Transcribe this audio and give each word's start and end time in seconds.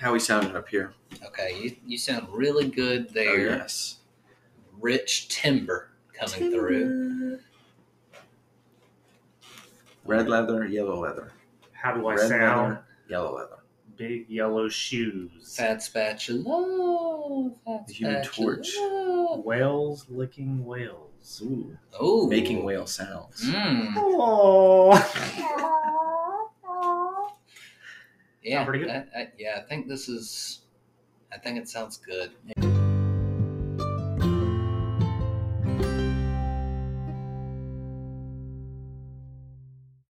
how 0.00 0.12
we 0.12 0.18
sounded 0.18 0.54
up 0.56 0.68
here. 0.68 0.92
Okay, 1.24 1.58
you, 1.62 1.76
you 1.86 1.98
sound 1.98 2.28
really 2.30 2.68
good 2.68 3.10
there. 3.14 3.30
Oh, 3.52 3.56
yes. 3.56 3.98
Rich 4.80 5.28
timber 5.28 5.90
coming 6.12 6.50
through. 6.52 7.38
Red 10.04 10.28
leather, 10.28 10.64
yellow 10.66 11.00
leather. 11.00 11.32
How 11.72 11.94
do 11.94 12.06
I 12.06 12.14
Red 12.14 12.28
sound? 12.28 12.68
leather, 12.70 12.84
yellow 13.08 13.36
leather. 13.36 13.50
Big 13.96 14.28
yellow 14.28 14.68
shoes. 14.68 15.54
Fat 15.56 15.82
spatula. 15.82 17.50
Fat 17.64 17.86
The 17.86 17.92
human 17.94 18.24
spatula. 18.24 18.56
torch. 18.56 19.44
Whales 19.44 20.06
licking 20.10 20.64
whales. 20.64 21.42
Ooh. 21.42 21.76
Ooh. 22.02 22.28
Making 22.28 22.62
whale 22.64 22.86
sounds. 22.86 23.42
Mm. 23.42 23.94
Oh. 23.96 25.92
Yeah, 28.46 28.64
pretty 28.64 28.84
good. 28.84 28.90
I, 28.90 29.04
I, 29.22 29.28
yeah, 29.36 29.58
I 29.58 29.62
think 29.68 29.88
this 29.88 30.08
is. 30.08 30.60
I 31.32 31.36
think 31.38 31.58
it 31.58 31.68
sounds 31.68 31.96
good. 31.96 32.30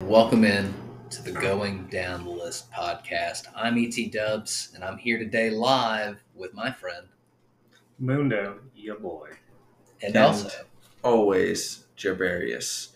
Welcome 0.02 0.44
in 0.44 0.74
to 1.10 1.22
the 1.22 1.32
Going 1.32 1.88
Down 1.88 2.24
the 2.24 2.32
List 2.32 2.72
podcast. 2.72 3.46
I'm 3.56 3.78
ET 3.78 4.12
Dubs, 4.12 4.72
and 4.76 4.84
I'm 4.84 4.98
here 4.98 5.18
today 5.18 5.50
live 5.50 6.24
with 6.36 6.54
my 6.54 6.72
friend, 6.72 7.08
Mundo, 8.00 8.60
your 8.76 9.00
boy. 9.00 9.30
and, 10.02 10.16
And- 10.16 10.26
also 10.26 10.50
Always 11.04 11.86
Jabarius. 11.98 12.90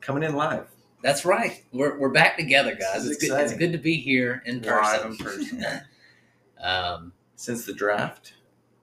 Coming 0.00 0.22
in 0.22 0.34
live. 0.36 0.68
That's 1.06 1.24
right. 1.24 1.62
We're, 1.72 1.96
we're 1.98 2.08
back 2.08 2.36
together, 2.36 2.74
guys. 2.74 3.06
It's 3.06 3.18
good, 3.24 3.38
it's 3.40 3.54
good 3.54 3.70
to 3.70 3.78
be 3.78 3.96
here 3.96 4.42
in 4.44 4.60
Live 4.60 5.02
person. 5.02 5.10
in 5.12 5.16
person. 5.18 5.80
um, 6.60 7.12
Since 7.36 7.64
the 7.64 7.72
draft. 7.72 8.34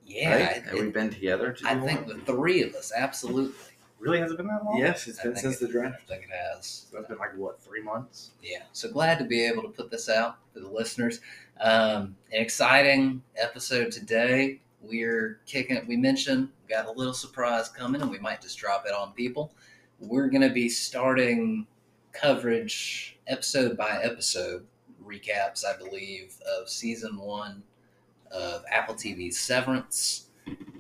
yeah, 0.06 0.32
right? 0.34 0.58
it- 0.58 0.64
Have 0.64 0.80
we 0.80 0.90
been 0.90 1.10
together? 1.10 1.52
too 1.52 1.66
I 1.68 1.74
long? 1.74 1.86
think 1.86 2.08
the 2.08 2.16
three 2.20 2.64
of 2.64 2.74
us, 2.76 2.94
absolutely. 2.96 3.54
Really 4.00 4.20
has 4.20 4.32
it 4.32 4.38
been 4.38 4.48
that 4.48 4.64
long? 4.64 4.78
Yes, 4.78 5.06
it's 5.08 5.20
I 5.20 5.24
been 5.24 5.36
since 5.36 5.62
it- 5.62 5.66
the 5.68 5.72
draft. 5.74 6.02
I 6.06 6.14
think 6.14 6.24
it 6.24 6.30
has. 6.34 6.88
So 6.90 6.98
it's 7.00 7.10
been 7.10 7.18
like 7.18 7.36
what, 7.36 7.62
three 7.62 7.82
months? 7.84 8.32
Yeah. 8.42 8.64
So 8.72 8.90
glad 8.90 9.20
to 9.20 9.26
be 9.26 9.46
able 9.46 9.64
to 9.64 9.70
put 9.70 9.92
this 9.92 10.08
out 10.08 10.38
for 10.54 10.62
the 10.62 10.70
listeners. 10.70 11.20
Um, 11.60 12.16
an 12.32 12.42
exciting 12.42 13.22
episode 13.36 13.92
today. 13.92 14.62
We're 14.82 15.42
kicking 15.46 15.76
it. 15.76 15.86
We 15.88 15.98
mentioned 15.98 16.48
we 16.68 16.74
got 16.74 16.86
a 16.86 16.92
little 16.92 17.14
surprise 17.14 17.68
coming, 17.68 18.02
and 18.02 18.10
we 18.10 18.20
might 18.20 18.42
just 18.42 18.58
drop 18.58 18.86
it 18.86 18.94
on 18.94 19.12
people. 19.12 19.54
We're 20.00 20.30
going 20.30 20.42
to 20.42 20.50
be 20.54 20.68
starting 20.70 21.68
coverage 22.14 23.18
episode 23.28 23.76
by 23.78 24.00
episode 24.02 24.66
recaps, 25.06 25.66
I 25.66 25.78
believe, 25.78 26.36
of 26.60 26.70
season 26.70 27.18
one 27.18 27.64
of 28.32 28.64
Apple 28.72 28.96
TV's 28.96 29.38
Severance. 29.40 30.28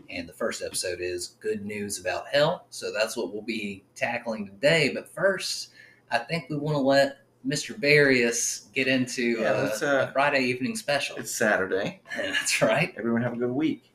And 0.10 0.28
the 0.30 0.34
first 0.34 0.62
episode 0.62 1.00
is 1.02 1.36
Good 1.40 1.66
News 1.66 2.00
About 2.00 2.28
Hell. 2.32 2.66
So 2.70 2.92
that's 2.94 3.18
what 3.18 3.34
we'll 3.34 3.42
be 3.42 3.84
tackling 3.96 4.46
today. 4.46 4.92
But 4.94 5.08
first, 5.14 5.70
I 6.12 6.20
think 6.20 6.50
we 6.50 6.58
want 6.58 6.76
to 6.76 6.82
let 6.82 7.20
Mr. 7.48 7.78
Barrius 7.80 8.72
get 8.74 8.88
into 8.88 9.40
Yeah, 9.42 9.50
uh, 9.52 9.78
uh, 9.82 10.08
a 10.10 10.12
Friday 10.14 10.42
evening 10.44 10.76
special. 10.76 11.18
It's 11.18 11.34
Saturday. 11.34 12.02
That's 12.16 12.62
right. 12.62 12.94
Everyone 12.98 13.22
have 13.24 13.34
a 13.34 13.38
good 13.38 13.52
week. 13.52 13.90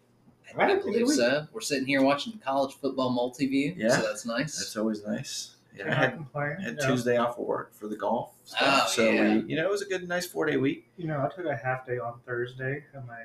I, 0.51 0.57
Right, 0.57 0.83
believe 0.83 1.07
good 1.07 1.17
so. 1.17 1.47
We're 1.53 1.61
sitting 1.61 1.87
here 1.87 2.03
watching 2.03 2.41
college 2.45 2.75
football 2.75 3.11
multi-view, 3.11 3.75
Yeah. 3.77 3.91
so 3.91 4.03
that's 4.03 4.25
nice. 4.27 4.57
That's 4.59 4.77
always 4.79 5.07
nice. 5.07 5.55
Yeah, 5.79 5.91
I 5.91 5.95
had, 5.95 6.15
complain. 6.15 6.57
had 6.61 6.77
Yeah. 6.81 6.87
Tuesday 6.89 7.17
off 7.17 7.39
of 7.39 7.47
work 7.47 7.75
for 7.75 7.87
the 7.89 7.97
golf 7.97 8.33
stuff. 8.45 8.85
Oh, 8.87 8.89
so 8.89 9.11
yeah. 9.11 9.35
we, 9.37 9.43
you 9.51 9.57
know, 9.57 9.65
it 9.65 9.71
was 9.71 9.83
a 9.83 9.87
good, 9.87 10.09
nice 10.09 10.27
four 10.27 10.45
day 10.47 10.57
week. 10.57 10.89
You 10.97 11.07
know, 11.07 11.21
I 11.21 11.35
took 11.35 11.47
a 11.47 11.57
half 11.57 11.87
day 11.87 11.99
on 11.99 12.19
Thursday, 12.27 12.85
had 12.93 13.07
my 13.07 13.23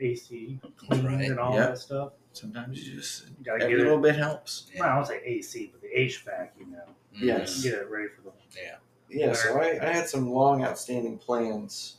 AC 0.00 0.58
cleaned 0.76 1.04
Right. 1.06 1.30
and 1.30 1.38
all 1.38 1.54
Yeah. 1.54 1.66
that 1.66 1.78
stuff. 1.78 2.12
Sometimes 2.32 2.84
you 2.86 2.94
just 2.96 3.26
You 3.38 3.44
gotta 3.44 3.64
every 3.64 3.76
get 3.76 3.80
it. 3.80 3.82
A 3.82 3.84
little 3.90 4.02
bit 4.02 4.16
helps. 4.16 4.70
Well, 4.78 4.88
I 4.88 4.94
don't 4.96 5.06
say 5.06 5.20
AC, 5.24 5.70
but 5.72 5.80
the 5.82 5.88
HVAC, 5.96 6.50
you 6.58 6.66
know, 6.66 6.82
Mm. 7.14 7.20
Yes. 7.20 7.62
get 7.62 7.74
it 7.74 7.88
ready 7.88 8.08
for 8.08 8.22
the. 8.22 8.32
Yeah, 8.60 8.76
Yeah, 9.08 9.32
so 9.34 9.56
I, 9.60 9.78
I 9.80 9.92
had 9.92 10.08
some 10.08 10.28
long 10.30 10.64
outstanding 10.64 11.16
plans 11.18 11.98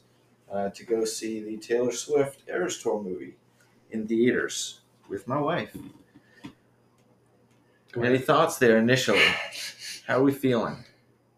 uh, 0.52 0.70
to 0.72 0.84
go 0.86 1.06
see 1.06 1.42
the 1.42 1.56
Taylor 1.58 1.92
Swift 1.94 2.42
Eras 2.50 2.82
Tour 2.84 3.02
movie 3.02 3.38
in 3.92 4.06
theaters 4.08 4.82
with 5.08 5.26
my 5.28 5.40
wife. 5.40 5.76
Any 7.96 8.18
thoughts 8.18 8.58
there 8.58 8.78
initially? 8.78 9.22
How 10.08 10.20
are 10.20 10.24
we 10.24 10.32
feeling? 10.32 10.84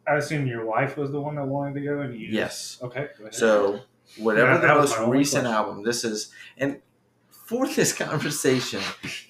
I 0.07 0.16
assume 0.16 0.47
your 0.47 0.66
wife 0.66 0.97
was 0.97 1.11
the 1.11 1.19
one 1.19 1.35
that 1.35 1.45
wanted 1.45 1.75
to 1.75 1.81
go, 1.81 2.00
and 2.01 2.13
you. 2.19 2.28
Yes. 2.29 2.78
Okay. 2.81 3.07
Go 3.17 3.23
ahead. 3.25 3.35
So, 3.35 3.81
whatever 4.17 4.53
That- 4.53 4.61
the 4.61 4.67
most 4.67 4.97
recent 5.00 5.44
question. 5.44 5.45
album, 5.45 5.83
this 5.83 6.03
is, 6.03 6.31
and 6.57 6.81
for 7.29 7.67
this 7.67 7.94
conversation, 7.97 8.81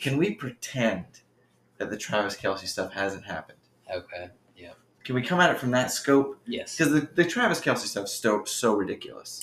can 0.01 0.17
we 0.17 0.31
pretend 0.35 1.05
that 1.77 1.89
the 1.89 1.97
Travis 1.97 2.35
Kelce 2.35 2.67
stuff 2.67 2.93
hasn't 2.93 3.25
happened? 3.25 3.57
Okay. 3.91 4.29
Yeah. 4.55 4.73
Can 5.03 5.15
we 5.15 5.21
come 5.21 5.39
at 5.39 5.49
it 5.51 5.57
from 5.57 5.71
that 5.71 5.91
scope? 5.91 6.39
Yes. 6.45 6.75
Because 6.77 6.93
the, 6.93 7.07
the 7.15 7.25
Travis 7.25 7.59
Kelce 7.61 7.79
stuff 7.87 8.05
is 8.05 8.11
so, 8.13 8.43
so 8.43 8.75
ridiculous. 8.75 9.41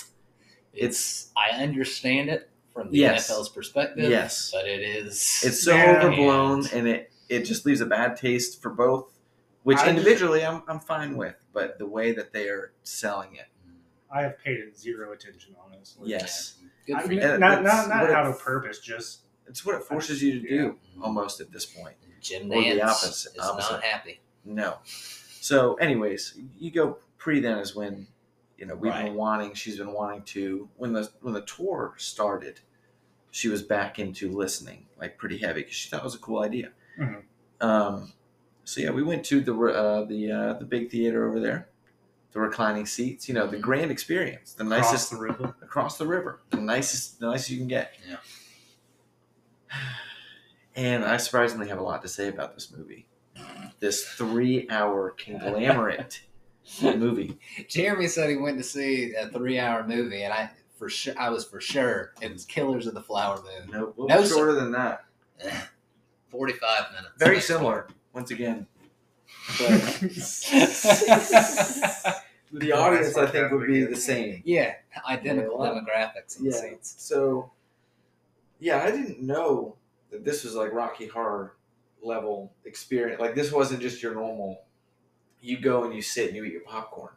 It's. 0.73 1.31
I 1.37 1.63
understand 1.63 2.29
it 2.31 2.51
from 2.73 2.91
the 2.91 2.99
Yes. 2.99 3.31
NFL's 3.31 3.49
perspective. 3.49 4.11
Yes. 4.11 4.51
But 4.53 4.67
it 4.67 4.81
is. 4.83 5.43
It's 5.45 5.63
so 5.63 5.75
Yeah. 5.75 5.99
overblown, 6.03 6.67
and 6.73 6.87
it 6.89 7.11
it 7.29 7.45
just 7.45 7.65
leaves 7.65 7.81
a 7.81 7.87
bad 7.87 8.17
taste 8.17 8.61
for 8.61 8.71
both. 8.71 9.11
Which 9.65 9.79
I 9.79 9.87
just- 9.87 9.91
individually 9.91 10.45
I'm 10.45 10.63
I'm 10.69 10.79
fine 10.81 11.17
with, 11.17 11.35
but 11.53 11.79
the 11.79 11.87
way 11.87 12.13
that 12.13 12.33
they 12.33 12.49
are 12.49 12.73
selling 12.85 13.35
it, 13.37 13.47
I 14.11 14.23
have 14.23 14.39
paid 14.39 14.59
it 14.61 14.79
zero 14.79 15.13
attention, 15.13 15.57
honestly. 15.63 16.09
yes, 16.11 16.59
Good 16.87 16.97
I 16.97 17.07
mean, 17.07 17.19
you. 17.21 17.39
Not 17.39 17.63
that's 17.65 17.65
not, 17.65 17.89
not 17.89 18.01
what 18.03 18.11
it- 18.11 18.17
out 18.17 18.27
of 18.27 18.39
purpose, 18.41 18.79
just 18.79 19.23
it's 19.49 19.65
what 19.67 19.75
it 19.75 19.83
forces 19.83 20.23
you 20.23 20.41
to 20.41 20.49
do 20.49 20.79
almost 21.03 21.41
at 21.41 21.51
this 21.51 21.67
point. 21.67 21.97
Jim 22.21 22.51
or 22.51 22.63
the 22.63 22.81
opposite- 22.83 23.33
is 23.35 23.39
opposite. 23.39 23.73
not 23.73 23.85
happy. 23.85 24.21
No. 24.45 24.79
So, 24.85 25.75
anyways, 25.75 26.39
you 26.59 26.71
go 26.71 26.99
pre 27.19 27.41
then 27.41 27.59
is 27.59 27.75
when 27.75 28.07
you 28.59 28.67
know 28.67 28.75
we've 28.77 28.93
Right. 28.93 29.07
been 29.07 29.15
wanting. 29.15 29.55
She's 29.55 29.79
been 29.79 29.93
wanting 29.93 30.23
to 30.25 30.69
when 30.77 30.93
the 30.93 31.11
when 31.23 31.35
the 31.35 31.43
tour 31.43 31.95
started. 31.99 32.61
She 33.31 33.49
was 33.49 33.63
back 33.63 33.99
into 33.99 34.31
listening 34.31 34.87
like 34.99 35.19
pretty 35.19 35.39
heavy 35.39 35.63
because 35.63 35.75
she 35.75 35.89
thought 35.89 36.01
it 36.01 36.05
was 36.05 36.15
a 36.15 36.19
cool 36.19 36.41
idea. 36.43 36.71
Mhm. 36.99 37.23
Um, 37.61 38.13
so 38.65 38.81
yeah, 38.81 38.91
we 38.91 39.03
went 39.03 39.25
to 39.27 39.41
the 39.41 39.55
uh, 39.55 40.05
the 40.05 40.33
uh, 40.33 40.53
the 40.55 40.65
big 40.65 40.91
theater 40.91 41.29
over 41.29 41.39
there, 41.41 41.69
the 42.33 42.41
reclining 42.41 42.87
seats. 42.87 43.29
You 43.29 43.35
know, 43.35 43.47
the 43.47 43.57
Mhm. 43.59 43.63
grand 43.63 43.91
experience, 43.91 44.53
the 44.55 44.65
across 44.65 44.93
nicest 44.93 45.11
the 45.13 45.19
river. 45.19 45.55
across 45.63 45.99
the 45.99 46.07
river, 46.07 46.41
the 46.51 46.57
nicest, 46.59 47.21
the 47.21 47.27
nicest 47.27 47.51
you 47.51 47.59
can 47.59 47.69
get. 47.69 47.93
Yeah. 48.09 48.17
And 50.77 51.05
I 51.05 51.19
surprisingly 51.19 51.69
have 51.69 51.79
a 51.79 51.83
lot 51.85 52.03
to 52.03 52.09
say 52.09 52.27
about 52.29 52.55
this 52.55 52.73
movie. 52.77 53.07
This 53.79 54.05
three-hour 54.09 55.15
conglomerate 55.17 56.23
movie. 56.83 57.39
Jeremy 57.69 58.09
said 58.09 58.29
he 58.31 58.37
went 58.37 58.59
to 58.59 58.65
see 58.65 59.15
a 59.15 59.29
three-hour 59.29 59.87
movie, 59.87 60.23
and 60.25 60.33
I 60.33 60.51
for 60.77 60.89
sure 60.89 61.15
I 61.17 61.29
was 61.31 61.45
for 61.45 61.61
sure 61.61 62.13
it 62.21 62.33
was 62.33 62.45
Killers 62.45 62.89
of 62.89 62.95
the 62.95 63.03
Flower 63.03 63.41
Moon. 63.43 63.71
No, 63.71 63.95
No, 64.09 64.25
sir. 64.25 64.35
shorter 64.35 64.55
than 64.55 64.73
that. 64.73 65.05
Forty-five 66.31 66.91
minutes. 66.91 67.13
Very 67.19 67.41
similar, 67.41 67.87
once 68.15 68.31
again. 68.31 68.67
But 69.59 69.71
the 72.53 72.73
audience, 72.73 73.17
I 73.17 73.27
think, 73.27 73.51
would 73.53 73.67
be 73.67 73.85
the 73.85 73.97
same. 73.97 74.43
yeah, 74.45 74.75
identical 75.09 75.65
Yeah. 75.65 75.71
demographics 75.73 76.39
in 76.39 76.45
the 76.45 76.51
Yeah. 76.51 76.57
seats. 76.61 76.95
So, 76.99 77.51
yeah, 78.61 78.83
I 78.83 78.91
didn't 78.91 79.21
know 79.21 79.77
that 80.11 80.25
this 80.25 80.45
was 80.45 80.55
like 80.55 80.73
Rocky 80.73 81.07
Horror 81.07 81.57
level 82.03 82.53
experience. 82.65 83.21
Like 83.21 83.35
this 83.35 83.51
wasn't 83.53 83.81
just 83.83 84.03
your 84.03 84.15
normal. 84.15 84.63
You 85.41 85.59
go 85.59 85.85
and 85.85 85.95
you 85.95 86.01
sit 86.03 86.29
and 86.29 86.37
you 86.37 86.45
eat 86.45 86.53
your 86.53 86.63
popcorn. 86.63 87.13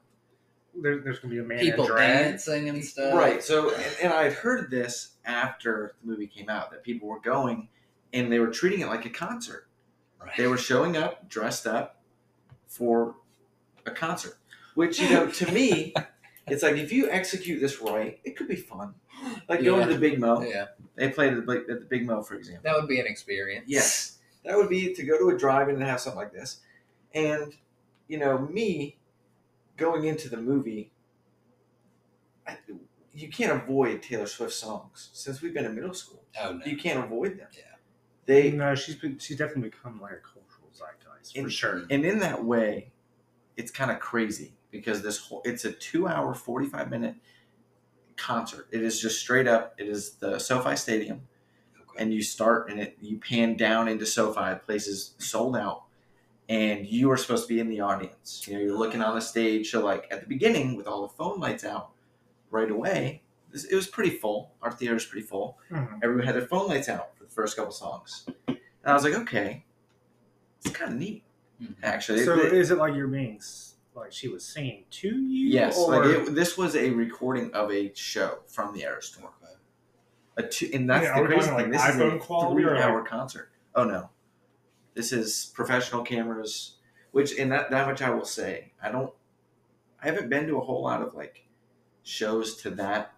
There, 0.79 0.99
there's 0.99 1.19
gonna 1.19 1.33
be 1.33 1.39
a 1.39 1.43
man 1.43 1.59
People 1.59 1.85
in 1.85 1.95
dancing 1.95 2.69
and 2.69 2.83
stuff. 2.83 3.13
Right. 3.15 3.43
So, 3.43 3.73
and, 3.73 3.95
and 4.03 4.13
I 4.13 4.23
had 4.23 4.33
heard 4.33 4.69
this 4.69 5.13
after 5.25 5.95
the 6.01 6.07
movie 6.07 6.27
came 6.27 6.49
out 6.49 6.71
that 6.71 6.83
people 6.83 7.07
were 7.07 7.19
going 7.19 7.69
and 8.13 8.31
they 8.31 8.39
were 8.39 8.51
treating 8.51 8.81
it 8.81 8.87
like 8.87 9.05
a 9.05 9.09
concert. 9.09 9.66
Right. 10.21 10.35
They 10.37 10.47
were 10.47 10.57
showing 10.57 10.97
up 10.97 11.29
dressed 11.29 11.65
up 11.67 12.01
for 12.67 13.15
a 13.85 13.91
concert, 13.91 14.37
which 14.75 14.99
you 14.99 15.09
know 15.09 15.27
to 15.31 15.51
me, 15.51 15.93
it's 16.47 16.63
like 16.63 16.75
if 16.77 16.91
you 16.91 17.09
execute 17.09 17.61
this 17.61 17.81
right, 17.81 18.19
it 18.23 18.35
could 18.35 18.47
be 18.47 18.55
fun. 18.55 18.93
Like 19.49 19.63
going 19.63 19.87
to 19.87 19.93
the 19.93 19.99
Big 19.99 20.19
Mo. 20.19 20.41
Yeah, 20.41 20.67
They 20.95 21.09
played 21.09 21.33
at 21.33 21.35
the, 21.37 21.41
Big- 21.53 21.69
at 21.69 21.79
the 21.79 21.85
Big 21.85 22.05
Mo, 22.05 22.21
for 22.21 22.35
example. 22.35 22.61
that 22.65 22.75
would 22.79 22.87
be 22.87 22.99
an 22.99 23.07
experience. 23.07 23.65
Yes, 23.67 24.17
that 24.45 24.55
would 24.55 24.69
be 24.69 24.93
to 24.93 25.03
go 25.03 25.17
to 25.17 25.35
a 25.35 25.37
drive-in 25.37 25.75
and 25.75 25.83
have 25.83 25.99
something 25.99 26.19
like 26.19 26.33
this, 26.33 26.59
and 27.13 27.53
you 28.07 28.17
know 28.17 28.37
me 28.39 28.97
going 29.77 30.05
into 30.05 30.29
the 30.29 30.37
movie. 30.37 30.91
I, 32.47 32.57
you 33.13 33.29
can't 33.29 33.51
avoid 33.63 34.01
Taylor 34.03 34.27
Swift 34.27 34.53
songs 34.53 35.09
since 35.13 35.41
we've 35.41 35.53
been 35.53 35.65
in 35.65 35.75
middle 35.75 35.93
school. 35.93 36.23
Oh 36.41 36.53
no. 36.53 36.65
You 36.65 36.77
can't 36.77 37.03
avoid 37.03 37.39
them. 37.39 37.47
Yeah. 37.53 37.63
They 38.27 38.51
no, 38.51 38.75
she's 38.75 38.95
been, 38.95 39.17
she's 39.17 39.37
definitely 39.37 39.69
become 39.69 39.99
like 39.99 40.11
a 40.13 40.17
cultural 40.17 40.69
zeitgeist 40.73 41.33
for 41.33 41.39
In- 41.39 41.49
sure. 41.49 41.83
and 41.89 42.05
in 42.05 42.19
that 42.19 42.43
way, 42.43 42.91
it's 43.55 43.71
kind 43.71 43.89
of 43.89 43.99
crazy 43.99 44.53
because 44.69 45.01
this 45.01 45.17
whole 45.17 45.41
it's 45.45 45.65
a 45.65 45.71
two-hour, 45.71 46.33
forty-five 46.35 46.89
minute 46.91 47.15
concert. 48.15 48.67
It 48.71 48.81
is 48.83 48.99
just 48.99 49.19
straight 49.19 49.47
up. 49.47 49.75
It 49.77 49.87
is 49.87 50.11
the 50.15 50.39
SoFi 50.39 50.75
Stadium, 50.75 51.21
Okay. 51.81 52.03
and 52.03 52.13
you 52.13 52.21
start 52.21 52.69
and 52.69 52.79
it 52.79 52.97
you 53.01 53.17
pan 53.17 53.55
down 53.55 53.87
into 53.87 54.05
SoFi. 54.05 54.55
places 54.65 55.13
sold 55.19 55.55
out, 55.55 55.83
and 56.49 56.85
you 56.85 57.09
are 57.11 57.17
supposed 57.17 57.47
to 57.47 57.53
be 57.53 57.59
in 57.59 57.69
the 57.69 57.79
audience. 57.79 58.45
You 58.47 58.55
know, 58.55 58.59
you're 58.59 58.77
looking 58.77 59.01
on 59.01 59.15
the 59.15 59.21
stage. 59.21 59.71
So 59.71 59.83
like 59.83 60.07
at 60.11 60.21
the 60.21 60.27
beginning, 60.27 60.75
with 60.75 60.87
all 60.87 61.01
the 61.03 61.13
phone 61.13 61.39
lights 61.39 61.63
out, 61.63 61.91
right 62.51 62.69
away, 62.69 63.23
it 63.53 63.73
was 63.75 63.87
pretty 63.87 64.11
full. 64.11 64.51
Our 64.61 64.71
theater 64.71 64.95
was 64.95 65.05
pretty 65.05 65.25
full. 65.25 65.57
Mhm. 65.71 65.99
Everyone 66.03 66.25
had 66.25 66.35
their 66.35 66.47
phone 66.47 66.67
lights 66.67 66.89
out 66.89 67.16
the 67.27 67.33
first 67.33 67.55
couple 67.55 67.71
songs, 67.71 68.25
and 68.47 68.57
I 68.85 68.93
was 68.93 69.03
like, 69.03 69.13
okay, 69.15 69.65
it's 70.63 70.73
kind 70.75 70.93
of 70.93 70.99
neat 70.99 71.23
Mhm. 71.61 71.75
actually. 71.83 72.23
So 72.23 72.37
It- 72.39 72.53
is 72.53 72.71
it 72.71 72.77
like 72.77 72.95
you're 72.95 73.07
being 73.07 73.41
like 73.93 74.11
she 74.11 74.27
was 74.27 74.45
singing 74.45 74.85
to 74.91 75.07
you? 75.07 75.47
Yes, 75.49 75.77
or 75.77 75.95
like 76.05 76.05
it, 76.27 76.35
this 76.35 76.57
was 76.57 76.75
a 76.75 76.89
recording 76.91 77.53
of 77.53 77.71
a 77.71 77.93
show 77.93 78.39
from 78.47 78.73
the 78.73 78.83
Eras 78.83 79.11
Tour. 79.11 79.31
Okay. 79.43 79.53
A 80.37 80.43
two, 80.43 80.69
and 80.73 80.89
that's 80.89 81.03
Yeah, 81.05 81.19
the 81.19 81.25
crazy 81.27 81.47
thing. 81.47 81.53
like 81.55 81.71
This 81.71 81.81
is 81.83 81.95
a 81.95 82.19
three-hour 82.19 82.99
like- 83.01 83.09
concert. 83.09 83.49
Oh 83.75 83.83
no, 83.83 84.09
this 84.93 85.11
is 85.11 85.51
professional 85.53 86.03
cameras. 86.03 86.73
Which, 87.11 87.37
and 87.39 87.51
that 87.51 87.71
that 87.71 87.87
much 87.87 88.01
I 88.01 88.11
will 88.11 88.25
say, 88.25 88.73
I 88.81 88.91
don't. 88.91 89.11
I 90.01 90.05
haven't 90.05 90.29
been 90.29 90.45
to 90.47 90.57
a 90.57 90.61
whole 90.61 90.83
lot 90.83 91.01
of 91.01 91.15
like 91.15 91.47
shows 92.03 92.55
to 92.57 92.69
that 92.71 93.13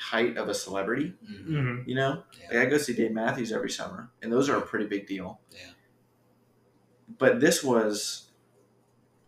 height 0.00 0.36
of 0.38 0.48
a 0.48 0.54
celebrity. 0.54 1.14
Mhm. 1.24 1.46
Mhm. 1.48 1.86
You 1.88 1.94
know, 1.94 2.24
Yeah. 2.40 2.48
like 2.48 2.66
I 2.66 2.70
go 2.70 2.78
see 2.78 2.94
Dave 2.94 3.12
Matthews 3.12 3.52
every 3.52 3.70
summer, 3.70 4.10
and 4.22 4.32
those 4.32 4.48
are 4.48 4.56
a 4.56 4.62
pretty 4.62 4.86
big 4.86 5.06
deal. 5.06 5.40
Yeah. 5.50 5.70
But 7.18 7.40
this 7.40 7.62
was 7.62 8.30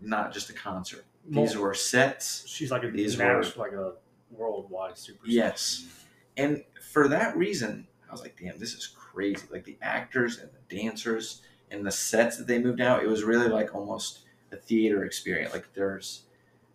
not 0.01 0.33
just 0.33 0.51
a 0.51 0.53
concert. 0.53 1.05
These 1.29 1.55
Well, 1.55 1.65
were 1.65 1.75
sets. 1.75 2.47
she's 2.49 2.71
like 2.71 2.85
a 2.85 2.91
these 2.91 3.17
national, 3.19 3.65
like 3.65 3.73
a 3.73 3.95
worldwide 4.31 4.95
superstar. 4.95 5.19
Yes. 5.27 5.85
And 6.37 6.65
for 6.81 7.07
that 7.09 7.37
reason, 7.37 7.87
I 8.09 8.13
was 8.13 8.21
like, 8.23 8.39
damn, 8.41 8.59
this 8.59 8.75
is 8.75 8.87
crazy. 8.87 9.47
Like 9.51 9.65
the 9.65 9.79
actors 9.83 10.39
and 10.39 10.51
the 10.53 10.75
dancers 10.77 11.43
and 11.71 11.87
the 11.87 11.91
sets 11.93 12.39
that 12.39 12.47
they 12.47 12.59
moved 12.59 12.81
out, 12.81 13.03
it 13.05 13.09
was 13.09 13.23
really 13.25 13.49
like 13.49 13.75
almost 13.75 14.21
a 14.51 14.57
theater 14.57 15.05
experience. 15.05 15.53
Like 15.53 15.73
there's 15.75 16.25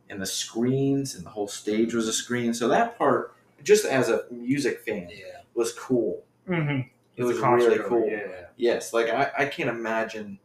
and 0.09 0.21
the 0.21 0.25
screens 0.25 1.15
and 1.15 1.25
the 1.25 1.29
whole 1.31 1.49
stage 1.49 1.93
was 1.93 2.07
a 2.07 2.13
screen. 2.13 2.53
So 2.53 2.69
that 2.69 2.97
part, 2.97 3.35
just 3.67 3.83
as 3.85 4.07
a 4.09 4.25
music 4.31 4.79
fan, 4.85 5.09
Yeah. 5.11 5.41
was 5.53 5.73
cool. 5.73 6.23
Mm-hmm. 6.47 6.87
It 7.17 7.23
was 7.23 7.37
really 7.39 7.79
cool. 7.79 8.07
Yeah. 8.07 8.45
Yes, 8.55 8.93
like 8.93 9.09
I, 9.09 9.31
I 9.39 9.45
can't 9.47 9.69
imagine 9.69 10.39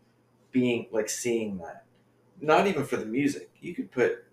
being 0.50 0.88
like 0.90 1.08
seeing 1.08 1.58
that. 1.58 1.84
Not 2.40 2.66
even 2.66 2.84
for 2.84 2.96
the 2.96 3.06
music. 3.06 3.50
You 3.60 3.74
could 3.74 3.90
put 3.92 4.24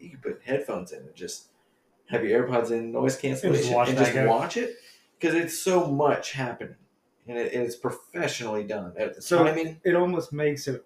you 0.00 0.10
could 0.10 0.22
put 0.22 0.40
headphones 0.44 0.90
in 0.92 1.00
and 1.00 1.14
just 1.14 1.46
have 2.10 2.24
your 2.24 2.46
AirPods 2.46 2.70
in, 2.72 2.90
noise 2.92 3.16
cancellation, 3.16 3.72
watch 3.74 3.88
and 3.90 3.98
just 3.98 4.12
go. 4.14 4.26
watch 4.28 4.56
it 4.56 4.76
because 5.18 5.34
it's 5.34 5.56
so 5.58 5.86
much 5.86 6.32
happening, 6.32 6.76
and 7.28 7.38
it, 7.38 7.52
it's 7.52 7.76
professionally 7.76 8.64
done. 8.64 8.92
At 8.98 9.14
the 9.14 9.22
So- 9.22 9.44
timing, 9.44 9.80
It 9.84 9.94
almost 9.94 10.32
makes 10.32 10.66
it 10.66 10.84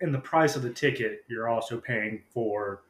in 0.00 0.12
the 0.12 0.18
price 0.20 0.56
of 0.56 0.62
the 0.62 0.70
ticket. 0.70 1.24
You're 1.28 1.48
also 1.48 1.78
paying 1.78 2.22
for 2.32 2.82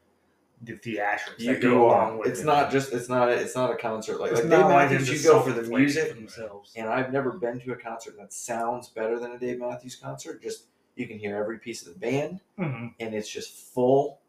the 0.64 0.72
theatrics 0.74 1.38
you 1.38 1.52
that 1.54 1.60
go 1.62 1.70
go 1.70 1.86
along 1.88 2.12
on. 2.12 2.18
with 2.18 2.28
It's 2.28 2.40
it. 2.40 2.46
not 2.46 2.70
just 2.70 2.92
it's 2.92 3.08
not 3.08 3.28
it's 3.28 3.54
not 3.54 3.70
a 3.70 3.76
concert 3.76 4.18
like 4.20 4.32
It's 4.32 4.40
like 4.40 4.50
Dave 4.50 4.60
Matthews. 4.68 5.06
them 5.06 5.14
You 5.14 5.20
to 5.22 5.28
go 5.28 5.42
for 5.42 5.52
the 5.52 5.62
music, 5.68 6.14
themselves. 6.14 6.72
and 6.76 6.88
I've 6.88 7.12
never 7.12 7.32
been 7.32 7.60
to 7.60 7.72
a 7.72 7.76
concert 7.76 8.16
that 8.18 8.32
sounds 8.32 8.88
better 8.88 9.18
than 9.18 9.32
a 9.32 9.38
Dave 9.38 9.58
Matthews 9.58 9.96
concert. 9.96 10.42
Just 10.42 10.64
you 10.96 11.06
can 11.06 11.18
hear 11.18 11.36
every 11.36 11.58
piece 11.58 11.86
of 11.86 11.92
the 11.94 11.98
band. 12.00 12.40
Mhm. 12.58 12.94
and 13.00 13.14
it's 13.14 13.28
just 13.28 13.52
full 13.52 14.20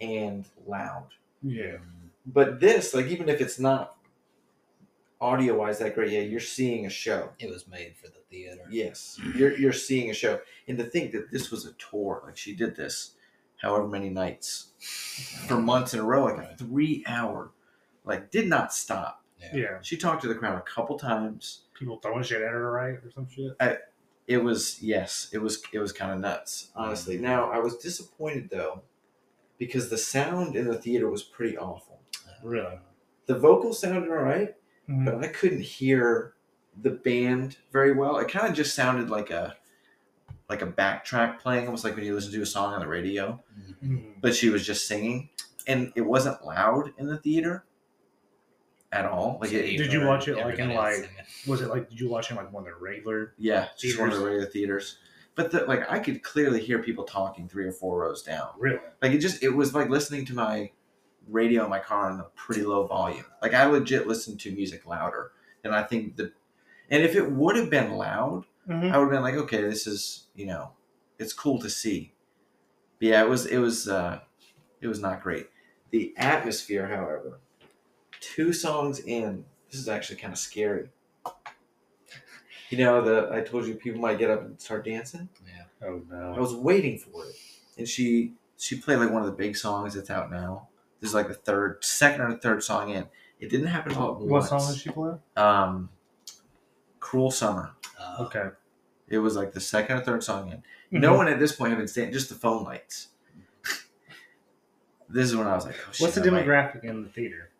and 0.00 0.46
loud. 0.66 1.08
Yeah. 1.42 1.76
But 2.26 2.58
this, 2.60 2.94
like, 2.94 3.06
even 3.06 3.28
if 3.28 3.40
it's 3.42 3.58
not 3.58 3.96
audio 5.20 5.58
wise 5.58 5.78
that 5.78 5.94
great, 5.94 6.10
yeah, 6.10 6.20
you're 6.20 6.40
seeing 6.40 6.86
a 6.86 6.90
show. 6.90 7.30
It 7.38 7.48
was 7.50 7.66
made 7.68 7.94
for 7.96 8.08
the 8.08 8.20
theater. 8.30 8.62
Yes, 8.70 9.18
you're 9.36 9.56
you're 9.56 9.72
seeing 9.72 10.10
a 10.10 10.14
show, 10.14 10.40
and 10.68 10.76
to 10.78 10.84
think 10.84 11.12
that 11.12 11.30
this 11.30 11.50
was 11.50 11.66
a 11.66 11.72
tour, 11.74 12.22
like 12.26 12.36
she 12.36 12.54
did 12.54 12.74
this, 12.76 13.13
however 13.64 13.88
many 13.88 14.10
nights, 14.10 14.68
for 15.48 15.56
months 15.60 15.94
in 15.94 16.00
a 16.00 16.04
row, 16.04 16.24
like 16.26 16.38
a 16.38 16.56
three 16.56 17.02
hour, 17.06 17.50
like 18.04 18.30
did 18.30 18.46
not 18.48 18.72
stop. 18.72 19.22
Yeah. 19.52 19.78
She 19.82 19.96
talked 19.96 20.22
to 20.22 20.28
the 20.28 20.34
crowd 20.34 20.56
a 20.58 20.62
couple 20.62 20.98
times. 20.98 21.62
People 21.74 21.98
throwing 21.98 22.22
shit 22.22 22.40
at 22.42 22.48
her, 22.50 22.70
right, 22.70 22.94
or 22.94 23.10
some 23.14 23.28
shit. 23.28 23.56
It 24.26 24.38
was 24.42 24.82
yes, 24.82 25.28
it 25.32 25.38
was 25.38 25.62
it 25.72 25.78
was 25.78 25.92
kind 25.92 26.12
of 26.12 26.20
nuts, 26.20 26.70
honestly. 26.76 27.18
Now 27.18 27.50
I 27.50 27.58
was 27.58 27.76
disappointed 27.76 28.48
though, 28.50 28.82
because 29.58 29.90
the 29.90 29.98
sound 29.98 30.56
in 30.56 30.66
the 30.66 30.78
theater 30.78 31.10
was 31.10 31.22
pretty 31.22 31.58
awful. 31.58 32.00
Really? 32.42 32.78
The 33.26 33.38
vocals 33.38 33.78
sounded 33.80 34.08
all 34.10 34.16
right, 34.16 34.54
Mhm. 34.88 35.04
but 35.04 35.16
I 35.24 35.28
couldn't 35.28 35.60
hear 35.62 36.34
the 36.80 36.90
band 36.90 37.58
very 37.72 37.92
well. 37.92 38.16
It 38.18 38.28
kind 38.30 38.48
of 38.48 38.54
just 38.54 38.74
sounded 38.74 39.10
like 39.10 39.30
a 39.30 39.56
like 40.48 40.62
a 40.62 40.66
backtrack 40.66 41.38
playing, 41.40 41.66
almost 41.66 41.84
like 41.84 41.96
when 41.96 42.04
you 42.04 42.14
listen 42.14 42.32
to 42.32 42.42
a 42.42 42.46
song 42.46 42.74
on 42.74 42.80
the 42.80 42.86
radio. 42.88 43.42
Mhm. 43.58 43.74
Mhm. 43.82 44.14
But 44.20 44.34
she 44.34 44.50
was 44.50 44.66
just 44.66 44.86
singing, 44.86 45.30
and 45.66 45.92
it 45.96 46.02
wasn't 46.02 46.44
loud 46.44 46.92
in 46.98 47.06
the 47.06 47.16
theater 47.18 47.64
at 48.92 49.04
all. 49.06 49.38
Like 49.40 49.50
So 49.50 49.56
it, 49.56 49.76
Did 49.78 49.92
you 49.92 50.06
watch 50.06 50.28
it, 50.28 50.36
like, 50.36 50.58
in, 50.58 50.74
like- 50.74 50.94
singing. 50.94 51.10
Was 51.46 51.60
it 51.60 51.68
like? 51.68 51.88
Did 51.88 52.00
you 52.00 52.08
watch 52.08 52.30
it 52.30 52.34
like 52.34 52.52
one 52.52 52.62
of 52.66 52.74
the 52.74 52.76
regular? 52.76 53.34
yeah, 53.38 53.68
just 53.78 53.98
one 53.98 54.10
of 54.10 54.18
the 54.18 54.24
regular 54.24 54.46
theaters. 54.46 54.98
But 55.34 55.50
the, 55.50 55.64
like 55.64 55.90
I 55.90 55.98
could 55.98 56.22
clearly 56.22 56.60
hear 56.60 56.78
people 56.80 57.04
talking 57.04 57.48
three 57.48 57.66
or 57.66 57.72
four 57.72 58.02
rows 58.02 58.22
down. 58.22 58.50
Really? 58.58 58.78
Like 59.02 59.12
it 59.12 59.18
just 59.18 59.42
it 59.42 59.48
was 59.50 59.74
like 59.74 59.88
listening 59.88 60.24
to 60.26 60.34
my 60.34 60.70
radio 61.26 61.64
in 61.64 61.70
my 61.70 61.80
car 61.80 62.10
on 62.10 62.20
a 62.20 62.24
pretty 62.36 62.62
low 62.62 62.86
volume. 62.86 63.24
Like 63.42 63.52
I 63.54 63.64
legit 63.66 64.06
listened 64.06 64.38
to 64.40 64.52
music 64.52 64.86
louder. 64.86 65.32
And 65.64 65.74
I 65.74 65.82
think 65.82 66.16
the 66.16 66.30
and 66.88 67.02
if 67.02 67.16
it 67.16 67.32
would 67.32 67.56
have 67.56 67.68
been 67.70 67.94
loud, 67.94 68.44
Mhm. 68.68 68.92
I 68.92 68.98
would 68.98 69.04
have 69.04 69.10
been 69.10 69.22
like, 69.22 69.34
okay, 69.34 69.60
this 69.62 69.86
is 69.86 70.26
you 70.34 70.46
know, 70.46 70.72
it's 71.18 71.32
cool 71.32 71.58
to 71.60 71.68
see. 71.70 72.12
But 72.98 73.08
yeah, 73.08 73.22
it 73.22 73.28
was 73.28 73.46
it 73.46 73.58
was 73.58 73.88
uh 73.88 74.20
it 74.80 74.86
was 74.88 75.00
not 75.00 75.22
great. 75.22 75.48
The 75.90 76.12
atmosphere, 76.16 76.88
however, 76.88 77.40
two 78.20 78.52
songs 78.52 78.98
in, 79.00 79.44
this 79.70 79.80
is 79.80 79.88
actually 79.88 80.16
kind 80.16 80.32
of 80.32 80.38
scary. 80.38 80.88
You 82.70 82.78
know, 82.78 83.02
the 83.02 83.28
I 83.32 83.40
told 83.42 83.66
you 83.66 83.74
people 83.74 84.00
might 84.00 84.18
get 84.18 84.30
up 84.30 84.42
and 84.42 84.60
start 84.60 84.84
dancing. 84.84 85.28
Yeah. 85.46 85.86
Oh 85.88 86.02
no. 86.10 86.34
I 86.34 86.40
was 86.40 86.54
waiting 86.54 86.98
for 86.98 87.24
it, 87.26 87.34
and 87.78 87.86
she 87.88 88.32
she 88.56 88.76
played 88.80 88.98
like 88.98 89.10
one 89.10 89.20
of 89.22 89.26
the 89.26 89.36
big 89.36 89.56
songs 89.56 89.94
that's 89.94 90.10
out 90.10 90.30
now. 90.30 90.68
This 91.00 91.10
is 91.10 91.14
like 91.14 91.28
the 91.28 91.34
third, 91.34 91.84
second 91.84 92.22
or 92.22 92.36
third 92.38 92.62
song 92.62 92.88
in. 92.90 93.06
It 93.38 93.50
didn't 93.50 93.66
happen 93.66 93.94
all 93.94 94.12
at 94.12 94.20
What 94.20 94.28
once. 94.28 94.48
song 94.48 94.66
did 94.72 94.80
she 94.80 94.90
play? 94.90 95.14
Um, 95.36 95.90
"Cruel 97.00 97.30
Summer." 97.30 97.72
Uh, 98.00 98.16
Okay. 98.26 98.48
It 99.08 99.18
was 99.18 99.36
like 99.36 99.52
the 99.52 99.60
second 99.60 99.98
or 99.98 100.00
third 100.00 100.22
song 100.24 100.50
in. 100.50 100.62
No 100.90 101.12
Mhm. 101.12 101.16
one 101.18 101.28
at 101.28 101.38
this 101.38 101.54
point 101.54 101.70
had 101.70 101.78
been 101.78 101.88
staying, 101.88 102.12
just 102.12 102.28
the 102.28 102.34
phone 102.34 102.64
lights. 102.64 103.08
this 105.08 105.26
is 105.28 105.36
when 105.36 105.46
I 105.46 105.54
was 105.54 105.66
like, 105.66 105.76
oh, 105.86 105.92
shit, 105.92 106.00
What's 106.02 106.14
the 106.14 106.22
I 106.22 106.30
might- 106.30 106.46
demographic 106.46 106.84
in 106.84 107.02
the 107.02 107.08
theater? 107.08 107.50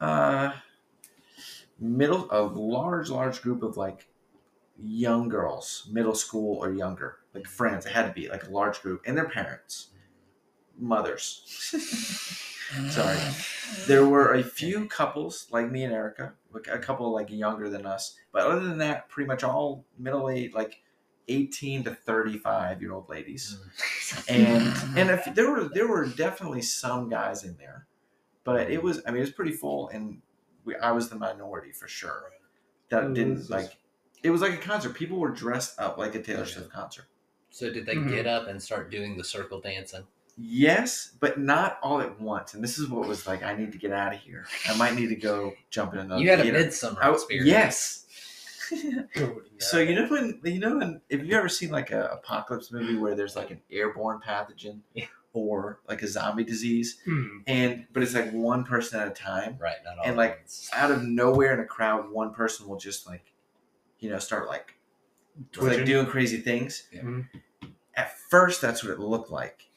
Uh, 0.00 0.52
middle, 1.78 2.28
a 2.30 2.42
large, 2.42 3.10
large 3.10 3.42
group 3.42 3.62
of 3.62 3.76
like 3.76 4.06
young 4.82 5.28
girls, 5.28 5.88
middle 5.90 6.14
school 6.14 6.56
or 6.62 6.72
younger, 6.72 7.16
like 7.34 7.46
friends. 7.46 7.86
It 7.86 7.92
had 7.92 8.06
to 8.06 8.12
be 8.12 8.28
like 8.28 8.44
a 8.46 8.50
large 8.50 8.80
group, 8.82 9.02
and 9.06 9.16
their 9.16 9.28
parents, 9.28 9.88
mothers. 10.78 11.42
Sorry. 12.90 13.18
There 13.86 14.06
were 14.06 14.32
a 14.34 14.42
few 14.42 14.86
couples 14.86 15.48
like 15.50 15.70
me 15.70 15.84
and 15.84 15.92
Erica, 15.92 16.34
a 16.70 16.78
couple 16.78 17.10
like 17.12 17.30
younger 17.30 17.68
than 17.68 17.86
us, 17.86 18.16
but 18.32 18.42
other 18.46 18.60
than 18.60 18.78
that, 18.78 19.08
pretty 19.08 19.28
much 19.28 19.42
all 19.44 19.84
middle 19.98 20.28
age, 20.30 20.52
like 20.52 20.80
eighteen 21.28 21.84
to 21.84 21.94
thirty-five 21.94 22.80
year 22.82 22.92
old 22.92 23.08
ladies 23.08 23.56
and 24.28 24.74
and 24.98 25.10
if 25.10 25.24
there 25.34 25.50
were 25.50 25.64
there 25.68 25.86
were 25.88 26.06
definitely 26.06 26.62
some 26.62 27.08
guys 27.08 27.44
in 27.44 27.56
there, 27.56 27.86
but 28.44 28.70
it 28.70 28.82
was 28.82 29.00
I 29.06 29.10
mean 29.10 29.18
it 29.18 29.26
was 29.26 29.30
pretty 29.30 29.52
full, 29.52 29.88
and 29.90 30.20
we, 30.64 30.76
I 30.76 30.90
was 30.92 31.08
the 31.08 31.16
minority 31.16 31.72
for 31.72 31.86
sure. 31.88 32.24
That 32.88 33.04
Ooh, 33.04 33.14
didn't 33.14 33.34
this 33.36 33.44
is- 33.44 33.50
like 33.50 33.76
it 34.22 34.30
was 34.30 34.40
like 34.42 34.52
a 34.52 34.56
concert. 34.58 34.94
People 34.94 35.18
were 35.18 35.30
dressed 35.30 35.80
up 35.80 35.96
like 35.98 36.14
a 36.14 36.22
Taylor 36.22 36.40
Yeah. 36.40 36.46
Swift 36.46 36.70
concert. 36.70 37.06
So 37.50 37.70
did 37.72 37.86
they 37.86 37.94
Mhm. 37.96 38.10
get 38.10 38.26
up 38.26 38.48
and 38.48 38.62
start 38.62 38.90
doing 38.90 39.16
the 39.16 39.24
circle 39.24 39.60
dancing? 39.60 40.06
Yes, 40.42 41.12
but 41.20 41.38
not 41.38 41.78
all 41.82 42.00
at 42.00 42.18
once. 42.20 42.54
And 42.54 42.64
this 42.64 42.78
is 42.78 42.88
what 42.88 43.06
was 43.06 43.26
like. 43.26 43.42
I 43.42 43.54
need 43.54 43.72
to 43.72 43.78
get 43.78 43.92
out 43.92 44.14
of 44.14 44.20
here. 44.20 44.46
I 44.68 44.76
might 44.76 44.94
need 44.94 45.08
to 45.08 45.16
go 45.16 45.52
jump 45.70 45.92
in 45.92 45.98
another. 46.00 46.22
you 46.22 46.30
had 46.30 46.40
a 46.40 46.42
theater. 46.44 46.58
Midsommar 46.64 47.02
I- 47.02 47.12
experience. 47.12 47.48
Yes. 47.48 47.96
So 49.58 49.78
you 49.80 49.94
know 49.96 50.06
when 50.06 50.40
you 50.44 50.60
know 50.60 50.76
when 50.78 51.00
if 51.08 51.24
you 51.24 51.36
ever 51.36 51.48
seen 51.48 51.70
like 51.70 51.90
a 51.90 52.04
apocalypse 52.06 52.70
movie 52.70 52.96
where 52.96 53.14
there's 53.16 53.34
like 53.36 53.50
an 53.50 53.60
airborne 53.70 54.20
pathogen 54.26 54.78
Yeah. 54.94 55.06
or 55.32 55.80
like 55.88 56.02
a 56.02 56.06
zombie 56.06 56.44
disease 56.44 56.98
Mhm. 57.06 57.42
and 57.48 57.86
but 57.92 58.02
it's 58.04 58.14
like 58.14 58.30
one 58.32 58.62
person 58.64 59.00
at 59.00 59.08
a 59.08 59.10
time 59.10 59.56
Right. 59.58 59.74
Not 59.84 59.98
all 59.98 60.04
And, 60.06 60.16
like, 60.16 60.38
once. 60.42 60.70
out 60.72 60.90
of 60.92 61.02
nowhere 61.02 61.52
in 61.52 61.58
a 61.60 61.64
crowd 61.66 62.10
one 62.10 62.32
person 62.32 62.68
will 62.68 62.78
just 62.78 63.06
like 63.08 63.32
you 63.98 64.08
know 64.08 64.18
start 64.20 64.46
like 64.46 64.74
like 65.60 65.84
doing 65.84 66.06
crazy 66.06 66.38
things 66.38 66.84
Yeah. 66.92 67.02
Mhm. 67.02 67.28
at 67.96 68.16
first 68.30 68.60
that's 68.62 68.84
what 68.84 68.92
it 68.92 69.00
looked 69.00 69.30
like 69.30 69.68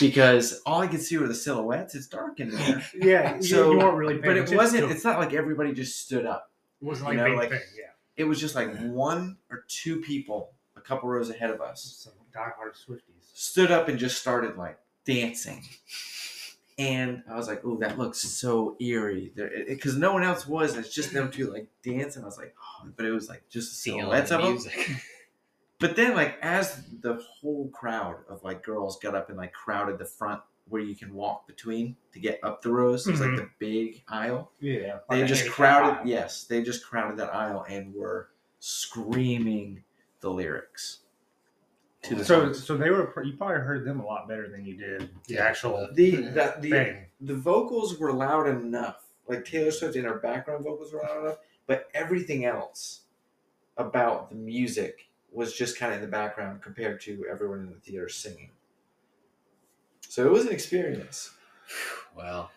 because 0.00 0.60
all 0.66 0.80
I 0.80 0.86
could 0.86 1.00
see 1.02 1.16
were 1.18 1.26
the 1.28 1.34
silhouettes. 1.34 1.94
It's 1.94 2.06
dark 2.06 2.40
in 2.40 2.50
there. 2.50 2.82
Yeah, 2.94 3.36
you, 3.36 3.42
So, 3.42 3.72
you 3.72 3.78
weren't 3.78 3.96
really 3.96 4.18
paying 4.18 4.44
but 4.44 4.52
it 4.52 4.56
wasn't. 4.56 4.88
to 4.88 4.94
It's 4.94 5.04
not 5.04 5.18
like 5.18 5.32
everybody 5.32 5.72
just 5.72 6.00
stood 6.04 6.26
up. 6.26 6.50
It 6.80 6.84
wasn't 6.84 7.08
like 7.08 7.18
a 7.18 7.22
know, 7.22 7.28
big 7.30 7.36
like- 7.38 7.50
thing. 7.50 7.60
Yeah, 7.76 7.84
It 8.16 8.24
was 8.24 8.40
just 8.40 8.54
like 8.54 8.74
one 8.78 9.38
or 9.50 9.64
two 9.68 10.00
people, 10.00 10.52
a 10.76 10.80
couple 10.80 11.08
rows 11.08 11.30
ahead 11.30 11.50
of 11.50 11.60
us, 11.60 11.82
some 12.04 12.12
diehard 12.34 12.74
Swifties. 12.76 13.30
stood 13.34 13.70
up 13.70 13.88
and 13.88 13.98
just 13.98 14.18
started 14.20 14.56
like 14.56 14.78
dancing. 15.04 15.62
And 16.78 17.22
I 17.30 17.36
was 17.36 17.48
like, 17.48 17.62
"Oh, 17.64 17.78
that 17.78 17.96
looks 17.96 18.18
so 18.20 18.76
eerie," 18.80 19.32
because 19.66 19.96
no 19.96 20.12
one 20.12 20.22
else 20.22 20.46
was. 20.46 20.76
It's 20.76 20.92
just 20.94 21.10
them 21.14 21.30
two 21.30 21.50
like 21.50 21.68
dancing. 21.82 22.22
I 22.22 22.26
was 22.26 22.36
like, 22.36 22.54
oh, 22.62 22.88
but 22.94 23.06
it 23.06 23.12
was 23.12 23.30
like 23.30 23.48
just 23.48 23.70
the 23.70 23.76
silhouettes 23.76 24.30
of 24.30 24.42
them. 24.42 24.58
music. 25.80 25.96
But 25.96 25.96
then, 25.96 26.14
like, 26.14 26.38
as 26.42 26.82
the 27.00 27.14
whole 27.40 27.68
crowd 27.70 28.16
of 28.28 28.42
like 28.44 28.62
girls 28.62 28.98
got 28.98 29.14
up 29.14 29.28
and 29.28 29.38
like 29.38 29.52
crowded 29.52 29.98
the 29.98 30.04
front 30.06 30.40
where 30.68 30.82
you 30.82 30.96
can 30.96 31.14
walk 31.14 31.46
between 31.46 31.96
to 32.12 32.18
get 32.18 32.40
up 32.42 32.60
the 32.62 32.70
rows, 32.72 33.04
there's 33.04 33.20
like 33.20 33.30
mm-hmm. 33.30 33.36
the 33.36 33.48
big 33.58 34.02
aisle. 34.08 34.50
Yeah, 34.60 34.98
They 35.10 35.24
just 35.24 35.48
crowded. 35.50 36.08
Yes, 36.08 36.44
they 36.44 36.62
just 36.62 36.84
crowded 36.84 37.18
that 37.18 37.34
aisle 37.34 37.64
and 37.68 37.94
were 37.94 38.30
screaming 38.58 39.82
the 40.20 40.30
lyrics 40.30 41.00
to 42.02 42.14
the 42.16 42.24
So, 42.24 42.46
songs. 42.46 42.64
so 42.64 42.76
they 42.76 42.90
were. 42.90 43.12
You 43.24 43.34
probably 43.36 43.56
heard 43.60 43.84
them 43.84 44.00
a 44.00 44.04
lot 44.06 44.28
better 44.28 44.48
than 44.48 44.64
you 44.64 44.76
did 44.76 45.10
the 45.28 45.34
Yeah. 45.34 45.44
actual 45.44 45.88
The 45.92 46.16
the 46.16 46.54
the, 46.60 46.70
thing. 46.70 47.06
the 47.20 47.34
vocals 47.34 47.98
were 47.98 48.12
loud 48.12 48.48
enough. 48.48 49.04
Like 49.28 49.44
Taylor 49.44 49.70
Swift 49.72 49.96
in 49.96 50.04
her 50.04 50.18
background 50.18 50.64
vocals 50.64 50.92
were 50.92 51.00
loud 51.02 51.24
enough, 51.24 51.38
but 51.66 51.88
everything 51.94 52.44
else 52.44 53.02
about 53.76 54.30
the 54.30 54.36
music 54.36 55.08
was 55.36 55.52
just 55.52 55.78
kind 55.78 55.92
of 55.92 55.98
in 55.98 56.04
the 56.04 56.10
background 56.10 56.62
compared 56.62 57.00
to 57.02 57.26
everyone 57.30 57.60
in 57.60 57.68
the 57.70 57.76
theater 57.76 58.08
singing. 58.08 58.50
So 60.08 60.24
it 60.26 60.30
was 60.32 60.46
an 60.46 60.52
experience. 60.52 61.30
well, 62.16 62.50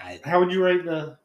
I, 0.00 0.20
How 0.24 0.38
would 0.40 0.52
you 0.52 0.64
rate 0.64 0.84
the? 0.84 1.18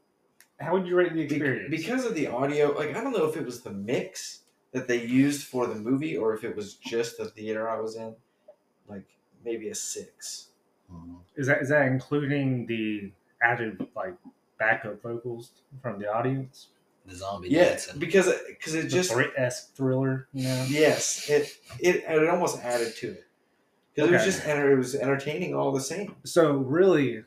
How 0.59 0.73
would 0.73 0.87
you 0.87 0.95
rate 0.95 1.09
the 1.13 1.27
Be- 1.27 1.35
experience? 1.35 1.69
because 1.69 2.05
of 2.05 2.15
the 2.15 2.27
audio, 2.27 2.71
like 2.71 2.95
I 2.95 3.03
don't 3.03 3.13
know 3.13 3.29
if 3.29 3.37
it 3.37 3.45
was 3.45 3.61
the 3.61 3.71
mix 3.71 4.41
that 4.71 4.87
they 4.87 5.05
used 5.05 5.45
for 5.47 5.67
the 5.67 5.75
movie 5.75 6.17
or 6.17 6.33
if 6.33 6.43
it 6.43 6.55
was 6.55 6.73
just 6.73 7.17
the 7.17 7.25
theater 7.25 7.69
I 7.69 7.79
was 7.79 7.95
in. 7.95 8.15
Like 8.87 9.05
maybe 9.45 9.69
a 9.69 9.75
six. 9.75 10.47
Mhm. 10.91 11.17
is 11.35 11.47
that 11.47 11.61
is 11.61 11.69
that 11.69 11.85
including 11.87 12.65
the 12.65 13.11
added 13.41 13.85
like 13.95 14.15
backup 14.57 15.03
vocals 15.03 15.51
from 15.83 15.99
the 15.99 16.07
audience? 16.11 16.69
The 17.07 17.15
zombie 17.15 17.49
Yeah, 17.49 17.69
dancing. 17.69 17.99
because 17.99 18.31
because 18.47 18.75
it 18.75 18.83
The 18.83 18.89
just 18.89 19.11
esque 19.37 19.73
thriller, 19.75 20.27
you 20.33 20.43
know. 20.47 20.65
yes 20.67 21.29
it 21.29 21.49
it 21.79 22.03
it 22.07 22.29
almost 22.29 22.59
added 22.63 22.95
to 22.97 23.11
it 23.11 23.25
because 23.95 24.09
it 24.09 24.13
was 24.13 24.23
just 24.25 24.45
enter- 24.45 24.71
it 24.71 24.77
was 24.77 24.93
entertaining 24.95 25.55
all 25.55 25.71
the 25.71 25.81
same. 25.81 26.15
So 26.23 26.57
really, 26.57 27.23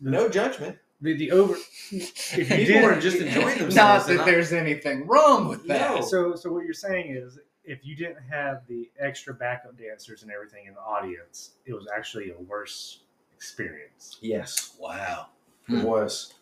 the, 0.00 0.10
No 0.10 0.28
judgment. 0.28 0.78
the, 1.00 1.14
the 1.14 1.30
over. 1.32 1.54
If 1.90 2.32
you 2.38 2.44
People 2.46 2.64
did, 2.66 2.84
were 2.84 3.00
just 3.00 3.18
enjoying 3.18 3.58
themselves. 3.58 3.74
Not 4.06 4.10
and 4.10 4.18
that 4.20 4.22
I- 4.28 4.30
there's 4.30 4.52
anything 4.52 5.06
wrong 5.06 5.48
with 5.48 5.66
that. 5.66 5.96
No. 5.96 6.00
So, 6.00 6.34
so 6.34 6.50
what 6.52 6.64
you're 6.64 6.72
saying 6.72 7.14
is, 7.14 7.38
if 7.64 7.84
you 7.84 7.94
didn't 7.96 8.22
have 8.30 8.62
the 8.68 8.88
extra 8.98 9.34
backup 9.34 9.76
dancers 9.78 10.22
and 10.22 10.30
everything 10.32 10.66
in 10.66 10.74
the 10.74 10.80
audience, 10.80 11.50
it 11.66 11.74
was 11.74 11.86
actually 11.94 12.30
a 12.30 12.38
worse 12.42 13.00
experience. 13.34 14.16
Yes, 14.22 14.74
Wow. 14.80 15.26
it 15.68 15.72
Hmm. 15.80 15.82
was 15.82 16.32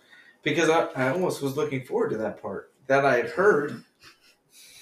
because 0.42 0.68
I, 0.70 0.84
I 0.94 1.08
almost 1.10 1.42
was 1.42 1.56
looking 1.56 1.84
forward 1.84 2.10
to 2.10 2.16
that 2.18 2.40
part 2.40 2.70
that 2.86 3.04
I 3.04 3.16
had 3.16 3.30
heard. 3.30 3.82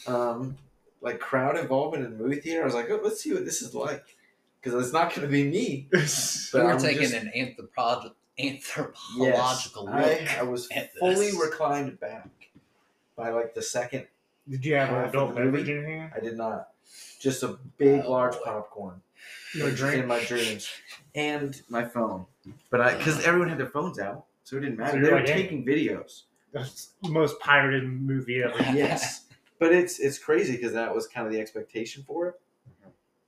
Um, 0.06 0.56
like 1.00 1.18
crowd 1.20 1.56
involvement 1.58 2.04
in 2.04 2.16
the 2.16 2.22
movie 2.24 2.40
theater. 2.40 2.62
I 2.62 2.64
was 2.64 2.74
like, 2.74 2.88
oh, 2.90 3.00
let's 3.02 3.20
see 3.20 3.32
what 3.32 3.44
this 3.44 3.60
is 3.62 3.74
like 3.74 4.04
because 4.60 4.82
it's 4.84 4.92
not 4.92 5.10
going 5.14 5.22
to 5.26 5.32
be 5.32 5.44
me. 5.48 5.88
We 5.92 6.00
But 6.52 6.64
were 6.64 6.72
I'm 6.72 6.78
taking 6.78 7.02
just- 7.02 7.14
an 7.14 7.32
anthropo- 7.36 8.12
Yes, 8.38 8.54
anthropological 8.76 9.84
look. 9.84 9.94
I, 9.94 10.36
I 10.38 10.42
was 10.42 10.68
at 10.70 10.94
fully 10.94 11.26
this. 11.32 11.40
reclined 11.40 12.00
back 12.00 12.28
by 13.14 13.28
like 13.30 13.54
the 13.54 13.62
second. 13.62 14.06
Did 14.48 14.64
you 14.64 14.74
have 14.76 14.88
an 14.90 15.04
adult 15.08 15.30
movie? 15.34 15.44
beverage 15.44 15.68
in 15.68 15.86
here? 15.86 16.12
I 16.16 16.20
did 16.20 16.36
not. 16.38 16.70
Just 17.20 17.42
a 17.42 17.58
big, 17.76 18.02
Oh, 18.06 18.10
large 18.12 18.32
boy. 18.34 18.40
popcorn. 18.44 19.02
No 19.54 19.70
drink? 19.70 20.02
in 20.02 20.08
my 20.08 20.24
dreams 20.24 20.68
and 21.14 21.60
my 21.68 21.84
phone. 21.84 22.24
But 22.70 22.80
I, 22.80 22.96
because 22.96 23.22
everyone 23.24 23.50
had 23.50 23.58
their 23.58 23.66
phones 23.68 23.98
out, 23.98 24.24
so 24.44 24.56
it 24.56 24.60
didn't 24.60 24.78
matter. 24.78 24.92
So 24.92 24.96
they 24.98 25.02
you're 25.02 25.12
were 25.12 25.18
like, 25.20 25.28
hey. 25.28 25.42
taking 25.42 25.64
videos. 25.66 26.22
That's 26.52 26.92
the 27.02 27.10
most 27.10 27.38
pirated 27.40 27.84
movie 27.84 28.42
ever. 28.42 28.54
Yes, 28.76 29.26
but 29.58 29.72
it's 29.72 29.98
it's 30.00 30.18
crazy 30.18 30.52
because 30.56 30.72
that 30.74 30.94
was 30.94 31.06
kind 31.06 31.26
of 31.26 31.32
the 31.32 31.40
expectation 31.40 32.02
for 32.06 32.28
it. 32.28 32.34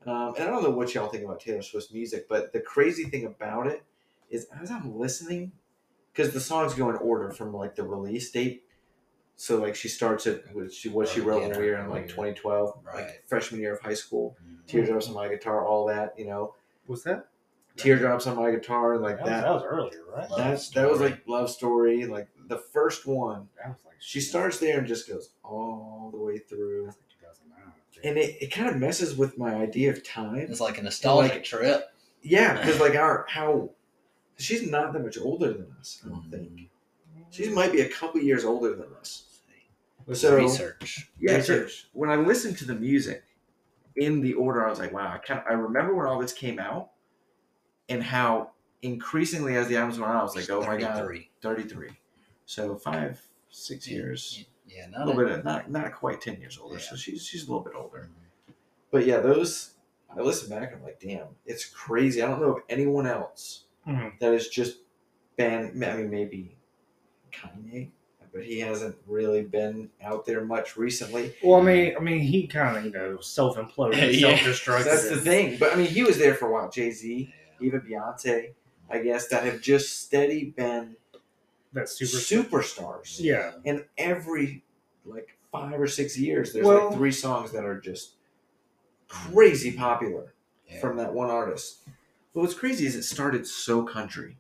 Um, 0.06 0.34
and 0.36 0.44
I 0.44 0.50
don't 0.50 0.62
know 0.62 0.70
what 0.70 0.94
y'all 0.94 1.08
think 1.08 1.24
about 1.24 1.40
Taylor 1.40 1.62
Swift's 1.62 1.90
music, 1.92 2.28
but 2.28 2.52
the 2.52 2.60
crazy 2.60 3.04
thing 3.04 3.24
about 3.24 3.66
it 3.66 3.82
is 4.30 4.46
as 4.60 4.70
I'm 4.70 4.98
listening, 4.98 5.52
because 6.12 6.34
the 6.34 6.40
songs 6.40 6.74
go 6.74 6.90
in 6.90 6.96
order 6.96 7.30
from 7.30 7.54
like 7.54 7.74
the 7.74 7.84
release 7.84 8.30
date. 8.30 8.64
So 9.36 9.56
like 9.60 9.74
she 9.74 9.88
starts 9.88 10.26
at 10.26 10.42
what 10.54 10.72
she 10.72 10.88
what 10.90 11.08
she 11.08 11.20
wrote 11.22 11.42
when 11.42 11.58
we 11.58 11.70
were 11.70 11.76
in 11.78 11.88
like 11.88 12.06
2012, 12.08 12.80
Right. 12.84 12.94
like 13.06 13.22
freshman 13.26 13.60
year 13.60 13.74
of 13.74 13.80
high 13.80 13.94
school. 13.94 14.36
Mhm. 14.46 14.66
Teardrops 14.66 15.08
on 15.08 15.14
my 15.14 15.28
guitar, 15.28 15.66
all 15.66 15.86
that, 15.86 16.14
you 16.18 16.26
know. 16.26 16.54
Was 16.86 17.02
that? 17.04 17.28
Teardrops 17.76 18.26
on 18.28 18.36
my 18.36 18.50
guitar, 18.52 18.92
and 18.94 19.02
like 19.02 19.16
That 19.16 19.24
was, 19.24 19.30
that. 19.30 19.40
that 19.42 19.52
was 19.54 19.62
earlier, 19.64 20.02
right? 20.14 20.28
That's 20.36 20.68
that 20.70 20.88
was 20.88 21.00
like 21.00 21.22
love 21.26 21.50
story, 21.50 22.04
like 22.06 22.28
the 22.48 22.58
first 22.58 23.06
one. 23.06 23.48
That 23.56 23.68
was 23.68 23.78
like 23.84 23.96
She 24.00 24.20
starts 24.20 24.58
there 24.58 24.78
and 24.78 24.86
just 24.86 25.08
goes 25.08 25.30
all 25.42 26.10
the 26.12 26.20
way 26.20 26.38
through, 26.38 26.86
That's 26.86 26.98
like 26.98 27.32
2009. 27.36 28.10
and 28.10 28.18
it, 28.18 28.42
it 28.42 28.52
kind 28.52 28.68
of 28.68 28.76
messes 28.76 29.16
with 29.16 29.38
my 29.38 29.54
idea 29.54 29.90
of 29.90 30.02
time. 30.04 30.36
It's 30.36 30.60
like 30.60 30.78
a 30.78 30.82
nostalgic 30.82 31.32
Like- 31.32 31.44
trip. 31.44 31.90
Yeah, 32.22 32.56
because 32.58 32.80
like 32.80 32.94
our 32.96 33.26
how 33.28 33.70
she's 34.38 34.68
not 34.68 34.92
that 34.92 35.02
much 35.02 35.18
older 35.18 35.52
than 35.52 35.74
us. 35.78 36.02
I 36.04 36.08
don't 36.08 36.22
mm-hmm. 36.22 36.30
think 36.30 36.70
she 37.30 37.50
might 37.50 37.72
be 37.72 37.80
a 37.80 37.88
couple 37.88 38.20
years 38.20 38.44
older 38.44 38.74
than 38.74 38.88
us. 38.98 39.24
With 40.06 40.18
So- 40.18 40.36
research. 40.36 41.10
Yeah, 41.18 41.40
so 41.40 41.66
when 41.92 42.10
I 42.10 42.16
listened 42.16 42.58
to 42.58 42.64
the 42.64 42.74
music 42.74 43.24
in 43.96 44.20
the 44.20 44.34
order, 44.34 44.66
I 44.66 44.70
was 44.70 44.78
like, 44.78 44.92
wow, 44.92 45.12
I 45.12 45.18
kind 45.18 45.40
of, 45.40 45.46
I 45.48 45.52
remember 45.54 45.94
when 45.94 46.06
all 46.06 46.18
this 46.18 46.32
came 46.32 46.58
out, 46.58 46.90
and 47.88 48.02
how 48.02 48.50
increasingly 48.82 49.56
as 49.56 49.68
the 49.68 49.76
albums 49.76 49.98
went 49.98 50.12
on, 50.12 50.18
I 50.18 50.22
was 50.22 50.36
like, 50.36 50.50
oh 50.50 50.60
my 50.60 50.76
god, 50.76 50.96
33. 50.96 51.30
33. 51.42 51.88
So 52.46 52.76
five, 52.76 53.20
six 53.50 53.88
years. 53.88 54.44
Yeah, 54.68 54.86
a 54.86 54.90
not 54.90 55.06
little 55.06 55.22
a, 55.22 55.36
bit, 55.36 55.44
not 55.44 55.70
not 55.70 55.92
quite 55.94 56.20
ten 56.20 56.40
years 56.40 56.58
older. 56.60 56.76
Yeah. 56.76 56.82
So 56.82 56.96
she's 56.96 57.24
she's 57.26 57.42
a 57.46 57.46
little 57.46 57.62
bit 57.64 57.74
older. 57.76 58.08
But 58.90 59.06
yeah, 59.06 59.18
those 59.20 59.72
I 60.16 60.20
listen 60.20 60.48
back 60.48 60.68
and 60.72 60.78
I'm 60.78 60.82
like, 60.84 61.00
damn, 61.00 61.26
it's 61.46 61.64
crazy. 61.64 62.22
I 62.22 62.26
don't 62.28 62.40
know 62.40 62.56
of 62.56 62.62
anyone 62.68 63.06
else 63.06 63.64
Mhm. 63.86 64.18
that 64.20 64.32
has 64.32 64.48
just 64.48 64.78
been. 65.36 65.82
I 65.84 65.96
mean, 65.96 66.10
maybe 66.10 66.56
Kanye, 67.32 67.90
but 68.32 68.44
he 68.44 68.60
hasn't 68.60 68.96
really 69.06 69.42
been 69.42 69.90
out 70.02 70.24
there 70.24 70.44
much 70.44 70.76
recently. 70.76 71.34
Well, 71.42 71.60
I 71.60 71.64
mean, 71.64 71.94
I 71.96 72.00
mean, 72.00 72.20
he 72.20 72.46
kind 72.46 72.76
of 72.76 72.84
you 72.84 72.90
know 72.92 73.18
self 73.20 73.56
imploded, 73.56 74.12
Yeah. 74.18 74.36
self 74.36 74.40
destructed. 74.40 74.84
That's 74.84 75.08
the 75.10 75.16
thing. 75.20 75.56
But 75.58 75.72
I 75.72 75.76
mean, 75.76 75.88
he 75.88 76.02
was 76.04 76.18
there 76.18 76.34
for 76.34 76.48
a 76.48 76.52
while. 76.52 76.70
Jay 76.70 76.90
Z, 76.90 77.32
Yeah. 77.60 77.66
even 77.66 77.80
Beyonce, 77.82 78.52
I 78.90 78.98
guess, 79.00 79.28
that 79.28 79.44
have 79.44 79.60
just 79.60 80.00
steady 80.02 80.46
been 80.56 80.96
That 81.74 81.88
super. 81.88 82.18
superstars. 82.62 83.16
Yeah. 83.20 83.52
And 83.66 83.84
every 83.98 84.64
like 85.04 85.36
five 85.52 85.78
or 85.80 85.86
six 85.86 86.18
years, 86.18 86.52
there's 86.52 86.64
Well- 86.66 86.88
like 86.88 86.96
three 86.96 87.12
songs 87.12 87.52
that 87.52 87.64
are 87.64 87.78
just 87.80 88.14
crazy 89.08 89.72
popular 89.72 90.34
Yeah. 90.68 90.80
from 90.80 90.96
that 90.96 91.12
one 91.12 91.30
artist. 91.30 91.82
But 92.32 92.40
what's 92.40 92.54
crazy 92.54 92.86
is 92.86 92.96
it 92.96 93.02
started 93.04 93.46
so 93.46 93.82
country. 93.84 94.38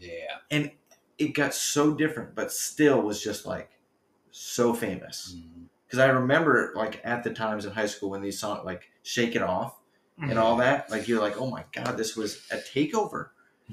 yeah. 0.00 0.38
And 0.50 0.70
it 1.18 1.34
got 1.34 1.52
so 1.52 1.92
different, 1.94 2.34
but 2.36 2.52
still 2.52 3.02
was 3.02 3.20
just 3.20 3.44
like 3.44 3.70
so 4.30 4.72
famous. 4.72 5.36
Because 5.86 5.98
I 5.98 6.06
remember 6.06 6.72
like 6.76 7.00
at 7.04 7.24
the 7.24 7.30
times 7.34 7.64
in 7.64 7.72
high 7.72 7.86
school 7.86 8.10
when 8.10 8.22
these 8.22 8.38
songs 8.38 8.64
like 8.64 8.88
"Shake 9.02 9.34
It 9.34 9.42
Off" 9.42 9.74
Mm-hmm. 10.20 10.30
and 10.30 10.38
all 10.38 10.56
that, 10.56 10.90
like 10.90 11.08
you're 11.08 11.20
like, 11.20 11.40
oh 11.40 11.48
my 11.50 11.64
god, 11.72 11.96
this 11.96 12.16
was 12.16 12.42
a 12.52 12.56
takeover, 12.58 13.30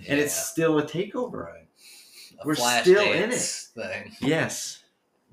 and 0.07 0.19
it's 0.19 0.33
still 0.35 0.77
a 0.79 0.83
takeover. 0.83 1.45
right. 1.45 1.67
A 2.41 2.45
We're 2.47 2.55
flash 2.55 2.83
still 2.83 3.11
in 3.11 3.31
it. 3.31 3.35
Thing. 3.35 4.11
Yes, 4.21 4.83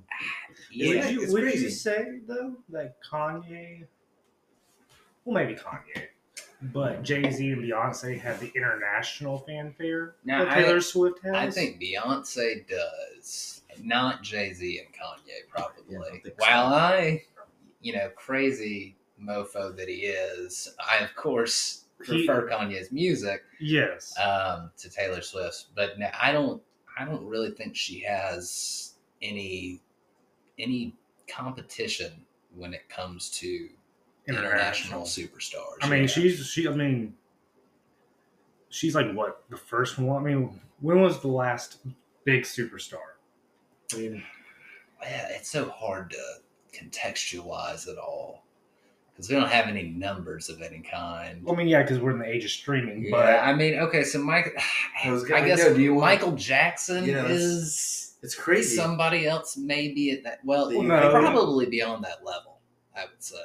Yeah. 0.70 0.86
Would, 0.88 0.96
Yeah, 0.96 1.08
you, 1.10 1.22
it's 1.22 1.32
would 1.32 1.42
crazy. 1.42 1.64
you 1.64 1.70
say 1.70 2.06
though 2.26 2.56
that 2.70 2.96
Kanye, 3.10 3.84
well, 5.24 5.34
maybe 5.34 5.54
Kanye, 5.58 6.06
but 6.72 7.02
Jay 7.02 7.28
Z 7.30 7.50
and 7.50 7.62
Beyonce 7.62 8.18
have 8.20 8.40
the 8.40 8.50
international 8.54 9.38
fanfare 9.38 10.14
Now, 10.24 10.44
that 10.44 10.52
I- 10.56 10.62
Taylor 10.62 10.80
Swift 10.80 11.22
has? 11.24 11.34
I 11.34 11.50
think 11.50 11.80
Beyonce 11.80 12.66
does, 12.68 13.62
not 13.82 14.22
Jay 14.22 14.52
Z 14.52 14.78
and 14.78 14.88
Kanye, 14.94 15.48
probably. 15.50 15.82
Yeah, 15.90 15.98
I 15.98 16.08
don't 16.10 16.24
so. 16.24 16.30
While 16.38 16.66
I, 16.74 17.22
you 17.80 17.92
know, 17.94 18.08
crazy 18.16 18.96
mofo 19.22 19.76
that 19.76 19.88
he 19.88 19.96
is, 20.06 20.74
I 20.80 21.04
of 21.04 21.14
course 21.14 21.84
He- 22.04 22.26
prefer 22.26 22.48
Kanye's 22.48 22.90
music 22.92 23.42
yes. 23.60 24.14
um, 24.18 24.70
to 24.78 24.88
Taylor 24.88 25.20
Swift's, 25.20 25.66
but 25.74 25.98
now 25.98 26.10
I 26.20 26.32
don't. 26.32 26.62
I 26.98 27.04
don't 27.04 27.24
really 27.26 27.50
think 27.50 27.74
she 27.76 28.00
has 28.00 28.94
any 29.20 29.80
any 30.58 30.94
competition 31.28 32.12
when 32.54 32.74
it 32.74 32.88
comes 32.88 33.30
to 33.30 33.68
international 34.28 35.02
superstars. 35.02 35.78
I 35.80 35.88
mean, 35.88 36.02
Yeah. 36.02 36.06
she's 36.06 36.46
she. 36.46 36.68
I 36.68 36.72
mean, 36.72 37.14
she's 38.68 38.94
like 38.94 39.12
what 39.12 39.44
the 39.50 39.56
first 39.56 39.98
one. 39.98 40.16
I 40.20 40.24
mean, 40.34 40.60
when 40.80 41.00
was 41.00 41.20
the 41.20 41.28
last 41.28 41.78
big 42.24 42.42
superstar? 42.42 43.16
I 43.92 43.96
mean, 43.96 44.22
Yeah, 45.02 45.28
it's 45.30 45.50
so 45.50 45.68
hard 45.70 46.10
to 46.10 46.34
contextualize 46.78 47.88
it 47.88 47.98
all 47.98 48.44
because 49.12 49.28
we 49.28 49.36
don't 49.36 49.48
have 49.50 49.66
any 49.66 49.84
numbers 49.90 50.48
of 50.48 50.62
any 50.62 50.80
kind. 50.80 51.44
I 51.48 51.54
mean, 51.54 51.68
yeah, 51.68 51.82
because 51.82 51.98
we're 52.00 52.12
in 52.12 52.18
the 52.18 52.26
age 52.28 52.44
of 52.44 52.50
streaming. 52.50 53.04
Yeah, 53.04 53.10
But 53.10 53.26
I 53.40 53.54
mean, 53.54 53.74
okay, 53.80 54.04
so 54.04 54.18
Mike, 54.18 54.56
I 55.04 55.10
was 55.10 55.24
I, 55.30 55.46
guess 55.46 55.62
go, 55.62 55.74
do 55.74 55.82
you 55.82 55.94
want- 55.94 56.06
Michael 56.06 56.32
Jackson 56.32 57.04
You 57.04 57.12
know, 57.14 57.26
is 57.26 58.14
it's 58.22 58.34
crazy. 58.34 58.74
somebody 58.76 59.26
else 59.26 59.56
maybe 59.56 60.10
at 60.12 60.22
that. 60.24 60.40
Well, 60.44 60.68
Well, 60.70 60.82
no. 60.82 61.10
probably 61.10 61.66
beyond 61.66 62.04
that 62.04 62.24
level. 62.24 62.58
I 62.96 63.04
would 63.04 63.22
say. 63.22 63.36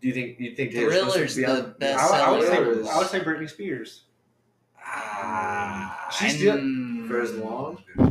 do 0.00 0.08
you 0.08 0.14
think 0.14 0.40
you 0.40 0.54
think 0.54 0.72
Taylor 0.72 0.90
Swift 0.92 1.12
Thriller's 1.12 1.36
be 1.36 1.42
the 1.42 1.50
on- 1.64 1.74
best 1.78 2.12
I, 2.12 2.30
would- 2.30 2.44
I 2.48 2.60
would 2.60 2.84
say 2.86 2.90
I 2.90 2.98
would 2.98 3.06
say 3.08 3.20
Britney 3.20 3.48
Spears. 3.50 4.04
Ah, 4.82 6.08
She's 6.18 6.36
still- 6.38 6.56
I'm- 6.56 7.04
for 7.08 7.20
as 7.20 7.34
long? 7.34 7.82
Yeah, 7.98 8.02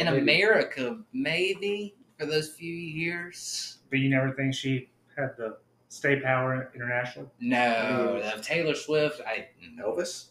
in 0.00 0.06
maybe. 0.06 0.18
America, 0.18 0.98
maybe 1.12 1.94
for 2.18 2.26
those 2.26 2.48
few 2.50 2.72
years. 2.74 3.78
But 3.90 3.98
you 4.00 4.08
never 4.10 4.32
think 4.32 4.54
she 4.54 4.88
had 5.16 5.36
the 5.36 5.58
stay 5.88 6.20
power 6.20 6.70
internationally? 6.74 7.28
No, 7.40 8.20
Mm. 8.22 8.34
of 8.34 8.42
Taylor 8.42 8.74
Swift. 8.74 9.20
I 9.26 9.48
Elvis. 9.78 10.26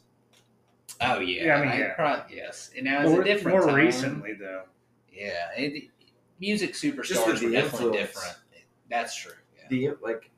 oh 1.02 1.20
yeah, 1.20 1.44
Yeah, 1.46 1.56
I 1.56 1.62
mean, 1.62 1.70
I 1.70 1.78
yeah. 1.80 1.94
prob- 1.94 2.26
yes. 2.32 2.72
And 2.76 2.86
now 2.86 3.02
it's 3.02 3.12
More, 3.12 3.22
a 3.22 3.26
different 3.26 3.58
more 3.58 3.68
time. 3.68 3.76
recently, 3.76 4.34
though. 4.34 4.64
Yeah, 5.12 5.50
it, 5.58 5.90
music 6.40 6.72
Just 6.72 6.84
superstars 6.84 7.34
with 7.34 7.44
were 7.44 7.50
definitely 7.52 7.60
influence. 7.62 7.98
different. 7.98 8.38
That's 8.90 9.16
true. 9.16 9.34
Yeah. 9.58 9.64
The 9.70 9.90
like, 10.02 10.30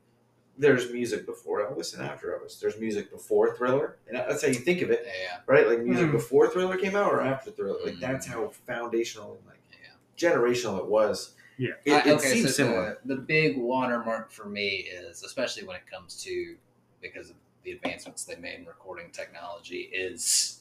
there's 0.58 0.90
music 0.90 1.26
before 1.26 1.60
Elvis 1.68 1.94
and 1.98 2.02
after 2.06 2.28
Elvis. 2.28 2.58
There's 2.60 2.78
music 2.78 3.10
before 3.10 3.54
Thriller, 3.56 3.98
and 4.08 4.16
that's 4.16 4.40
how 4.42 4.48
you 4.48 4.54
think 4.54 4.80
of 4.82 4.90
it, 4.90 5.04
yeah, 5.06 5.40
right? 5.46 5.66
Like 5.68 5.80
music 5.80 6.06
Mhm. 6.08 6.12
before 6.12 6.48
Thriller 6.48 6.76
came 6.78 6.96
out 6.96 7.12
or 7.12 7.20
after 7.20 7.50
Thriller. 7.50 7.78
Like 7.84 7.94
Mhm. 7.94 8.00
that's 8.00 8.26
how 8.26 8.48
foundational 8.48 9.34
and 9.36 9.46
like 9.46 9.58
Yeah. 9.72 10.30
generational 10.30 10.78
it 10.78 10.86
was. 10.86 11.35
Yeah. 11.58 11.70
it, 11.84 11.92
I- 11.92 11.98
it 12.00 12.12
okay, 12.14 12.28
seems 12.28 12.46
so 12.46 12.52
similar. 12.64 12.98
The, 13.04 13.14
the 13.14 13.20
big 13.20 13.56
watermark 13.58 14.30
for 14.30 14.46
me 14.46 14.86
is, 14.90 15.22
especially 15.22 15.64
when 15.64 15.76
it 15.76 15.82
comes 15.90 16.22
to 16.24 16.56
because 17.00 17.30
of 17.30 17.36
the 17.64 17.72
advancements 17.72 18.24
they 18.24 18.36
made 18.36 18.60
in 18.60 18.66
recording 18.66 19.10
technology, 19.10 19.90
is 19.92 20.60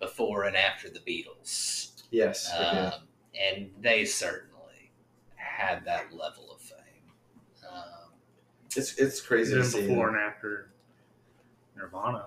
before 0.00 0.44
and 0.44 0.56
after 0.56 0.88
the 0.88 1.00
Beatles. 1.00 2.02
Yes. 2.10 2.50
okay. 2.54 2.64
um, 2.78 2.92
and 3.38 3.70
they 3.80 4.04
certainly 4.04 4.90
had 5.36 5.84
that 5.84 6.12
level 6.14 6.50
of 6.52 6.60
fame. 6.60 6.78
Um, 7.70 8.12
It's 8.76 8.96
it's 8.98 9.20
crazy 9.20 9.54
Then 9.54 9.62
to 9.64 9.68
see. 9.68 9.86
before 9.86 10.08
and 10.08 10.16
after 10.16 10.70
Nirvana, 11.76 12.26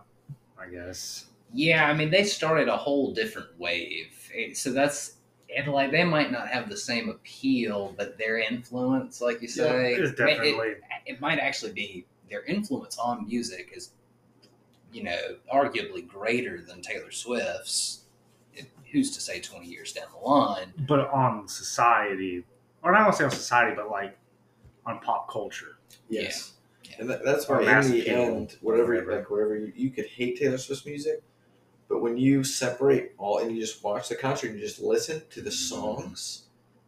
I 0.60 0.68
guess. 0.68 1.26
yeah, 1.54 1.88
I 1.90 1.94
mean, 1.94 2.10
they 2.12 2.24
started 2.24 2.68
a 2.70 2.78
whole 2.78 3.14
different 3.14 3.58
wave, 3.60 4.32
so 4.54 4.72
that's 4.72 5.18
and 5.56 5.68
like 5.72 5.92
they 5.92 6.04
might 6.04 6.32
not 6.32 6.48
have 6.48 6.70
the 6.70 6.78
same 6.78 7.10
appeal, 7.10 7.94
but 7.98 8.18
their 8.18 8.38
influence, 8.40 9.22
like 9.22 9.42
you 9.42 9.48
Yeah, 9.48 9.54
say, 9.54 9.94
It's 9.96 10.20
ma- 10.20 10.26
it- 10.26 10.30
definitely. 10.38 10.74
it 11.06 11.20
might 11.22 11.40
actually 11.40 11.74
be 11.74 12.06
their 12.30 12.44
influence 12.44 12.98
on 12.98 13.28
music 13.28 13.72
is, 13.76 13.92
you 14.94 15.04
know, 15.04 15.18
arguably 15.54 16.08
greater 16.08 16.62
than 16.62 16.82
Taylor 16.82 17.12
Swift's. 17.12 18.00
It, 18.54 18.68
who's 18.92 19.12
to 19.16 19.22
say 19.22 19.40
twenty 19.40 19.68
years 19.68 19.94
down 19.94 20.08
the 20.14 20.28
line? 20.28 20.74
but 20.88 21.10
on 21.12 21.48
society, 21.48 22.44
or 22.84 22.92
not 22.92 23.02
want 23.04 23.14
to 23.14 23.18
say 23.20 23.24
on 23.26 23.32
society, 23.32 23.76
but 23.76 23.90
like 23.90 24.18
on 24.86 25.00
pop 25.00 25.30
culture. 25.30 25.78
Yes. 26.10 26.54
Yeah. 26.84 26.96
And 27.00 27.10
that, 27.10 27.24
that's 27.24 27.46
Or 27.46 27.62
why 27.62 27.80
in 27.80 27.92
the 27.92 28.08
end, 28.10 28.58
whatever, 28.62 28.94
whatever. 28.96 29.16
like 29.18 29.30
whatever 29.30 29.56
you, 29.58 29.72
you 29.76 29.90
could 29.92 30.08
hate 30.08 30.38
Taylor 30.40 30.58
Swift's 30.58 30.86
music, 30.86 31.22
but 31.92 32.02
when 32.02 32.18
you 32.18 32.44
separate 32.44 33.12
all 33.18 33.40
and 33.40 33.52
you 33.52 33.60
just 33.60 33.84
watch 33.84 34.08
the 34.08 34.16
concert 34.16 34.52
and 34.52 34.60
you 34.60 34.66
just 34.66 34.80
listen 34.80 35.22
to 35.30 35.42
the 35.42 35.50
mm-hmm. 35.50 35.76
songs, 35.76 36.44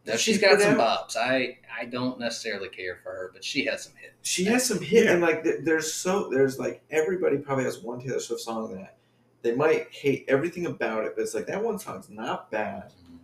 Now 0.06 0.16
she's 0.16 0.40
got 0.40 0.58
some 0.60 0.76
bops. 0.76 1.14
I 1.14 1.58
I 1.78 1.84
don't 1.84 2.18
necessarily 2.18 2.70
care 2.70 2.98
for 3.02 3.10
her, 3.10 3.30
but 3.34 3.44
she 3.44 3.66
has 3.66 3.84
some 3.84 3.92
hits. 4.00 4.14
She 4.22 4.44
has 4.44 4.64
some 4.64 4.80
hit 4.80 5.04
Yeah. 5.04 5.12
and 5.12 5.20
like 5.20 5.44
there's 5.62 5.92
so 5.92 6.30
there's 6.30 6.58
like 6.58 6.82
everybody 6.90 7.36
probably 7.36 7.64
has 7.64 7.80
one 7.80 8.00
Taylor 8.00 8.18
Swift 8.18 8.40
song 8.40 8.74
that 8.74 8.96
they 9.42 9.54
might 9.54 9.92
hate 9.92 10.24
everything 10.26 10.64
about 10.64 11.04
it, 11.04 11.12
but 11.14 11.22
it's 11.22 11.34
like 11.34 11.46
that 11.48 11.62
one 11.62 11.78
song's 11.78 12.08
not 12.08 12.50
bad. 12.50 12.84
Mm-hmm. 12.84 13.16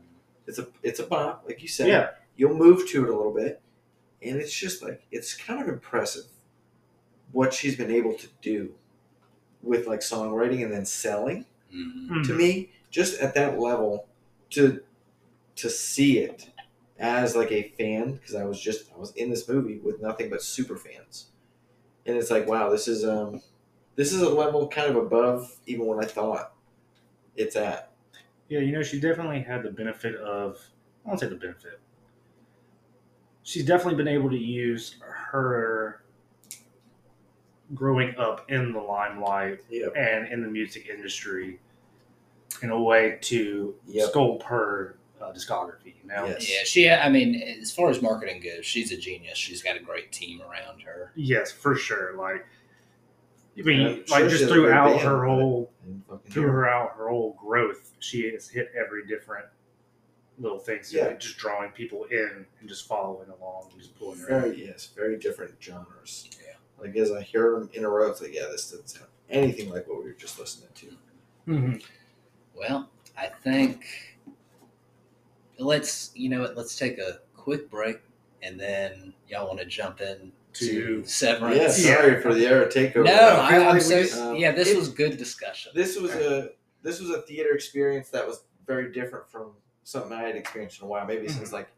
It's 0.47 0.59
a 0.59 0.69
it's 0.83 1.01
a 1.01 1.07
bop, 1.07 1.45
like 1.47 1.63
you 1.63 1.69
said. 1.69 1.89
Yeah. 1.89 2.11
You'll 2.37 2.57
move 2.57 2.89
to 2.91 3.05
it 3.05 3.11
a 3.11 3.17
little 3.17 3.35
bit, 3.35 3.63
and 4.23 4.37
it's 4.37 4.53
just 4.53 4.83
like 4.83 5.03
it's 5.11 5.35
kind 5.35 5.63
of 5.63 5.69
impressive 5.69 6.25
what 7.33 7.55
she's 7.55 7.77
been 7.77 7.91
able 7.91 8.15
to 8.15 8.29
do 8.43 8.75
with 9.63 9.87
like 9.87 10.01
songwriting 10.01 10.63
and 10.63 10.73
then 10.73 10.85
selling 10.85 11.47
Mhm. 11.75 12.27
to 12.27 12.35
me 12.35 12.73
just 12.91 13.21
at 13.21 13.35
that 13.35 13.59
level 13.59 14.09
to 14.51 14.83
to 15.57 15.71
see 15.71 16.19
it 16.19 16.51
as 16.99 17.37
like 17.37 17.53
a 17.53 17.63
fan 17.79 18.15
because 18.15 18.35
I 18.35 18.45
was 18.45 18.61
just 18.61 18.93
I 18.93 18.99
was 18.99 19.13
in 19.17 19.31
this 19.31 19.49
movie 19.49 19.79
with 19.79 20.01
nothing 20.01 20.31
but 20.31 20.43
super 20.43 20.77
fans 20.77 21.31
and 22.07 22.17
it's 22.17 22.31
like 22.31 22.47
wow 22.49 22.71
this 22.71 22.89
is 22.89 23.05
um 23.05 23.43
this 23.97 24.13
is 24.13 24.23
a 24.23 24.29
level 24.31 24.69
kind 24.69 24.91
of 24.91 24.97
above 24.97 25.59
even 25.67 25.87
what 25.87 26.05
I 26.05 26.09
thought 26.09 26.55
it's 27.37 27.57
at 27.57 27.93
Yeah, 28.49 28.61
you 28.61 28.73
know, 28.73 28.83
she 28.83 29.01
definitely 29.01 29.41
had 29.43 29.63
the 29.63 29.71
benefit 29.71 30.17
of, 30.17 30.59
I 31.05 31.09
won't 31.09 31.21
say 31.21 31.29
the 31.29 31.37
benefit. 31.37 31.81
She's 33.43 33.65
definitely 33.65 33.97
been 33.97 34.09
able 34.09 34.31
to 34.31 34.37
use 34.39 34.97
her 35.01 36.00
growing 37.75 38.15
up 38.17 38.51
in 38.51 38.73
the 38.73 38.81
limelight 38.81 39.61
yep 39.71 39.93
and 39.97 40.27
in 40.33 40.43
the 40.43 40.49
music 40.49 40.89
industry 40.89 41.59
in 42.63 42.71
a 42.71 42.81
way 42.83 43.19
to 43.23 43.75
Yep. 43.87 44.13
sculpt 44.13 44.43
her 44.45 44.97
uh, 45.21 45.33
discography. 45.33 45.95
You 46.03 46.09
know, 46.09 46.27
Yes. 46.27 46.51
Yeah, 46.51 46.65
she. 46.65 46.91
I 46.91 47.09
mean, 47.11 47.35
as 47.61 47.71
far 47.71 47.91
as 47.91 48.01
marketing 48.03 48.43
goes, 48.43 48.65
she's 48.67 48.91
a 48.91 48.97
genius. 48.97 49.37
She's 49.37 49.63
got 49.63 49.77
a 49.77 49.81
great 49.81 50.11
team 50.13 50.41
around 50.43 50.81
her. 50.83 51.13
yes, 51.15 51.53
for 51.53 51.77
sure. 51.77 52.17
Like, 52.17 52.47
I 53.59 53.63
mean, 53.63 53.81
Yeah, 53.81 53.89
like 53.89 54.07
sure 54.09 54.29
just 54.29 54.37
she 54.37 54.43
has 54.43 54.43
a 54.43 54.47
great 54.55 54.63
throughout 54.65 54.89
band, 54.97 55.01
her 55.03 55.25
whole 55.27 55.71
And 55.85 56.03
fucking- 56.09 56.33
throughout 56.33 56.93
her 56.97 57.09
whole 57.11 57.35
growth, 57.39 57.93
she 58.01 58.31
has 58.33 58.49
hit 58.49 58.73
every 58.75 59.07
different 59.07 59.47
little 60.39 60.59
thing. 60.59 60.83
So 60.83 60.97
Yeah. 60.97 61.13
just 61.15 61.37
drawing 61.37 61.71
people 61.73 62.05
in 62.05 62.47
and 62.61 62.69
just 62.69 62.89
following 62.89 63.29
along 63.29 63.69
and 63.73 63.79
just 63.81 63.95
pulling 63.99 64.19
her 64.21 64.29
in. 64.29 64.41
very 64.43 64.65
yes 64.67 64.87
very 64.97 65.19
different 65.19 65.55
genres 65.63 66.31
Yeah. 66.43 66.55
Like 66.81 66.97
as 66.97 67.13
I 67.13 67.23
hear 67.23 67.53
them 67.53 67.69
in 67.75 67.85
a 67.85 67.89
row 67.89 68.11
it's 68.11 68.21
like 68.21 68.35
yeah 68.35 68.47
this 68.51 68.71
doesn't 68.71 68.89
sound 68.89 69.07
anything 69.29 69.71
like 69.71 69.87
what 69.89 69.99
we 69.99 70.05
were 70.05 70.13
just 70.17 70.39
listening 70.39 70.71
to 70.75 70.87
Mhm. 71.49 71.83
Well, 72.55 72.89
I 73.17 73.27
think 73.29 73.85
let's 75.59 76.11
you 76.15 76.29
know 76.29 76.41
what. 76.41 76.57
Let's 76.57 76.77
take 76.77 76.99
a 76.99 77.21
quick 77.37 77.71
break, 77.71 78.01
and 78.43 78.59
then 78.59 79.15
y'all 79.29 79.47
want 79.47 79.59
to 79.61 79.65
jump 79.67 80.01
in 80.01 80.33
to 80.55 81.03
To- 81.03 81.05
Severance. 81.07 81.85
yeah 81.85 81.95
sorry 81.97 82.21
for 82.21 82.35
the 82.35 82.47
era 82.47 82.67
takeover 82.69 83.05
No, 83.07 83.13
I 83.13 83.47
I, 83.47 83.51
feel 83.53 83.63
I'm 83.63 83.69
like 83.79 84.07
so 84.07 84.31
um, 84.31 84.37
yeah. 84.37 84.53
This 84.53 84.69
it- 84.69 84.77
was 84.77 84.89
good 84.89 85.17
discussion. 85.17 85.73
this 85.75 85.99
was 85.99 86.13
a 86.15 86.51
this 86.83 87.01
was 87.01 87.11
a 87.11 87.23
theater 87.23 87.55
experience 87.55 88.09
that 88.11 88.27
was 88.27 88.45
very 88.67 88.93
different 88.93 89.29
from 89.31 89.53
something 89.85 90.13
I 90.13 90.23
had 90.23 90.37
experienced 90.37 90.81
in 90.81 90.87
a 90.87 90.89
while, 90.89 91.07
maybe 91.07 91.27
Mm-hmm. 91.27 91.39
since 91.39 91.53
like 91.53 91.69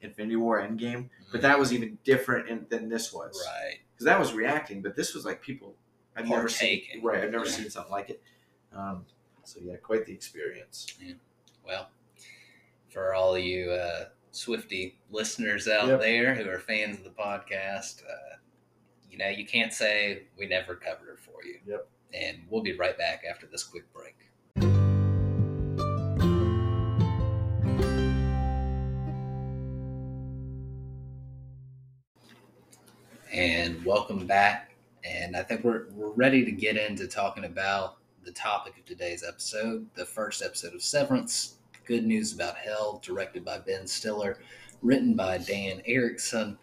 Infinity 0.00 0.36
War 0.36 0.60
Endgame. 0.60 1.08
But 1.30 1.42
that 1.42 1.58
was 1.58 1.72
even 1.72 1.98
different 2.04 2.48
in, 2.48 2.66
than 2.70 2.88
this 2.88 3.12
was, 3.12 3.40
right. 3.46 3.78
Because 4.02 4.12
that 4.16 4.18
was 4.18 4.32
reacting, 4.32 4.82
but 4.82 4.96
this 4.96 5.14
was 5.14 5.24
like 5.24 5.40
people 5.40 5.76
I've 6.16 6.26
never 6.28 6.48
seen. 6.48 6.82
Right, 7.02 7.22
I've 7.22 7.30
never 7.30 7.44
Yeah. 7.44 7.50
seen 7.52 7.70
something 7.70 7.92
like 7.92 8.10
it. 8.10 8.20
Um, 8.72 9.06
so 9.44 9.60
yeah, 9.62 9.76
quite 9.76 10.06
the 10.06 10.12
experience. 10.12 10.86
Well, 11.64 11.88
for 12.90 13.14
all 13.14 13.38
you 13.38 13.70
uh, 13.70 14.08
Swifty 14.32 14.98
listeners 15.10 15.68
out 15.68 15.86
Yep. 15.86 16.00
there 16.00 16.34
who 16.34 16.50
are 16.50 16.58
fans 16.58 16.98
of 16.98 17.04
the 17.04 17.10
podcast, 17.10 18.02
uh, 18.04 18.38
you 19.08 19.18
know 19.18 19.28
you 19.28 19.46
can't 19.46 19.72
say 19.72 20.24
we 20.36 20.46
never 20.46 20.74
covered 20.74 21.10
it 21.12 21.20
for 21.20 21.44
you. 21.44 21.60
Yep. 21.64 21.88
And 22.12 22.42
we'll 22.50 22.62
be 22.62 22.72
right 22.76 22.98
back 22.98 23.22
after 23.28 23.46
this 23.46 23.62
quick 23.62 23.90
break. 23.92 24.16
And 33.32 33.82
welcome 33.82 34.26
back. 34.26 34.74
And 35.04 35.34
I 35.34 35.42
think 35.42 35.64
we're, 35.64 35.86
we're 35.94 36.10
ready 36.10 36.44
to 36.44 36.52
get 36.52 36.76
into 36.76 37.06
talking 37.06 37.44
about 37.44 37.96
the 38.24 38.30
topic 38.30 38.76
of 38.78 38.84
today's 38.84 39.24
episode, 39.26 39.86
the 39.94 40.04
first 40.04 40.42
episode 40.42 40.74
of 40.74 40.82
Severance, 40.82 41.54
Good 41.86 42.04
News 42.04 42.34
About 42.34 42.56
Hell, 42.56 43.00
directed 43.02 43.42
by 43.42 43.56
Ben 43.58 43.86
Stiller, 43.86 44.38
written 44.82 45.14
by 45.14 45.38
Dan 45.38 45.80
Erickson. 45.86 46.58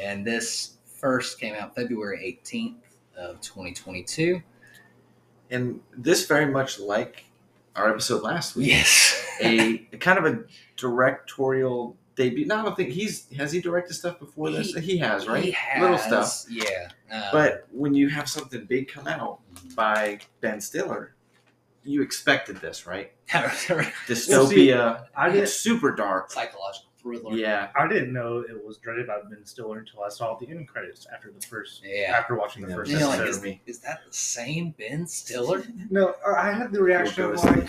And 0.00 0.26
this 0.26 0.78
first 0.86 1.38
came 1.38 1.54
out 1.56 1.74
February 1.74 2.40
18th 2.42 2.76
of 3.18 3.42
2022. 3.42 4.42
And 5.50 5.80
this 5.94 6.26
very 6.26 6.46
much 6.46 6.80
like 6.80 7.26
our 7.76 7.90
episode 7.90 8.22
last 8.22 8.56
week. 8.56 8.68
Yes. 8.68 9.22
a, 9.42 9.86
a 9.92 9.98
kind 9.98 10.18
of 10.18 10.24
a 10.24 10.44
directorial 10.78 11.98
debut. 12.16 12.46
No, 12.46 12.56
I 12.58 12.62
don't 12.62 12.76
think 12.76 12.90
he's 12.90 13.30
has 13.34 13.50
he 13.52 13.60
directed 13.60 13.94
stuff 13.94 14.18
before 14.18 14.50
this. 14.50 14.74
He- 14.74 14.80
He 14.80 14.98
has, 14.98 15.26
right? 15.26 15.42
He 15.44 15.50
has, 15.52 15.80
Little 15.82 15.98
stuff. 15.98 16.44
Yeah. 16.48 16.88
Um, 17.10 17.22
But 17.32 17.66
when 17.70 17.94
you 17.94 18.08
have 18.08 18.28
something 18.28 18.64
big 18.66 18.88
come 18.88 19.06
out 19.06 19.40
by 19.74 20.20
Ben 20.40 20.60
Stiller, 20.60 21.14
you 21.82 22.02
expected 22.02 22.56
this, 22.56 22.86
right? 22.86 23.12
Dystopia, 24.06 25.06
I 25.16 25.30
didn't. 25.30 25.48
super 25.48 25.94
dark. 25.94 26.30
psychological 26.30 26.90
thriller. 27.00 27.36
Yeah, 27.36 27.68
I 27.76 27.86
didn't 27.88 28.12
know 28.12 28.38
it 28.40 28.64
was 28.64 28.78
directed 28.78 29.06
by 29.06 29.18
Ben 29.28 29.44
Stiller 29.44 29.78
until 29.80 30.02
I 30.02 30.08
saw 30.08 30.36
the 30.38 30.48
end 30.48 30.68
credits 30.68 31.06
after 31.12 31.30
the 31.30 31.44
first. 31.46 31.82
Yeah. 31.84 32.14
After 32.16 32.34
watching 32.34 32.62
the 32.62 32.68
Yeah, 32.68 32.74
first 32.76 32.90
And 32.90 33.00
you're 33.00 33.08
like, 33.08 33.20
episode. 33.20 33.36
is, 33.38 33.42
me. 33.42 33.60
is 33.66 33.78
that 33.80 34.00
the 34.06 34.12
same 34.12 34.74
Ben 34.78 35.06
Stiller? 35.06 35.62
No, 35.90 36.14
I 36.26 36.52
had 36.52 36.72
the 36.72 36.82
reaction 36.82 37.24
of 37.24 37.44
like, 37.44 37.68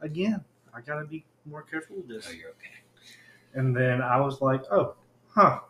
again, 0.00 0.42
I 0.74 0.80
gotta 0.80 1.04
be 1.06 1.24
more 1.44 1.62
careful 1.62 1.96
with 1.96 2.08
this. 2.08 2.26
Oh, 2.28 2.32
you're 2.32 2.50
okay. 2.50 2.70
And 3.54 3.76
then 3.76 4.00
I 4.00 4.20
was 4.20 4.40
like, 4.40 4.62
oh, 4.70 4.94
huh. 5.28 5.60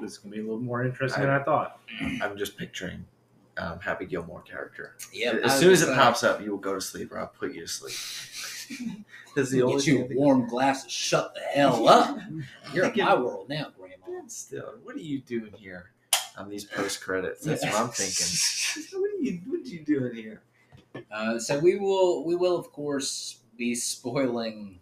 This 0.00 0.12
is 0.12 0.18
gonna 0.18 0.34
be 0.34 0.40
a 0.40 0.44
little 0.44 0.58
more 0.60 0.84
interesting 0.84 1.22
than 1.22 1.30
I 1.30 1.42
thought. 1.42 1.80
I'm 2.22 2.36
just 2.36 2.56
picturing 2.56 3.04
um, 3.56 3.78
Happy 3.80 4.04
Gilmore 4.06 4.42
character. 4.42 4.96
Yep. 5.12 5.42
as 5.44 5.58
soon 5.58 5.72
as 5.72 5.82
it 5.82 5.86
say, 5.86 5.94
pops 5.94 6.24
up, 6.24 6.42
you 6.42 6.50
will 6.50 6.58
go 6.58 6.74
to 6.74 6.80
sleep, 6.80 7.12
or 7.12 7.18
I'll 7.18 7.26
put 7.28 7.54
you 7.54 7.60
to 7.62 7.68
sleep. 7.68 8.96
That's 9.36 9.50
the 9.50 9.62
only 9.62 9.76
Get 9.76 9.86
you 9.86 10.04
a 10.04 10.08
thing 10.08 10.16
warm 10.16 10.48
glass 10.48 10.84
of 10.84 10.90
shut 10.90 11.34
the 11.34 11.40
hell 11.40 11.88
up. 11.88 12.18
You're 12.74 12.84
in 12.84 12.90
Thinking- 12.90 13.04
my 13.04 13.14
world 13.14 13.48
now, 13.48 13.68
Grandma. 13.78 14.06
Ben 14.06 14.28
Stiller, 14.28 14.78
what 14.82 14.96
are 14.96 15.00
you 15.00 15.20
doing 15.20 15.52
here 15.56 15.90
on 16.36 16.48
these 16.48 16.64
post 16.64 17.00
credits? 17.00 17.44
That's 17.44 17.64
what 17.64 17.74
I'm 17.74 17.88
thinking. 17.92 19.00
what 19.00 19.10
are 19.10 19.22
you 19.22 19.40
What 19.46 19.60
are 19.60 19.68
you 19.68 19.84
doing 19.84 20.14
here? 20.14 20.42
Uh, 21.10 21.38
so 21.38 21.58
we 21.58 21.76
will 21.76 22.24
we 22.24 22.34
will 22.34 22.56
of 22.58 22.70
course 22.72 23.38
be 23.56 23.74
spoiling 23.74 24.80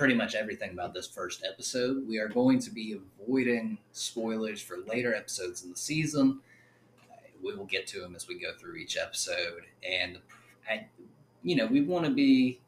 pretty 0.00 0.14
much 0.14 0.34
everything 0.34 0.70
about 0.70 0.94
this 0.94 1.06
first 1.06 1.44
episode. 1.46 2.08
We 2.08 2.18
are 2.18 2.26
going 2.26 2.58
to 2.60 2.70
be 2.70 2.98
avoiding 3.22 3.76
spoilers 3.92 4.62
for 4.62 4.78
later 4.86 5.14
episodes 5.14 5.62
in 5.62 5.72
the 5.72 5.76
season. 5.76 6.40
We 7.44 7.54
will 7.54 7.66
get 7.66 7.86
to 7.88 8.00
them 8.00 8.16
as 8.16 8.26
we 8.26 8.38
go 8.38 8.54
through 8.58 8.76
each 8.76 8.96
episode, 8.96 9.64
and 9.86 10.16
I, 10.66 10.86
you 11.42 11.54
know, 11.54 11.66
we 11.66 11.82
want 11.82 12.06
to 12.06 12.10
be. 12.10 12.60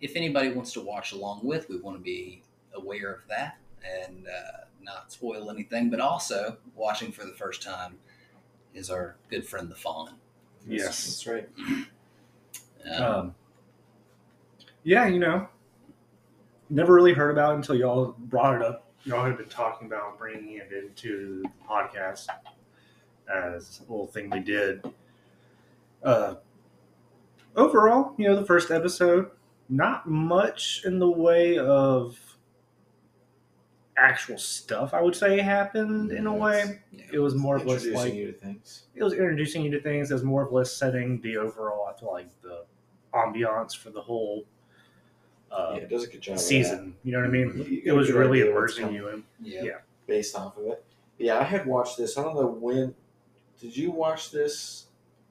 If 0.00 0.16
anybody 0.16 0.50
wants 0.50 0.72
to 0.72 0.80
watch 0.80 1.12
along 1.12 1.42
with, 1.44 1.68
we 1.68 1.76
want 1.76 1.96
to 1.96 2.02
be 2.02 2.42
aware 2.74 3.12
of 3.12 3.20
that 3.28 3.56
and 4.04 4.26
uh, 4.26 4.64
not 4.82 5.12
spoil 5.12 5.50
anything. 5.50 5.90
But 5.90 6.00
also, 6.00 6.56
watching 6.74 7.12
for 7.12 7.24
the 7.24 7.34
first 7.34 7.62
time 7.62 7.98
is 8.74 8.90
our 8.90 9.14
good 9.30 9.46
friend 9.46 9.70
the 9.70 9.76
Fawn. 9.76 10.10
Yes. 10.66 11.06
that's 11.06 11.26
right. 11.28 11.48
Um, 12.96 13.04
Um, 13.04 13.34
yeah, 14.82 15.06
you 15.06 15.20
know, 15.20 15.48
never 16.70 16.94
really 16.94 17.12
heard 17.12 17.30
about 17.30 17.52
it 17.52 17.56
until 17.56 17.74
y'all 17.76 18.14
brought 18.18 18.56
it 18.56 18.62
up. 18.62 18.90
Y'all 19.04 19.24
had 19.24 19.36
been 19.36 19.48
talking 19.48 19.86
about 19.86 20.18
bringing 20.18 20.56
it 20.56 20.70
into 20.72 21.42
the 21.42 21.48
podcast 21.68 22.26
as 23.32 23.80
a 23.80 23.90
little 23.90 24.06
thing 24.06 24.30
we 24.30 24.40
did. 24.40 24.82
Uh, 26.02 26.34
overall, 27.56 28.14
you 28.16 28.26
know, 28.28 28.36
the 28.36 28.46
first 28.46 28.70
episode, 28.70 29.30
not 29.68 30.08
much 30.08 30.82
in 30.84 30.98
the 30.98 31.08
way 31.10 31.58
of 31.58 32.18
actual 33.96 34.38
stuff. 34.38 34.92
I 34.92 35.00
would 35.00 35.14
say 35.14 35.40
happened 35.40 36.12
in 36.12 36.26
a 36.26 36.34
way. 36.34 36.80
yeah. 36.92 37.04
It 37.12 37.18
was 37.18 37.34
more 37.34 37.56
of 37.56 37.66
less 37.66 37.86
like 37.86 38.14
you 38.14 38.32
to 38.32 38.38
things. 38.38 38.84
it 38.94 39.02
was 39.02 39.12
introducing 39.12 39.62
you 39.62 39.70
to 39.70 39.80
things. 39.80 40.10
It 40.10 40.14
was 40.14 40.24
more 40.24 40.44
of 40.44 40.52
less 40.52 40.72
setting 40.72 41.20
the 41.20 41.36
overall. 41.36 41.86
I 41.94 41.98
feel 41.98 42.12
like 42.12 42.30
the 42.42 42.64
ambiance 43.14 43.76
for 43.76 43.90
the 43.90 44.00
whole 44.00 44.44
uh, 45.54 45.72
yeah, 45.76 45.82
it 45.82 45.88
does 45.88 46.04
a 46.04 46.06
good 46.08 46.20
job. 46.20 46.38
season. 46.38 46.94
You 47.04 47.12
know 47.12 47.20
what 47.20 47.28
I 47.28 47.30
mean? 47.30 47.66
You 47.68 47.82
It 47.84 47.92
was 47.92 48.10
really 48.10 48.42
idea 48.42 48.54
what's 48.54 48.76
immersing 48.78 48.94
you 48.96 49.08
in. 49.08 49.24
Yeah. 49.42 49.62
Yeah. 49.62 49.78
based 50.06 50.36
off 50.36 50.56
of 50.58 50.66
it. 50.66 50.84
Yeah, 51.18 51.38
I 51.38 51.44
had 51.44 51.66
watched 51.66 51.96
this. 51.98 52.18
I 52.18 52.22
don't 52.22 52.34
know 52.34 52.46
when. 52.46 52.94
Did 53.60 53.76
you 53.76 53.90
watch 53.90 54.30
this 54.32 54.86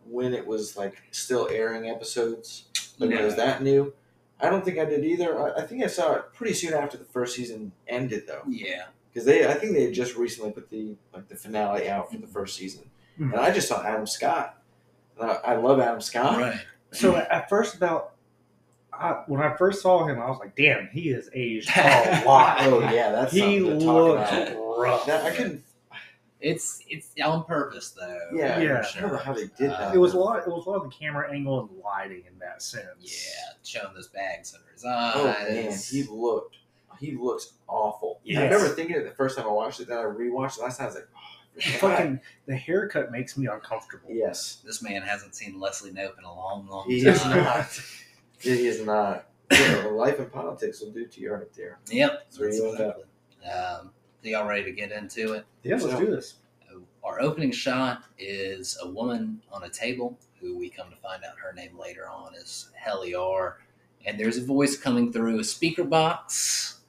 when 0.06 0.34
it 0.34 0.46
was 0.48 0.78
like 0.78 1.02
still 1.12 1.48
airing 1.52 1.90
episodes? 1.90 2.66
Like 2.98 3.10
when 3.10 3.20
it 3.20 3.24
was 3.24 3.36
that 3.36 3.62
new? 3.62 3.94
I 4.40 4.50
don't 4.50 4.64
think 4.66 4.78
I 4.80 4.86
did 4.86 5.04
either. 5.06 5.40
I, 5.40 5.62
I 5.62 5.68
think 5.68 5.84
I 5.84 5.88
saw 5.88 6.14
it 6.16 6.34
pretty 6.34 6.54
soon 6.54 6.74
after 6.74 6.98
the 6.98 7.06
first 7.06 7.36
season 7.36 7.72
ended, 7.88 8.24
though, 8.28 8.42
Yeah. 8.48 8.86
because 9.12 9.26
they. 9.26 9.48
I 9.48 9.54
think 9.54 9.74
they 9.74 9.84
had 9.84 9.94
just 9.94 10.16
recently 10.16 10.52
put 10.52 10.70
the 10.70 10.96
like 11.14 11.28
the 11.28 11.36
finale 11.36 11.90
out 11.90 12.12
for 12.12 12.18
the 12.18 12.28
first 12.28 12.56
season, 12.58 12.90
Mhm. 13.20 13.32
and 13.34 13.36
I 13.42 13.52
just 13.52 13.68
saw 13.68 13.84
Adam 13.86 14.08
Scott. 14.08 14.62
I, 15.22 15.28
I 15.46 15.56
love 15.58 15.80
Adam 15.80 16.02
Scott. 16.02 16.40
Right. 16.40 16.60
So 16.92 17.16
at 17.16 17.50
first, 17.50 17.76
about 17.76 18.13
I, 19.00 19.24
when 19.28 19.42
I 19.42 19.56
first 19.58 19.82
saw 19.82 20.06
him, 20.06 20.20
I 20.22 20.30
was 20.30 20.40
like, 20.40 20.56
"Damn, 20.56 20.88
he 20.88 21.10
has 21.10 21.30
aged 21.34 21.70
a 21.76 22.24
lot." 22.28 22.58
Oh 22.62 22.80
yeah, 22.82 23.12
that's 23.12 23.32
he 23.34 23.40
something 23.60 23.80
to 23.80 23.86
looked 23.86 24.56
rough. 24.80 25.06
That, 25.08 25.26
I 25.26 25.32
couldn't. 25.36 25.64
It's 26.40 26.82
it's 26.90 27.10
on 27.24 27.46
purpose 27.46 27.92
though. 27.92 28.20
Yeah, 28.34 28.60
Yeah. 28.60 28.86
I 28.98 29.00
don't 29.02 29.12
know 29.14 29.18
how 29.18 29.34
they 29.34 29.48
did 29.58 29.72
that. 29.72 29.96
It 29.96 29.98
was 29.98 30.14
a 30.14 30.18
lot. 30.20 30.40
It 30.40 30.48
was 30.50 30.66
a 30.66 30.70
lot 30.70 30.84
of 30.84 30.92
the 30.92 30.96
camera 30.96 31.32
angle 31.32 31.62
and 31.62 31.70
lighting 31.84 32.24
in 32.32 32.38
that 32.40 32.62
sense. 32.62 32.86
Yeah, 33.02 33.54
showing 33.64 33.94
those 33.94 34.10
bags 34.10 34.54
under 34.54 34.70
his 34.72 34.84
eyes. 34.86 35.14
Oh 35.16 35.26
man, 35.50 35.74
he 35.90 36.04
looked. 36.12 36.58
He 37.00 37.16
looks 37.16 37.54
awful. 37.68 38.20
I 38.30 38.44
remember 38.44 38.68
thinking 38.70 38.96
it 38.98 39.04
the 39.06 39.16
first 39.16 39.38
time 39.38 39.46
I 39.48 39.52
watched 39.52 39.80
it. 39.80 39.88
Then 39.88 39.98
I 39.98 40.02
rewatched 40.04 40.58
it 40.58 40.64
last 40.64 40.78
time. 40.78 40.86
I 40.86 40.88
was 40.88 40.96
like, 40.96 41.08
oh, 41.16 41.78
Fucking 41.80 42.20
the 42.46 42.56
haircut 42.56 43.12
makes 43.12 43.38
me 43.38 43.48
uncomfortable. 43.48 44.10
yes. 44.10 44.62
This 44.66 44.82
man 44.82 45.02
hasn't 45.02 45.36
seen 45.36 45.60
Leslie 45.60 45.92
Knope 45.92 46.18
in 46.18 46.24
a 46.24 46.34
long, 46.34 46.68
long 46.68 46.86
He 46.90 47.04
time. 47.04 47.14
is 47.14 47.26
not. 47.26 47.82
He 48.44 48.68
is 48.68 48.86
not. 48.86 49.30
You 49.52 49.68
know, 49.84 49.90
life 49.90 50.20
and 50.20 50.32
politics 50.32 50.82
will 50.82 50.92
do 50.92 51.06
to 51.06 51.22
you 51.22 51.34
right 51.34 51.54
there. 51.56 51.80
Yep. 51.90 52.12
That's 52.12 52.40
where 52.40 52.54
you 52.54 52.70
end 52.70 52.82
up. 52.82 53.00
exactly. 53.42 53.52
Um, 53.52 53.92
so 54.22 54.30
y'all 54.30 54.48
ready 54.48 54.64
to 54.64 54.72
get 54.72 54.92
into 54.92 55.34
it? 55.34 55.46
Yeah, 55.64 55.76
let's 55.76 56.00
do 56.00 56.10
this. 56.10 56.36
Our 57.04 57.22
opening 57.22 57.52
shot 57.52 58.04
is 58.18 58.78
a 58.82 58.88
woman 58.90 59.42
on 59.52 59.64
a 59.64 59.70
table 59.70 60.18
who 60.40 60.58
we 60.58 60.70
come 60.70 60.90
to 60.90 60.96
find 60.98 61.24
out 61.24 61.38
her 61.38 61.54
name 61.54 61.78
later 61.78 62.08
on 62.10 62.34
is 62.36 62.70
Heliar. 62.82 63.56
And 64.06 64.20
there's 64.20 64.38
a 64.38 64.46
voice 64.46 64.78
coming 64.78 65.12
through 65.12 65.40
a 65.40 65.44
speaker 65.44 65.84
box. 65.84 66.82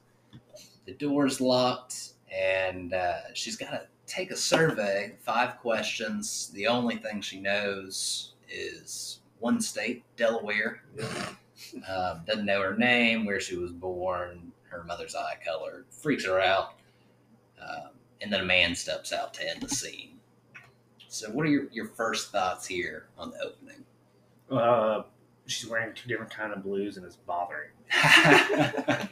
The 0.85 0.93
door's 0.93 1.41
locked, 1.41 2.13
and 2.31 2.93
uh, 2.93 3.33
she's 3.33 3.55
got 3.55 3.71
to 3.71 3.87
take 4.07 4.31
a 4.31 4.35
survey, 4.35 5.15
five 5.21 5.57
questions. 5.57 6.51
The 6.53 6.67
only 6.67 6.97
thing 6.97 7.21
she 7.21 7.39
knows 7.39 8.33
is 8.49 9.19
one 9.39 9.59
state, 9.61 10.03
Delaware. 10.15 10.81
Um, 11.87 12.21
doesn't 12.25 12.45
know 12.45 12.61
her 12.61 12.75
name, 12.77 13.25
where 13.25 13.39
she 13.39 13.55
was 13.57 13.71
born, 13.71 14.51
her 14.69 14.83
mother's 14.83 15.15
eye 15.15 15.37
color. 15.45 15.85
Freaks 15.89 16.25
her 16.25 16.39
out. 16.39 16.75
Um, 17.61 17.89
and 18.21 18.31
then 18.31 18.41
a 18.41 18.45
man 18.45 18.75
steps 18.75 19.11
out 19.13 19.33
to 19.35 19.49
end 19.49 19.61
the 19.61 19.69
scene. 19.69 20.19
So, 21.07 21.29
what 21.31 21.45
are 21.45 21.49
your, 21.49 21.67
your 21.71 21.87
first 21.87 22.31
thoughts 22.31 22.67
here 22.67 23.07
on 23.17 23.31
the 23.31 23.39
opening? 23.41 23.85
Uh, 24.49 25.03
she's 25.45 25.69
wearing 25.69 25.93
two 25.93 26.09
different 26.09 26.31
kind 26.31 26.51
of 26.53 26.63
blues 26.63 26.97
and 26.97 27.05
it's 27.05 27.15
bothering. 27.15 27.69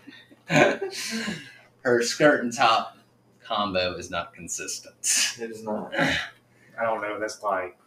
Her 1.81 2.01
skirt 2.01 2.43
and 2.43 2.53
top 2.53 2.97
combo 3.43 3.95
is 3.95 4.09
not 4.09 4.33
consistent. 4.33 4.95
It 5.39 5.51
is 5.51 5.63
not. 5.63 5.93
I 5.97 6.83
don't 6.83 7.01
know. 7.01 7.19
That's 7.19 7.41
like 7.43 7.77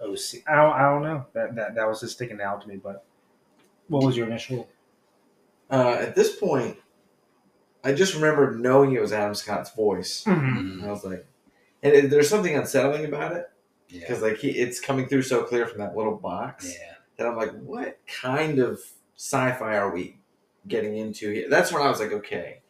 OC. 0.00 0.42
I 0.46 0.56
don't. 0.56 0.72
I 0.72 0.82
don't 0.82 1.02
know. 1.02 1.26
That 1.34 1.54
that 1.54 1.74
that 1.74 1.88
was 1.88 2.00
just 2.00 2.14
sticking 2.14 2.40
out 2.40 2.62
to 2.62 2.68
me. 2.68 2.76
But 2.76 3.04
what 3.92 4.04
was 4.04 4.16
your 4.16 4.26
initial? 4.26 4.68
Uh, 5.70 5.96
at 6.00 6.14
this 6.14 6.36
point, 6.36 6.76
I 7.84 7.92
just 7.92 8.14
remember 8.14 8.52
knowing 8.56 8.92
it 8.92 9.00
was 9.00 9.12
Adam 9.12 9.34
Scott's 9.34 9.74
voice. 9.74 10.24
Mm-hmm. 10.24 10.56
And 10.80 10.84
I 10.84 10.90
was 10.90 11.04
like, 11.04 11.26
and 11.82 11.92
it, 11.94 12.10
there's 12.10 12.28
something 12.28 12.54
unsettling 12.56 13.04
about 13.04 13.32
it 13.32 13.46
Yeah. 13.88 14.00
because 14.00 14.22
like 14.22 14.36
he, 14.38 14.50
it's 14.50 14.80
coming 14.80 15.08
through 15.08 15.22
so 15.22 15.42
clear 15.44 15.66
from 15.66 15.78
that 15.78 15.96
little 15.96 16.16
box. 16.16 16.70
Yeah. 16.72 16.94
that 17.16 17.26
I'm 17.26 17.36
like, 17.36 17.52
what 17.60 17.98
kind 18.06 18.58
of 18.58 18.80
sci-fi 19.16 19.76
are 19.76 19.92
we 19.92 20.18
getting 20.68 20.96
into 20.96 21.30
here? 21.30 21.48
That's 21.50 21.72
when 21.72 21.82
I 21.82 21.88
was 21.88 22.00
like, 22.00 22.12
okay, 22.12 22.60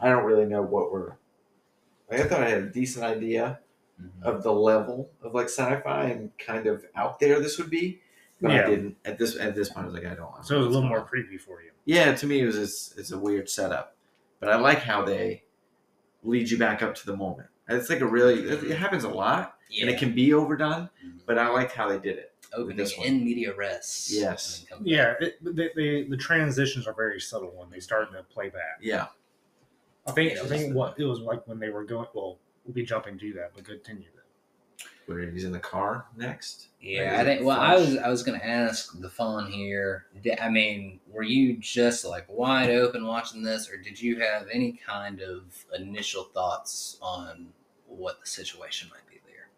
I 0.00 0.08
don't 0.08 0.24
really 0.24 0.46
know 0.46 0.62
what 0.62 0.92
we're. 0.92 1.14
Like, 2.10 2.20
I 2.20 2.24
thought 2.24 2.42
I 2.42 2.48
had 2.48 2.62
a 2.62 2.70
decent 2.70 3.04
idea 3.04 3.60
Mhm. 4.00 4.22
of 4.22 4.44
the 4.44 4.52
level 4.52 5.10
of 5.22 5.34
like 5.34 5.46
sci-fi 5.46 6.04
and 6.04 6.30
kind 6.38 6.66
of 6.68 6.84
out 6.94 7.18
there 7.18 7.40
this 7.40 7.58
would 7.58 7.68
be, 7.68 8.00
but 8.40 8.52
Yeah. 8.52 8.66
I 8.66 8.70
didn't 8.70 8.96
at 9.04 9.18
this 9.18 9.36
at 9.36 9.54
this 9.54 9.68
point. 9.70 9.84
I 9.84 9.86
was 9.86 9.94
like, 9.94 10.04
I 10.06 10.14
don't. 10.14 10.28
I 10.30 10.34
don't 10.36 10.44
So 10.46 10.56
it 10.56 10.58
was 10.58 10.66
a 10.68 10.70
little 10.70 10.88
more 10.88 11.04
creepy 11.04 11.38
for 11.38 11.60
you. 11.62 11.70
Yeah, 11.84 12.14
to 12.14 12.26
me, 12.26 12.40
it 12.40 12.46
was 12.46 12.56
it's, 12.56 12.94
it's 12.96 13.12
a 13.12 13.18
weird 13.18 13.48
setup, 13.48 13.96
but 14.40 14.48
I 14.50 14.56
like 14.56 14.80
how 14.80 15.04
they 15.04 15.44
lead 16.22 16.50
you 16.50 16.58
back 16.58 16.82
up 16.82 16.94
to 16.96 17.06
the 17.06 17.16
moment. 17.16 17.48
And 17.68 17.78
It's 17.78 17.88
like 17.90 18.00
a 18.00 18.06
really 18.06 18.40
it, 18.40 18.64
it 18.64 18.76
happens 18.78 19.04
a 19.04 19.08
lot, 19.08 19.56
Yeah. 19.70 19.82
and 19.86 19.90
it 19.94 19.98
can 19.98 20.14
be 20.14 20.32
overdone, 20.34 20.90
Mhm. 21.04 21.20
but 21.26 21.38
I 21.38 21.48
liked 21.48 21.72
how 21.72 21.88
they 21.88 21.98
did 21.98 22.18
it. 22.18 22.32
Opening 22.54 22.78
this 22.78 22.96
one. 22.96 23.06
in 23.06 23.24
media 23.24 23.54
res. 23.54 24.08
Yes. 24.10 24.60
and 24.60 24.68
then 24.70 24.78
come 24.78 24.86
Yeah, 24.86 25.14
it, 25.20 25.44
the, 25.44 25.70
the 25.76 26.06
the 26.10 26.16
transitions 26.16 26.86
are 26.86 26.94
very 26.94 27.20
subtle 27.20 27.52
when 27.54 27.68
they 27.70 27.78
start 27.80 28.10
to 28.12 28.22
play 28.22 28.48
back. 28.48 28.78
Yeah, 28.80 29.08
I 30.06 30.12
think 30.12 30.34
Yeah, 30.34 30.42
I 30.42 30.46
think 30.46 30.74
what 30.74 30.98
it 30.98 31.04
was 31.04 31.20
like 31.20 31.46
when 31.46 31.58
they 31.58 31.68
were 31.70 31.84
going. 31.84 32.08
Well, 32.14 32.38
we'll 32.64 32.74
be 32.74 32.84
jumping 32.84 33.18
to 33.18 33.32
that, 33.34 33.52
but 33.54 33.64
continue. 33.64 34.08
Where 35.08 35.20
he's 35.30 35.44
in 35.44 35.52
the 35.52 35.58
car 35.58 36.06
next. 36.16 36.68
Yeah, 36.80 37.12
Like, 37.12 37.20
I 37.20 37.24
think. 37.24 37.46
Well, 37.46 37.58
I 37.58 37.74
was 37.74 37.96
I 37.96 38.08
was 38.08 38.22
gonna 38.22 38.38
ask 38.42 38.98
the 39.00 39.08
phone 39.08 39.50
here. 39.50 40.06
I 40.40 40.48
mean, 40.48 41.00
were 41.10 41.22
you 41.22 41.56
just 41.56 42.04
like 42.04 42.26
wide 42.28 42.70
open 42.70 43.06
watching 43.06 43.42
this, 43.42 43.70
or 43.70 43.78
did 43.78 44.00
you 44.00 44.20
have 44.20 44.46
any 44.52 44.72
kind 44.86 45.20
of 45.20 45.42
initial 45.76 46.24
thoughts 46.24 46.98
on 47.00 47.48
what 47.86 48.20
the 48.20 48.26
situation 48.28 48.90
might 48.90 49.06
be 49.12 49.18
there? 49.26 49.48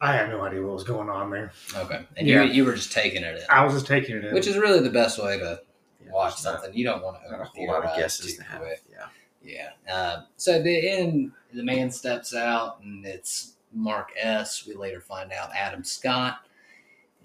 I 0.00 0.12
had 0.14 0.28
no 0.30 0.42
idea 0.42 0.62
what 0.62 0.74
was 0.74 0.84
going 0.84 1.10
on 1.10 1.30
there. 1.30 1.52
Okay, 1.74 2.06
and 2.16 2.26
Yeah. 2.26 2.42
you 2.44 2.52
you 2.52 2.64
were 2.64 2.74
just 2.74 2.92
taking 2.92 3.22
it 3.24 3.36
in, 3.36 3.42
I 3.50 3.64
was 3.64 3.74
just 3.74 3.86
taking 3.86 4.16
it 4.16 4.24
in. 4.26 4.34
which 4.34 4.46
is 4.46 4.56
really 4.56 4.80
the 4.80 4.90
best 4.90 5.22
way 5.22 5.38
to 5.38 5.60
Yeah, 6.04 6.12
watch 6.12 6.34
there's 6.34 6.44
not- 6.44 6.62
something. 6.62 6.78
You 6.78 6.84
don't 6.84 7.02
want 7.02 7.22
to 7.22 7.30
Not 7.30 7.40
a 7.40 7.44
whole 7.44 7.66
lot 7.66 7.84
of 7.84 7.96
guesses 7.96 8.36
to 8.36 8.42
have. 8.44 8.62
Yeah. 8.90 9.06
Yeah. 9.46 9.70
Uh, 9.92 10.22
so 10.36 10.54
at 10.56 10.64
the 10.64 10.90
end, 10.90 11.32
the 11.54 11.62
man 11.62 11.90
steps 11.90 12.34
out, 12.34 12.80
and 12.82 13.06
it's 13.06 13.54
Mark 13.72 14.10
S. 14.20 14.66
We 14.66 14.74
later 14.74 15.00
find 15.00 15.30
out 15.32 15.50
Adam 15.54 15.84
Scott, 15.84 16.38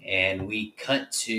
and 0.06 0.46
we 0.46 0.70
cut 0.72 1.10
to 1.12 1.32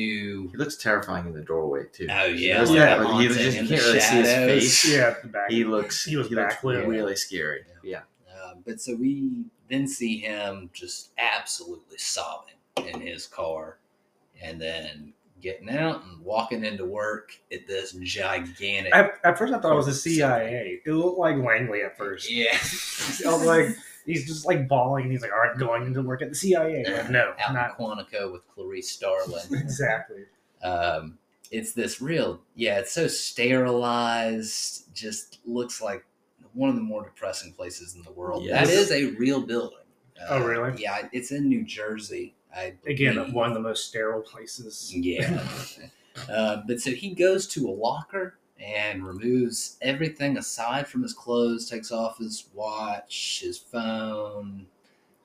He 0.51 0.57
looks 0.57 0.75
terrifying 0.77 1.25
in 1.27 1.33
the 1.33 1.41
doorway 1.41 1.85
too. 1.93 2.07
Oh 2.11 2.25
yeah, 2.25 2.55
notice 2.57 2.71
Yeah. 2.71 2.97
that? 2.97 3.03
Like, 3.05 3.21
he 3.21 3.27
just 3.27 3.39
you 3.39 3.67
can't 3.67 3.69
really 3.81 3.99
see 3.99 4.15
his 4.17 4.27
face. 4.27 4.89
yeah, 4.93 5.15
back. 5.25 5.49
He 5.49 5.63
looks 5.63 6.03
He 6.03 6.17
was 6.17 6.27
he 6.27 6.35
looks 6.35 6.55
backlit. 6.55 6.85
really 6.87 7.15
scary. 7.15 7.61
Yeah. 7.83 8.01
Uh, 8.33 8.55
but 8.65 8.81
so 8.81 8.95
we 8.95 9.45
then 9.69 9.87
see 9.87 10.17
him 10.19 10.69
just 10.73 11.11
absolutely 11.17 11.97
sobbing 11.97 12.55
in 12.85 12.99
his 13.01 13.25
car, 13.27 13.77
and 14.41 14.59
then 14.61 15.13
getting 15.43 15.69
out 15.69 16.03
and 16.05 16.21
walking 16.23 16.63
into 16.65 16.85
work 16.85 17.31
at 17.51 17.67
this 17.67 17.91
gigantic. 18.01 18.95
At, 18.95 19.11
at 19.23 19.37
first, 19.37 19.53
I 19.53 19.59
thought 19.59 19.73
it 19.73 19.75
was 19.75 19.85
the 19.85 19.93
CIA. 19.93 20.79
It 20.85 20.91
looked 20.91 21.19
like 21.19 21.35
Langley 21.37 21.81
at 21.83 21.95
first. 21.97 22.31
yeah, 22.31 22.45
I 22.53 23.31
was 23.33 23.45
like, 23.45 23.67
he's 24.05 24.25
just 24.25 24.45
like 24.47 24.67
bawling, 24.67 25.03
and 25.03 25.11
he's 25.11 25.21
like, 25.21 25.31
"All 25.33 25.39
right, 25.39 25.55
going 25.57 25.85
into 25.85 26.01
work 26.01 26.21
at 26.23 26.29
the 26.29 26.35
CIA." 26.35 26.83
Like, 26.87 27.09
no, 27.11 27.33
out 27.37 27.53
not 27.53 27.71
in 27.79 27.85
Quantico 27.85 28.31
with 28.31 28.41
Clarice 28.47 28.89
Starling. 28.89 29.43
exactly. 29.51 30.23
um, 30.63 31.19
it's 31.51 31.73
this 31.73 32.01
real 32.01 32.41
yeah 32.55 32.79
it's 32.79 32.91
so 32.93 33.05
sterilized 33.07 34.85
just 34.95 35.39
looks 35.45 35.81
like 35.81 36.03
one 36.53 36.69
of 36.69 36.75
the 36.75 36.81
more 36.81 37.03
depressing 37.03 37.53
places 37.53 37.95
in 37.95 38.01
the 38.03 38.11
world 38.11 38.43
Yes. 38.43 38.67
that 38.67 38.73
is 38.73 38.91
a 38.91 39.15
real 39.17 39.41
building 39.41 39.77
Uh, 40.19 40.25
Oh, 40.29 40.43
really? 40.45 40.81
yeah 40.81 41.07
it's 41.11 41.31
in 41.31 41.47
new 41.49 41.63
jersey 41.63 42.33
I 42.55 42.73
Again, 42.87 43.15
believe. 43.15 43.33
one 43.33 43.47
of 43.49 43.53
the 43.55 43.59
most 43.61 43.85
sterile 43.87 44.21
places. 44.21 44.91
yeah 44.95 45.43
uh, 46.29 46.61
but 46.67 46.79
so 46.79 46.91
he 46.91 47.13
goes 47.13 47.47
to 47.47 47.67
a 47.67 47.71
locker 47.71 48.37
and 48.59 49.05
removes 49.05 49.77
everything 49.81 50.37
aside 50.37 50.87
from 50.87 51.01
his 51.01 51.13
clothes 51.13 51.69
takes 51.69 51.91
off 51.91 52.17
his 52.19 52.45
watch 52.53 53.41
his 53.43 53.57
phone 53.57 54.65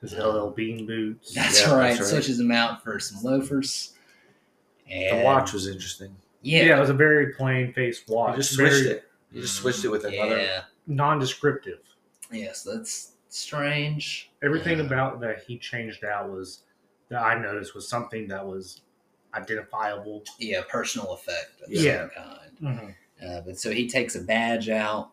His 0.00 0.14
LL 0.14 0.48
Bean 0.48 0.86
boots. 0.86 1.34
that's 1.34 1.60
Yeah, 1.60 1.74
right 1.74 1.88
that's 1.88 2.00
right. 2.00 2.08
switches 2.08 2.38
them 2.38 2.50
out 2.50 2.82
for 2.82 2.98
some 2.98 3.22
loafers 3.22 3.92
and 4.90 5.20
The 5.20 5.24
watch 5.24 5.52
was 5.52 5.66
interesting. 5.68 6.16
Yeah. 6.42 6.64
yeah 6.64 6.76
it 6.78 6.80
was 6.80 6.88
a 6.90 6.94
very 6.94 7.34
plain 7.34 7.72
face 7.74 8.02
watch. 8.08 8.30
You 8.36 8.42
just 8.42 8.54
switched 8.54 8.72
very 8.84 8.96
it. 8.96 9.04
You 9.32 9.42
just 9.42 9.56
switched 9.56 9.84
it 9.84 9.88
with 9.88 10.04
another. 10.04 10.38
yeah 10.38 10.62
non-descriptive. 10.86 11.80
Yes, 12.32 12.62
that's 12.62 13.12
strange. 13.28 14.30
Everything 14.42 14.80
Uh, 14.80 14.84
about 14.84 15.20
that 15.20 15.42
he 15.46 15.58
changed 15.58 16.02
out 16.04 16.30
was 16.30 16.60
that 17.08 17.22
I 17.22 17.38
noticed 17.40 17.74
was 17.74 17.88
something 17.88 18.28
that 18.28 18.44
was 18.46 18.82
identifiable. 19.34 20.24
yeah, 20.38 20.62
personal 20.68 21.12
effect 21.12 21.60
of 21.62 21.70
Yeah. 21.70 22.08
some 22.08 22.10
kind. 22.10 22.50
Mm-hmm. 22.62 23.26
Uh, 23.28 23.40
but 23.42 23.58
so 23.58 23.70
he 23.70 23.88
takes 23.88 24.14
a 24.14 24.20
badge 24.22 24.68
out 24.68 25.10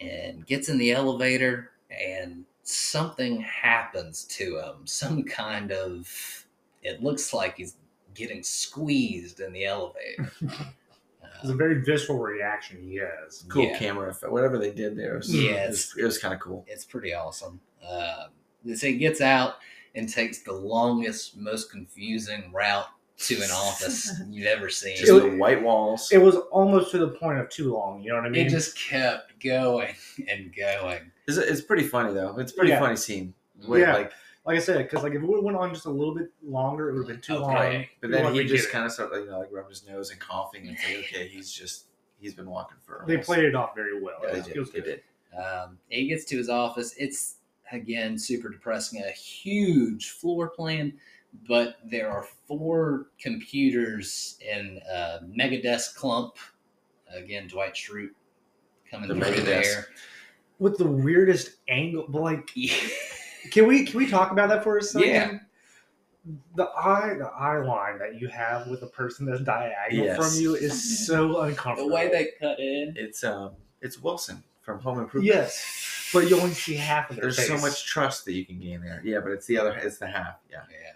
and 0.00 0.46
gets 0.46 0.68
in 0.68 0.78
the 0.78 0.92
elevator, 0.92 1.70
and 1.90 2.44
something 2.62 3.40
happens 3.40 4.24
to 4.24 4.58
him. 4.58 4.86
Some 4.86 5.22
kind 5.24 5.72
of 5.72 6.08
it 6.82 7.02
looks 7.02 7.32
like 7.34 7.56
he's 7.56 7.76
getting 8.14 8.42
squeezed 8.42 9.40
in 9.40 9.52
the 9.52 9.64
elevator. 9.66 10.30
It's 11.42 11.50
a 11.50 11.52
Uh, 11.52 11.56
very 11.56 11.82
visceral 11.82 12.18
reaction 12.18 12.80
he 12.82 12.96
has. 12.96 13.44
Cool 13.50 13.64
Yeah. 13.64 13.78
camera 13.78 14.08
effect. 14.08 14.32
Whatever 14.32 14.56
they 14.56 14.70
did 14.72 14.96
there. 14.96 15.16
Was, 15.16 15.34
Yeah, 15.34 15.64
it 15.64 15.68
was, 15.68 15.94
it 15.98 16.04
was 16.04 16.16
kind 16.18 16.32
of 16.32 16.40
cool. 16.40 16.64
it's 16.66 16.86
pretty 16.86 17.12
awesome. 17.12 17.60
Uh, 17.86 18.28
so 18.74 18.86
he 18.86 18.96
gets 18.96 19.20
out 19.20 19.56
and 19.96 20.08
takes 20.08 20.40
the 20.42 20.52
longest, 20.52 21.36
most 21.36 21.70
confusing 21.70 22.52
route 22.52 22.86
to 23.18 23.34
an 23.36 23.50
office 23.52 24.12
you've 24.28 24.46
ever 24.46 24.68
seen. 24.68 24.96
Just 24.96 25.10
the 25.10 25.36
white 25.36 25.62
walls. 25.62 26.10
It 26.12 26.18
was 26.18 26.36
almost 26.52 26.90
to 26.92 26.98
the 26.98 27.08
point 27.08 27.38
of 27.38 27.48
too 27.48 27.72
long. 27.74 28.02
You 28.02 28.10
know 28.10 28.16
what 28.16 28.26
I 28.26 28.28
mean? 28.28 28.46
it 28.46 28.50
just 28.50 28.78
kept 28.78 29.40
going 29.42 29.94
and 30.28 30.54
going. 30.54 31.10
It's, 31.26 31.38
it's 31.38 31.62
pretty 31.62 31.84
funny 31.84 32.12
though. 32.12 32.38
It's 32.38 32.52
a 32.52 32.54
pretty 32.54 32.70
Yeah. 32.70 32.80
funny 32.80 32.96
scene. 32.96 33.34
Wait, 33.66 33.80
Yeah. 33.80 33.94
Like, 33.94 34.12
like 34.44 34.56
I 34.56 34.60
said, 34.60 34.78
because 34.78 35.02
like 35.02 35.12
if 35.14 35.22
it 35.22 35.26
would 35.26 35.36
have 35.38 35.44
went 35.44 35.56
on 35.56 35.72
just 35.74 35.86
a 35.86 35.90
little 35.90 36.14
bit 36.14 36.28
longer, 36.44 36.90
it 36.90 36.92
would 36.92 37.00
have 37.00 37.08
been 37.08 37.20
too 37.20 37.38
long. 37.40 37.84
But 38.00 38.10
then 38.12 38.32
he 38.34 38.44
just 38.44 38.70
kind 38.70 38.84
of 38.84 38.92
started, 38.92 39.24
you 39.24 39.30
know, 39.30 39.40
like 39.40 39.48
rubbed 39.50 39.70
his 39.70 39.84
nose 39.88 40.10
and 40.10 40.20
coughing 40.20 40.68
and 40.68 40.78
say, 40.78 40.98
okay, 41.00 41.26
he's 41.26 41.50
just 41.50 41.86
he's 42.20 42.34
been 42.34 42.48
walking 42.48 42.76
for. 42.84 43.02
They 43.08 43.16
played 43.16 43.44
it 43.44 43.54
off 43.56 43.74
very 43.74 44.00
well. 44.00 44.18
Yeah, 44.22 44.28
it 44.28 44.32
they 44.34 44.40
did. 44.42 44.56
it 44.56 44.60
was 44.60 44.70
They 44.70 44.80
good. 44.82 45.02
did. 45.34 45.40
Um, 45.42 45.78
he 45.88 46.06
gets 46.06 46.24
to 46.26 46.36
his 46.36 46.48
office. 46.48 46.94
It's 46.96 47.36
again 47.72 48.18
super 48.18 48.48
depressing. 48.48 49.02
A 49.02 49.10
huge 49.10 50.10
floor 50.10 50.48
plan, 50.50 50.92
but 51.48 51.76
there 51.84 52.10
are 52.10 52.26
four 52.46 53.08
computers 53.20 54.38
in 54.40 54.80
a 54.90 55.20
mega 55.26 55.60
desk 55.62 55.96
clump. 55.96 56.36
Again, 57.14 57.46
Dwight 57.48 57.74
Schrute 57.74 58.10
coming 58.90 59.08
The 59.08 59.14
through 59.14 59.24
mega 59.30 59.42
there. 59.42 59.86
With 60.58 60.78
the 60.78 60.86
weirdest 60.86 61.56
angle, 61.68 62.06
but 62.08 62.22
like, 62.22 62.50
can 63.50 63.66
we 63.66 63.84
can 63.84 63.98
we 63.98 64.08
talk 64.08 64.32
about 64.32 64.48
that 64.48 64.64
for 64.64 64.78
a 64.78 64.82
second? 64.82 65.08
Yeah. 65.08 65.38
The 66.56 66.64
eye, 66.76 67.14
the 67.18 67.26
eye 67.28 67.58
line 67.58 67.98
that 68.00 68.20
you 68.20 68.26
have 68.28 68.66
with 68.66 68.82
a 68.82 68.88
person 68.88 69.26
that's 69.26 69.42
diagonal 69.42 70.06
Yes. 70.06 70.16
from 70.16 70.42
you 70.42 70.56
is 70.56 71.06
so 71.06 71.42
uncomfortable. 71.42 71.88
the 71.88 71.94
way 71.94 72.08
they 72.08 72.30
cut 72.40 72.58
in. 72.58 72.94
It's 72.96 73.22
um, 73.22 73.52
it's 73.80 74.00
Wilson 74.00 74.42
from 74.62 74.80
Home 74.80 74.98
Improvement. 74.98 75.32
yes, 75.32 75.95
but 76.12 76.28
you 76.30 76.38
only 76.40 76.54
see 76.54 76.74
half 76.74 77.10
of 77.10 77.16
their 77.16 77.24
There's 77.30 77.46
so 77.46 77.58
much 77.58 77.84
trust 77.86 78.24
that 78.26 78.32
you 78.32 78.44
can 78.44 78.58
gain 78.60 78.80
there. 78.80 79.00
Yeah, 79.04 79.20
but 79.20 79.32
it's 79.32 79.46
the 79.46 79.58
other. 79.58 79.72
It's 79.74 79.98
the 79.98 80.06
half. 80.06 80.36
Yeah, 80.50 80.62
Yeah, 80.70 80.92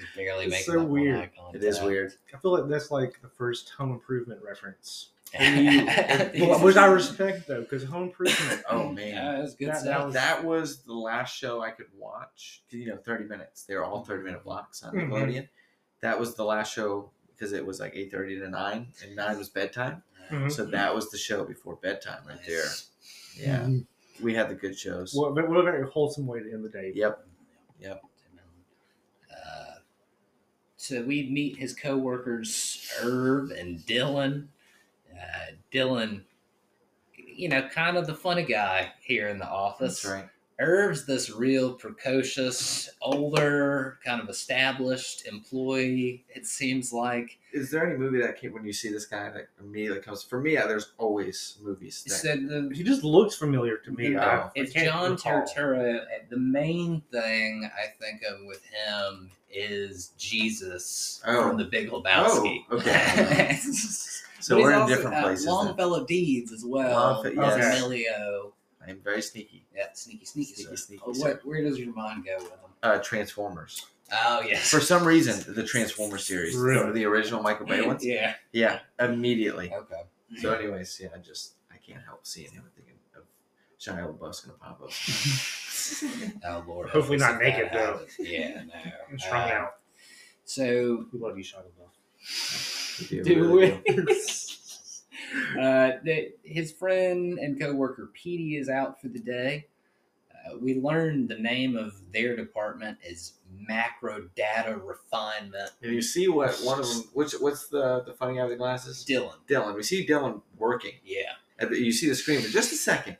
just 0.00 0.14
barely 0.16 0.44
It's 0.46 0.50
making 0.52 0.74
so 0.74 0.84
weird. 0.84 1.16
eye 1.18 1.30
contact. 1.36 1.56
it 1.62 1.66
is 1.66 1.80
weird. 1.80 2.12
I 2.34 2.38
feel 2.38 2.52
like 2.58 2.68
that's 2.68 2.90
like 2.90 3.20
the 3.22 3.28
first 3.28 3.70
Home 3.70 3.92
Improvement 3.92 4.40
reference, 4.42 5.10
yeah, 5.34 6.30
Well, 6.40 6.60
which 6.60 6.76
I 6.76 6.86
respect 6.86 7.46
though, 7.48 7.60
because 7.62 7.84
Home 7.84 8.04
Improvement. 8.04 8.62
Oh 8.70 8.88
man, 8.90 9.14
that 9.36 9.42
was 9.42 9.54
good 9.54 9.68
That- 9.68 9.80
stuff. 9.80 9.86
that 9.86 10.04
was- 10.06 10.14
that 10.14 10.44
was 10.44 10.82
the 10.84 10.94
last 10.94 11.36
show 11.36 11.60
I 11.62 11.70
could 11.70 11.86
watch. 11.96 12.62
'Cause, 12.70 12.78
You 12.78 12.86
know, 12.86 12.96
thirty 12.98 13.24
minutes. 13.24 13.64
They 13.64 13.74
were 13.74 13.84
all 13.84 14.04
thirty 14.04 14.22
minute 14.24 14.44
blocks 14.44 14.82
on 14.82 14.94
Mhm. 14.94 15.08
Nickelodeon. 15.08 15.48
That 16.00 16.18
was 16.20 16.34
the 16.34 16.44
last 16.44 16.72
show 16.72 17.10
because 17.28 17.52
it 17.52 17.64
was 17.66 17.80
like 17.80 17.92
eight 17.96 18.10
thirty 18.12 18.38
to 18.38 18.48
nine, 18.48 18.92
and 19.02 19.16
nine 19.16 19.36
was 19.38 19.48
bedtime. 19.48 20.02
Mhm. 20.30 20.50
So 20.52 20.64
that 20.66 20.94
was 20.94 21.10
the 21.10 21.18
show 21.18 21.44
before 21.44 21.76
bedtime, 21.76 22.22
right 22.26 22.38
there. 22.46 22.62
Nice. 22.64 22.90
Yeah, 23.36 23.60
Mhm. 23.60 23.86
We 24.22 24.34
had 24.34 24.48
the 24.48 24.54
good 24.54 24.78
shows. 24.78 25.14
What, 25.14 25.34
what 25.34 25.58
a 25.58 25.62
very 25.62 25.88
wholesome 25.88 26.26
way 26.26 26.40
to 26.40 26.52
end 26.52 26.64
the 26.64 26.68
day. 26.68 26.92
Yep. 26.94 27.24
Uh, 29.30 29.74
so 30.76 31.02
we 31.02 31.28
meet 31.30 31.56
his 31.56 31.74
co-workers 31.74 32.88
Irv 33.02 33.50
and 33.50 33.80
Dylan. 33.80 34.46
Uh, 35.12 35.52
Dylan, 35.72 36.22
you 37.16 37.48
know, 37.48 37.68
kind 37.68 37.96
of 37.96 38.06
the 38.06 38.14
funny 38.14 38.44
guy 38.44 38.92
here 39.00 39.28
in 39.28 39.38
the 39.38 39.48
office. 39.48 40.02
That's 40.02 40.14
right. 40.14 40.28
Irv's 40.60 41.04
this 41.04 41.30
real 41.30 41.72
precocious, 41.74 42.88
older, 43.02 43.98
kind 44.04 44.20
of 44.22 44.28
established 44.28 45.26
employee. 45.26 46.24
It 46.34 46.46
seems 46.46 46.92
like. 46.92 47.38
Is 47.52 47.70
there 47.70 47.86
any 47.86 47.96
movie 47.98 48.20
that 48.20 48.40
came 48.40 48.52
when 48.52 48.64
you 48.64 48.72
see 48.72 48.88
this 48.90 49.06
guy 49.06 49.30
that 49.30 49.48
immediately 49.60 50.00
comes? 50.00 50.22
For 50.22 50.40
me, 50.40 50.56
uh, 50.56 50.66
there's 50.66 50.92
always 50.98 51.56
movies. 51.62 52.04
That, 52.06 52.14
So 52.14 52.36
the, 52.36 52.70
He 52.74 52.82
just 52.82 53.04
looks 53.04 53.34
familiar 53.36 53.78
to 53.78 53.90
me. 53.92 54.10
No. 54.10 54.20
I- 54.20 54.24
I 54.44 54.50
it's 54.54 54.72
John 54.72 55.12
recall. 55.12 55.42
Turturro. 55.42 56.00
The 56.30 56.36
main 56.38 57.02
thing 57.12 57.68
I 57.76 57.88
think 58.00 58.22
of 58.22 58.46
with 58.46 58.62
him 58.64 59.30
is 59.52 60.12
Jesus 60.18 61.20
Oh. 61.26 61.48
from 61.48 61.58
The 61.58 61.64
Big 61.64 61.90
Lebowski. 61.90 62.64
Oh, 62.70 62.76
okay. 62.78 63.56
so 64.40 64.56
But 64.56 64.62
we're 64.62 64.72
in 64.72 64.78
also, 64.80 64.94
different 64.96 65.16
uh, 65.16 65.22
places. 65.22 65.44
then. 65.44 65.54
Longfellow 65.54 66.06
Deeds 66.06 66.52
as 66.52 66.64
well. 66.64 67.22
Longfe- 67.24 67.34
yes. 67.36 67.76
Emilio. 67.78 68.52
I 68.86 68.90
am 68.90 69.00
very 69.02 69.22
sneaky. 69.22 69.64
Yeah, 69.74 69.86
sneaky, 69.94 70.24
sneaky, 70.26 70.54
Sneaky, 70.54 70.70
sir. 70.70 70.76
sneaky, 70.76 71.02
Oh, 71.06 71.12
sir. 71.12 71.28
what, 71.34 71.46
where 71.46 71.62
does 71.62 71.78
your 71.78 71.94
mind 71.94 72.24
go 72.24 72.36
with 72.38 72.50
him? 72.50 72.58
Uh, 72.82 72.98
Transformers. 72.98 73.86
Oh 74.12 74.42
yes. 74.46 74.68
For 74.70 74.80
some 74.80 75.04
reason, 75.06 75.54
the 75.54 75.62
Transformers 75.66 76.26
series, 76.26 76.54
Really? 76.54 76.92
the 76.92 77.04
original 77.06 77.42
Michael 77.42 77.66
Bay 77.66 77.80
ones. 77.82 78.04
yeah. 78.04 78.34
Yeah, 78.52 78.80
immediately. 79.00 79.72
Okay. 79.72 80.02
So, 80.40 80.52
anyways, 80.52 80.98
yeah, 81.02 81.08
I 81.14 81.18
just 81.18 81.54
I 81.72 81.76
can't 81.78 82.04
help 82.04 82.26
seeing 82.26 82.50
him 82.52 82.64
and 82.64 82.74
thinking 82.74 82.94
of 83.16 83.22
Shia 83.80 84.18
LaBeouf's 84.18 84.40
gonna 84.40 84.58
pop 84.58 84.80
up. 84.82 84.90
Oh 86.46 86.64
Lord. 86.66 86.88
Hopefully 86.90 87.18
not 87.18 87.34
if 87.34 87.40
naked, 87.40 87.68
though. 87.72 88.00
Yeah. 88.18 88.62
No. 88.66 88.72
I'm 89.10 89.18
strung 89.18 89.50
Uh, 89.50 89.54
out. 89.54 89.74
So 90.44 91.06
We 91.12 91.18
love 91.18 91.36
you, 91.38 91.44
Shia 91.44 91.56
LaBeouf. 91.58 93.10
We 93.10 93.18
do, 93.18 93.24
do 93.24 93.52
we? 93.52 94.04
Do. 95.54 95.60
uh, 95.60 95.92
the, 96.04 96.32
his 96.42 96.72
friend 96.72 97.38
and 97.38 97.58
coworker 97.60 98.10
Petey 98.14 98.56
is 98.56 98.68
out 98.68 99.00
for 99.00 99.08
the 99.08 99.20
day. 99.20 99.66
Uh, 100.30 100.44
Uh, 100.44 100.58
we 100.60 100.74
learned 100.74 101.28
the 101.28 101.38
name 101.38 101.76
of 101.76 101.94
their 102.12 102.36
department 102.36 102.98
is 103.02 103.34
macro 103.66 104.28
data 104.36 104.76
refinement. 104.76 105.70
And 105.82 105.92
you 105.94 106.02
see 106.02 106.28
what 106.28 106.54
one 106.62 106.80
of 106.80 106.86
them. 106.88 107.04
Which 107.14 107.32
what's 107.40 107.68
the 107.68 108.02
the 108.04 108.12
funny 108.12 108.36
guy 108.36 108.42
with 108.42 108.52
the 108.52 108.56
glasses? 108.58 109.04
Dylan. 109.08 109.34
Dylan. 109.48 109.74
We 109.74 109.82
see 109.82 110.06
Dylan 110.06 110.42
working. 110.58 110.92
Yeah. 111.02 111.32
The, 111.58 111.78
you 111.78 111.92
see 111.92 112.08
the 112.08 112.14
screen 112.14 112.42
for 112.42 112.48
just 112.48 112.72
a 112.72 112.76
second. 112.76 113.16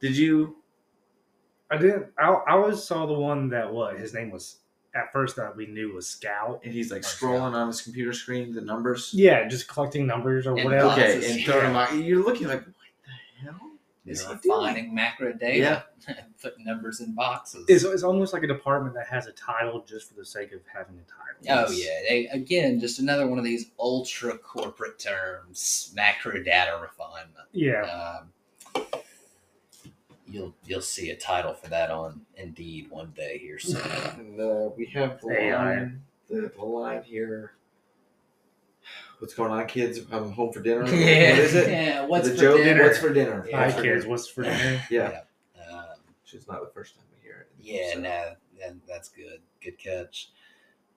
Did 0.00 0.16
you? 0.16 0.56
I 1.70 1.76
didn't. 1.76 2.06
I, 2.18 2.28
I 2.28 2.52
always 2.52 2.82
saw 2.82 3.06
the 3.06 3.14
one 3.14 3.50
that 3.50 3.72
what 3.72 3.98
his 3.98 4.14
name 4.14 4.30
was 4.30 4.60
at 4.94 5.12
first 5.12 5.36
that 5.36 5.56
we 5.56 5.66
knew 5.66 5.92
was 5.92 6.06
Scout. 6.06 6.60
And 6.64 6.72
he's 6.72 6.90
like 6.90 7.02
scrolling 7.02 7.54
on 7.54 7.66
his 7.66 7.82
computer 7.82 8.12
screen 8.12 8.52
the 8.54 8.60
numbers. 8.60 9.10
Yeah, 9.12 9.46
just 9.48 9.68
collecting 9.68 10.06
numbers 10.06 10.46
or 10.46 10.54
And 10.56 10.64
whatever. 10.64 10.88
boxes. 10.88 11.16
Okay, 11.24 11.32
and 11.32 11.44
throwing 11.44 11.64
them 11.64 11.76
out. 11.76 11.94
You're 11.94 12.24
looking 12.24 12.46
like, 12.48 12.64
what 12.64 12.74
the 13.04 13.44
hell 13.44 13.60
is 14.06 14.22
They're 14.24 14.34
he 14.36 14.40
doing? 14.48 14.58
refining 14.60 14.94
macro 14.94 15.32
data 15.32 15.84
and 16.06 16.18
putting 16.42 16.64
numbers 16.64 17.00
in 17.00 17.14
boxes. 17.14 17.64
It's, 17.68 17.84
it's 17.84 18.02
almost 18.02 18.32
like 18.32 18.42
a 18.42 18.46
department 18.46 18.94
that 18.94 19.06
has 19.08 19.26
a 19.26 19.32
title 19.32 19.84
just 19.88 20.08
for 20.08 20.14
the 20.14 20.24
sake 20.24 20.52
of 20.52 20.60
having 20.72 20.96
a 20.96 21.02
title. 21.02 21.68
Oh 21.68 21.72
yeah, 21.72 21.88
they, 22.08 22.26
again, 22.32 22.78
just 22.80 22.98
another 23.00 23.26
one 23.26 23.38
of 23.38 23.44
these 23.44 23.70
ultra 23.78 24.38
corporate 24.38 24.98
terms, 24.98 25.92
macro 25.94 26.42
data 26.42 26.78
refinement. 26.80 27.48
Yeah. 27.52 27.82
Um, 27.82 28.28
you'll 30.34 30.54
you'll 30.66 30.80
see 30.80 31.10
a 31.10 31.16
title 31.16 31.54
for 31.54 31.68
that 31.70 31.90
on 31.90 32.22
Indeed 32.36 32.90
one 32.90 33.12
day 33.16 33.38
here 33.38 33.58
soon. 33.58 33.80
And 34.18 34.40
uh, 34.40 34.70
we 34.76 34.86
have 34.86 35.20
the 35.20 35.30
AI. 35.44 35.56
line, 35.76 36.02
the, 36.28 36.50
the 36.56 36.64
line 36.64 37.02
here. 37.04 37.52
What's 39.20 39.32
going 39.32 39.52
on, 39.52 39.66
kids? 39.68 40.00
I'm 40.10 40.32
home 40.32 40.52
for 40.52 40.60
dinner. 40.60 40.84
yeah, 40.92 41.30
What 41.30 41.38
is 41.38 41.54
it? 41.54 41.70
yeah. 41.70 42.04
What's 42.06 42.28
the 42.28 42.34
for 42.34 42.40
joke? 42.40 42.56
dinner? 42.58 42.82
What's 42.82 42.98
for 42.98 43.12
dinner? 43.14 43.46
Yeah. 43.48 43.56
Hi 43.58 43.70
for 43.70 43.82
kids, 43.82 44.02
dinner? 44.02 44.10
what's 44.10 44.28
for 44.28 44.42
dinner? 44.42 44.82
Yeah, 44.90 45.20
Um, 45.70 45.84
which 46.22 46.34
not 46.48 46.60
the 46.60 46.70
first 46.74 46.96
time 46.96 47.04
we 47.14 47.22
hear 47.22 47.46
it. 47.46 47.50
Yeah, 47.60 47.94
So- 47.94 48.00
no, 48.00 48.34
that, 48.58 48.74
that's 48.88 49.08
good. 49.08 49.40
Good 49.62 49.78
catch. 49.78 50.30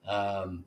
Um, 0.08 0.66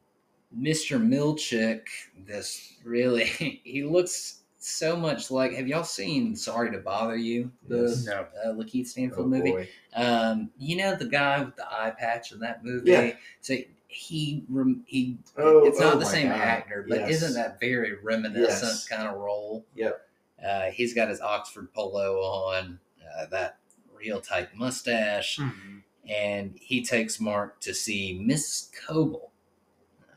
Mr. 0.56 1.00
Milchick, 1.04 1.82
this 2.24 2.74
really, 2.84 3.24
he 3.64 3.82
looks 3.84 4.39
so 4.60 4.96
much 4.96 5.30
like. 5.30 5.52
Have 5.54 5.66
y'all 5.66 5.84
seen 5.84 6.36
Sorry 6.36 6.70
to 6.70 6.78
Bother 6.78 7.16
You, 7.16 7.50
the 7.66 7.82
Yes. 7.88 8.04
No. 8.04 8.26
uh, 8.44 8.48
Lakeith 8.54 8.86
Stanfield 8.88 9.26
Oh, 9.26 9.28
movie? 9.28 9.50
boy. 9.50 9.68
Um, 9.96 10.50
you 10.58 10.76
know 10.76 10.94
the 10.94 11.06
guy 11.06 11.42
with 11.42 11.56
the 11.56 11.66
eye 11.66 11.90
patch 11.98 12.32
in 12.32 12.40
that 12.40 12.62
movie. 12.64 12.90
Yeah. 12.90 13.12
So 13.40 13.56
he 13.88 14.44
rem- 14.48 14.84
he. 14.86 15.18
Oh, 15.36 15.64
it's 15.66 15.80
not 15.80 15.94
oh 15.96 15.98
the 15.98 16.04
same 16.06 16.28
God. 16.28 16.38
actor, 16.40 16.84
but 16.88 17.00
Yes. 17.00 17.10
isn't 17.22 17.34
that 17.34 17.58
very 17.58 17.94
reminiscent 18.02 18.62
Yes. 18.72 18.86
kind 18.88 19.08
of 19.08 19.16
role? 19.16 19.64
Yep. 19.74 20.00
Uh, 20.44 20.70
he's 20.70 20.94
got 20.94 21.08
his 21.08 21.20
Oxford 21.20 21.72
polo 21.74 22.20
on, 22.22 22.78
uh, 23.18 23.26
that 23.26 23.58
real 23.92 24.20
tight 24.20 24.54
mustache 24.54 25.38
Mhm. 25.38 25.82
and 26.08 26.56
he 26.58 26.82
takes 26.82 27.20
Mark 27.20 27.60
to 27.60 27.74
see 27.74 28.18
Miss 28.22 28.70
Cobel. 28.86 29.32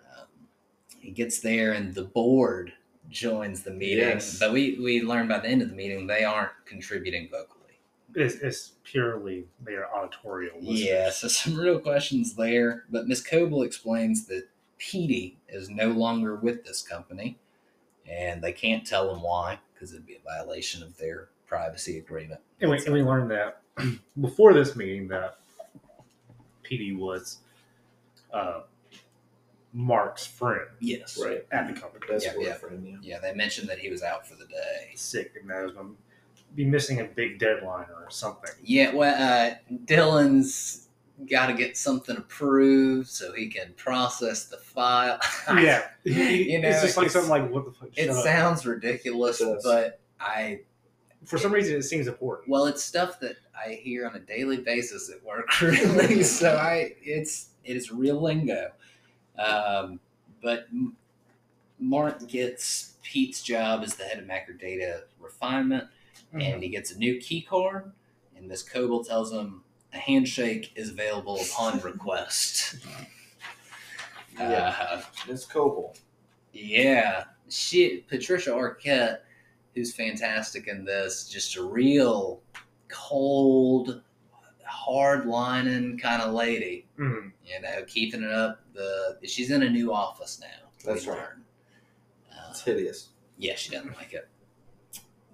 Um, 0.09 0.27
he 0.99 1.11
gets 1.11 1.39
there, 1.39 1.73
and 1.73 1.93
the 1.95 2.03
board 2.05 2.71
joins 3.09 3.63
the 3.63 3.71
meeting. 3.71 4.07
Yes. 4.07 4.39
But 4.39 4.53
we, 4.53 4.79
we 4.81 5.01
learn 5.01 5.27
by 5.27 5.39
the 5.39 5.47
end 5.47 5.61
of 5.61 5.69
the 5.69 5.75
meeting 5.75 6.07
they 6.07 6.23
aren't 6.23 6.51
contributing 6.65 7.29
vocally. 7.29 7.59
It's, 8.15 8.35
it's 8.35 8.73
purely 8.83 9.45
their 9.59 9.93
auditorial. 9.93 10.55
listeners. 10.57 10.81
Yeah, 10.81 11.09
so 11.09 11.27
some 11.27 11.57
real 11.57 11.79
questions 11.79 12.35
there. 12.35 12.85
But 12.89 13.07
Miss 13.07 13.21
Cobel 13.21 13.63
explains 13.63 14.25
that 14.27 14.47
Petey 14.77 15.37
is 15.47 15.69
no 15.69 15.87
longer 15.87 16.35
with 16.35 16.65
this 16.65 16.81
company, 16.81 17.37
and 18.07 18.41
they 18.41 18.51
can't 18.51 18.85
tell 18.85 19.13
him 19.13 19.21
why 19.21 19.59
because 19.73 19.93
it'd 19.93 20.05
be 20.05 20.15
a 20.15 20.39
violation 20.39 20.83
of 20.83 20.97
their 20.97 21.29
privacy 21.47 21.97
agreement. 21.97 22.41
And 22.61 22.71
we, 22.71 22.77
and 22.77 22.93
we 22.93 23.01
learned 23.01 23.31
that 23.31 23.61
before 24.21 24.53
this 24.53 24.75
meeting 24.75 25.07
that 25.09 25.39
Petey 26.63 26.95
was 26.95 27.39
uh, 28.33 28.61
Mark's 29.73 30.25
friend 30.25 30.67
Yes. 30.79 31.19
Right. 31.21 31.45
at 31.51 31.67
the 31.73 31.79
company. 31.79 32.05
Best 32.07 32.25
Yeah, 32.25 32.33
yeah. 32.39 32.51
boyfriend, 32.53 32.87
yeah. 32.87 32.97
Yeah, 33.01 33.19
they 33.19 33.33
mentioned 33.33 33.67
that 33.69 33.79
he 33.79 33.89
was 33.89 34.03
out 34.03 34.27
for 34.27 34.35
the 34.35 34.45
day. 34.45 34.91
Sick, 34.95 35.33
and 35.39 35.49
that 35.49 35.63
was 35.63 35.73
going 35.73 35.87
to 35.95 36.43
be 36.55 36.65
missing 36.65 36.99
a 36.99 37.05
big 37.05 37.39
deadline 37.39 37.87
or 37.95 38.07
something. 38.09 38.51
Yeah, 38.63 38.93
well, 38.93 39.15
uh, 39.15 39.55
Dylan's 39.85 40.87
got 41.29 41.47
to 41.47 41.53
get 41.53 41.77
something 41.77 42.17
approved 42.17 43.07
so 43.07 43.33
he 43.33 43.47
can 43.47 43.73
process 43.77 44.45
the 44.45 44.57
file. 44.57 45.19
Yeah, 45.47 45.87
You 46.03 46.59
know, 46.61 46.69
it's 46.69 46.81
just 46.81 46.97
like 46.97 47.07
it's- 47.07 47.13
something 47.13 47.29
like 47.29 47.51
what 47.51 47.65
the 47.65 47.71
fuck. 47.71 47.89
it 47.97 48.05
shut 48.07 48.15
up. 48.17 48.23
sounds 48.23 48.65
ridiculous, 48.65 49.41
It 49.41 49.59
but 49.63 49.99
I 50.19 50.61
For 51.25 51.37
some 51.37 51.51
reason, 51.51 51.75
it 51.77 51.83
seems 51.83 52.07
important. 52.07 52.49
well, 52.49 52.65
it's 52.65 52.83
stuff 52.83 53.19
that 53.21 53.37
I 53.55 53.73
hear 53.73 54.05
on 54.07 54.15
a 54.15 54.19
daily 54.19 54.57
basis 54.57 55.09
at 55.09 55.23
work, 55.23 55.47
really. 55.61 56.21
so 56.23 56.55
I, 56.57 56.93
it's 57.01 57.49
it 57.63 57.77
is 57.77 57.91
real 57.91 58.21
lingo. 58.21 58.71
Um, 59.37 59.99
but 60.41 60.67
Mark 61.79 62.27
gets 62.27 62.93
Pete's 63.03 63.41
job 63.41 63.83
as 63.83 63.95
the 63.95 64.03
head 64.03 64.19
of 64.19 64.25
macro 64.27 64.55
data 64.55 65.03
refinement. 65.19 65.85
Mhm. 66.33 66.41
and 66.43 66.63
he 66.63 66.69
gets 66.69 66.91
a 66.91 66.97
new 66.97 67.19
key 67.19 67.41
card. 67.41 67.91
And 68.35 68.47
Miss 68.47 68.63
Cobel 68.63 69.03
tells 69.03 69.31
him 69.31 69.63
a 69.93 69.97
handshake 69.97 70.71
is 70.75 70.89
available 70.89 71.39
upon 71.41 71.79
request. 71.81 72.77
Yeah. 74.37 74.75
Uh, 74.79 75.01
Miss 75.27 75.45
Cobel. 75.45 75.95
yeah, 76.53 77.25
she 77.49 78.03
Patricia 78.07 78.49
Arquette, 78.51 79.19
who's 79.75 79.93
fantastic 79.93 80.67
in 80.67 80.83
this, 80.85 81.27
just 81.29 81.55
a 81.55 81.63
real 81.63 82.41
cold, 82.87 84.01
hard 84.73 85.25
lining 85.25 85.97
kind 85.97 86.21
of 86.21 86.33
lady. 86.33 86.85
Mhm. 86.97 87.31
You 87.45 87.61
know, 87.61 87.83
keeping 87.87 88.23
it 88.23 88.31
up. 88.31 88.61
The 88.73 89.17
she's 89.25 89.51
in 89.51 89.63
a 89.63 89.69
new 89.69 89.93
office 89.93 90.39
now. 90.39 90.69
That's 90.83 91.05
right. 91.07 91.19
Uh, 92.31 92.47
It's 92.49 92.61
hideous. 92.61 93.09
yeah, 93.37 93.55
she 93.55 93.69
doesn't 93.71 93.95
like 93.95 94.13
it. 94.13 94.27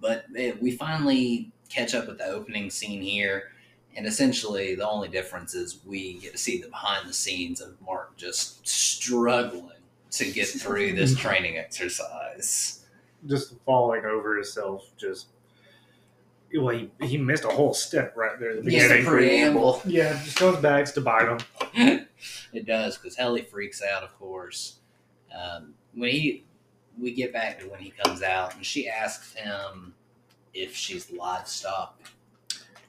But 0.01 0.25
eh, 0.35 0.53
we 0.61 0.71
finally 0.71 1.51
catch 1.69 1.93
up 1.95 2.07
with 2.07 2.17
the 2.19 2.25
opening 2.25 2.69
scene 2.69 3.01
here, 3.01 3.51
and 3.95 4.05
essentially 4.05 4.75
the 4.75 4.87
only 4.87 5.07
difference 5.09 5.53
is 5.55 5.79
we 5.85 6.13
get 6.19 6.31
to 6.33 6.37
see 6.37 6.61
the 6.61 6.67
behind 6.69 7.07
the 7.09 7.13
scenes 7.13 7.61
of 7.61 7.79
Mark 7.81 8.15
just 8.17 8.67
struggling 8.67 9.71
to 10.11 10.31
get 10.31 10.47
through 10.47 10.93
this 10.93 11.15
training 11.23 11.57
exercise. 11.57 12.85
Just 13.27 13.55
falling 13.65 14.05
over 14.05 14.35
himself. 14.35 14.91
Just 14.97 15.27
well, 16.55 16.75
he, 16.75 16.89
he 17.01 17.17
missed 17.17 17.43
a 17.43 17.49
whole 17.49 17.73
step 17.73 18.15
right 18.17 18.39
there 18.39 18.51
at 18.57 18.63
the 18.63 18.71
Yes, 18.71 18.83
the 18.83 18.97
beginning. 18.97 19.05
preamble. 19.11 19.81
Yeah, 19.85 20.13
just 20.23 20.39
goes 20.39 20.57
bags 20.57 20.91
to 20.93 21.01
bite 21.01 21.27
him. 21.73 22.07
it 22.53 22.65
does 22.65 22.97
because 22.97 23.15
Helly 23.15 23.41
freaks 23.43 23.81
out, 23.83 24.03
of 24.03 24.17
course. 24.17 24.79
Um, 25.37 25.73
when 25.93 26.09
he, 26.11 26.45
we 26.99 27.13
get 27.13 27.31
back 27.33 27.59
to 27.59 27.67
when 27.69 27.79
he 27.79 27.91
comes 27.91 28.21
out, 28.23 28.55
and 28.55 28.65
she 28.65 28.89
asks 28.89 29.33
him 29.35 29.93
if 30.53 30.75
she's 30.75 31.11
livestock. 31.11 31.99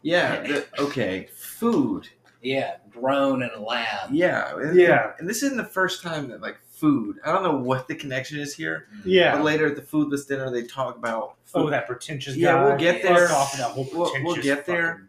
Yeah. 0.03 0.41
the- 0.43 0.67
okay. 0.79 1.29
Food. 1.37 2.09
Yeah, 2.43 2.77
grown 2.91 3.43
in 3.43 3.51
a 3.55 3.61
lab. 3.61 4.11
Yeah. 4.13 4.57
and- 4.57 4.75
Yeah. 4.79 5.13
And 5.19 5.29
this 5.29 5.43
isn't 5.43 5.59
the 5.59 5.65
first 5.65 6.03
time 6.03 6.29
that 6.31 6.41
like 6.41 6.59
food. 6.81 7.19
I 7.25 7.33
don't 7.33 7.43
know 7.43 7.57
what 7.57 7.87
the 7.89 7.95
connection 7.95 8.39
is 8.41 8.55
here. 8.55 8.89
Yeah. 9.05 9.37
But 9.37 9.45
later 9.45 9.67
at 9.67 9.77
the 9.77 9.83
foodless 9.83 10.27
dinner, 10.27 10.51
they 10.51 10.63
talk 10.63 10.97
about 10.97 11.37
food. 11.45 11.59
Oh, 11.67 11.71
that 11.71 11.87
pretentious 11.87 12.37
Yeah, 12.37 12.53
guy. 12.55 12.65
we'll 12.65 12.77
get 12.79 13.03
Fuck 13.03 13.17
there. 13.17 13.29
off 13.33 13.53
that 13.59 13.71
whole 13.73 13.89
We'll- 13.93 14.13
we'll 14.25 14.37
get 14.37 14.65
there. 14.67 15.09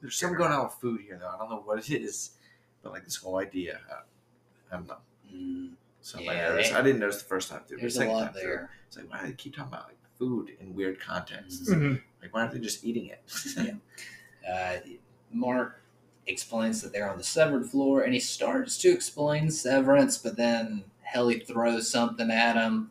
There's 0.00 0.16
something 0.16 0.36
going 0.38 0.52
on 0.52 0.64
with 0.64 0.74
food 0.74 1.00
here, 1.02 1.18
though. 1.20 1.28
I 1.28 1.38
don't 1.38 1.50
know 1.50 1.62
what 1.64 1.78
it 1.78 2.02
is, 2.02 2.30
but 2.82 2.92
like 2.92 3.04
this 3.04 3.16
whole 3.16 3.38
idea, 3.38 3.80
I, 3.90 4.74
I 4.74 4.78
don't 4.78 4.88
know. 4.88 4.96
Mm, 5.34 5.72
So 6.00 6.20
Yeah, 6.20 6.30
I 6.32 6.34
noticed. 6.50 6.74
I 6.74 6.82
didn't 6.82 7.00
notice 7.00 7.18
the 7.22 7.28
first 7.28 7.50
time 7.50 7.62
through. 7.66 7.78
there's 7.78 7.94
the 7.94 8.00
a 8.00 8.04
second 8.04 8.14
lot 8.16 8.24
time 8.24 8.32
through, 8.34 8.42
there. 8.42 8.70
It's 8.86 8.96
like 8.98 9.10
why 9.10 9.20
do 9.20 9.26
they 9.28 9.32
keep 9.32 9.54
talking 9.56 9.72
about 9.72 9.86
like 9.88 9.96
food 10.18 10.50
in 10.60 10.74
weird 10.74 11.00
contexts? 11.00 11.68
Mhm. 11.70 11.80
Mhm. 11.80 12.02
Like 12.22 12.34
why 12.34 12.40
aren't 12.40 12.52
they 12.52 12.60
just 12.60 12.84
eating 12.84 13.06
it? 13.06 13.22
Uh, 14.46 14.76
Mark 15.32 15.80
explains 16.26 16.82
that 16.82 16.92
they're 16.92 17.10
on 17.10 17.16
the 17.16 17.24
severed 17.24 17.64
floor, 17.66 18.02
and 18.02 18.12
he 18.12 18.20
starts 18.20 18.76
to 18.78 18.90
explain 18.90 19.50
severance, 19.50 20.18
but 20.18 20.36
then 20.36 20.84
Helly 21.04 21.40
throws 21.40 21.90
something 21.90 22.30
at 22.30 22.56
him. 22.56 22.90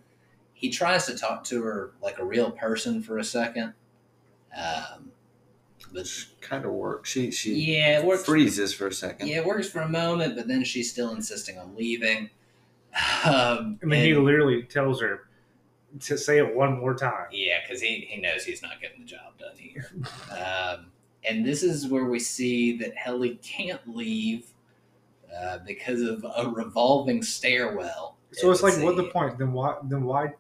He 0.54 0.70
tries 0.70 1.06
to 1.08 1.18
talk 1.18 1.44
to 1.46 1.62
her 1.64 1.92
like 2.02 2.20
a 2.20 2.26
real 2.26 2.52
person 2.52 3.02
for 3.02 3.18
a 3.18 3.24
second. 3.24 3.74
Um, 4.56 5.12
but 5.92 6.02
Which 6.02 6.30
kind 6.42 6.66
of 6.66 6.72
works. 6.72 7.10
She 7.10 7.32
she 7.32 7.54
yeah, 7.56 8.00
it 8.00 8.06
works. 8.06 8.24
freezes 8.26 8.74
for 8.74 8.88
a 8.88 8.94
second. 8.94 9.28
Yeah, 9.28 9.38
it 9.38 9.46
works 9.46 9.70
for 9.70 9.82
a 9.82 9.90
moment, 9.90 10.36
but 10.36 10.48
then 10.48 10.64
she's 10.64 10.90
still 10.92 11.12
insisting 11.12 11.58
on 11.58 11.76
leaving. 11.76 12.30
Um, 13.26 13.80
I 13.82 13.86
mean, 13.86 14.04
he 14.04 14.14
literally 14.14 14.64
tells 14.64 15.02
her 15.02 15.28
to 16.00 16.18
say 16.18 16.38
it 16.38 16.56
one 16.56 16.80
more 16.80 16.96
time. 16.96 17.28
Yeah, 17.32 17.58
because 17.62 17.82
he, 17.82 18.08
he 18.10 18.22
knows 18.22 18.44
he's 18.46 18.62
not 18.62 18.82
getting 18.82 19.02
the 19.02 19.06
job 19.06 19.38
done 19.40 19.56
here. 19.58 19.92
um, 20.32 20.92
and 21.28 21.46
this 21.46 21.64
is 21.64 21.88
where 21.88 22.06
we 22.06 22.20
see 22.20 22.78
that 22.78 22.96
Helly 22.96 23.40
can't 23.44 23.82
leave 23.88 24.53
uh, 25.38 25.60
because 25.66 26.02
of 26.02 26.26
a 26.38 26.50
revolving 26.50 27.22
stairwell. 27.24 28.18
So 28.32 28.50
it's 28.52 28.64
like, 28.64 28.78
what 28.82 28.96
the 28.96 29.06
point? 29.06 29.38
Then 29.38 29.54
why? 29.54 29.78
Then 29.84 30.04
why? 30.06 30.34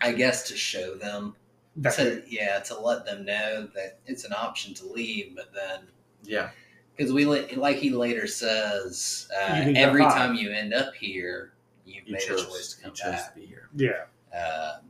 I 0.00 0.12
guess 0.12 0.46
to 0.48 0.56
show 0.56 0.94
them 0.94 1.34
That's 1.76 1.96
to 1.96 2.18
it. 2.18 2.24
yeah 2.28 2.58
to 2.60 2.78
let 2.78 3.06
them 3.06 3.24
know 3.24 3.66
that 3.74 3.98
it's 4.06 4.24
an 4.24 4.32
option 4.32 4.74
to 4.74 4.86
leave, 4.86 5.34
but 5.34 5.52
then 5.54 5.80
Yeah. 6.22 6.50
because 6.94 7.12
we 7.14 7.24
like 7.24 7.76
he 7.76 7.90
later 7.90 8.26
says 8.26 9.28
uh, 9.34 9.54
You 9.56 9.62
can 9.64 9.74
go 9.74 9.80
every 9.80 10.02
time 10.02 10.34
you 10.34 10.50
end 10.50 10.74
up 10.74 10.94
here, 10.94 11.52
you've 11.86 12.06
You 12.06 12.12
made 12.12 12.22
chose, 12.22 12.42
a 12.42 12.46
choice 12.46 12.72
to 12.74 12.78
you 12.78 12.84
come 12.84 12.94
chose 12.94 13.12
back. 13.12 13.34
to 13.34 13.40
be 13.40 13.46
here. 13.46 13.68
Yeah. 13.74 14.04
Um, 14.38 14.82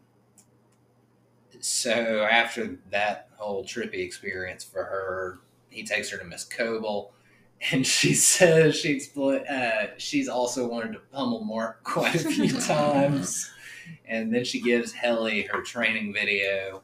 so 1.61 2.27
after 2.31 2.77
that 2.91 3.29
whole 3.37 3.65
trippy 3.65 4.05
experience 4.05 4.65
for 4.65 4.83
her, 4.85 5.39
he 5.71 5.85
takes 5.85 6.11
her 6.11 6.19
to 6.19 6.25
Miss 6.25 6.45
Cobel, 6.45 7.13
and 7.73 7.87
she 7.87 8.15
says 8.15 8.77
she 8.77 8.97
expl- 8.97 9.49
uh, 9.51 9.89
she's 9.99 10.29
also 10.29 10.67
wanted 10.69 10.93
to 10.93 11.01
pummel 11.13 11.45
Mark 11.45 11.83
quite 11.85 12.15
a 12.15 12.19
few 12.19 12.53
times, 12.61 13.51
and 14.07 14.35
then 14.35 14.45
she 14.45 14.61
gives 14.61 14.93
Helly 14.93 15.43
her 15.43 15.63
training 15.63 16.13
video. 16.13 16.83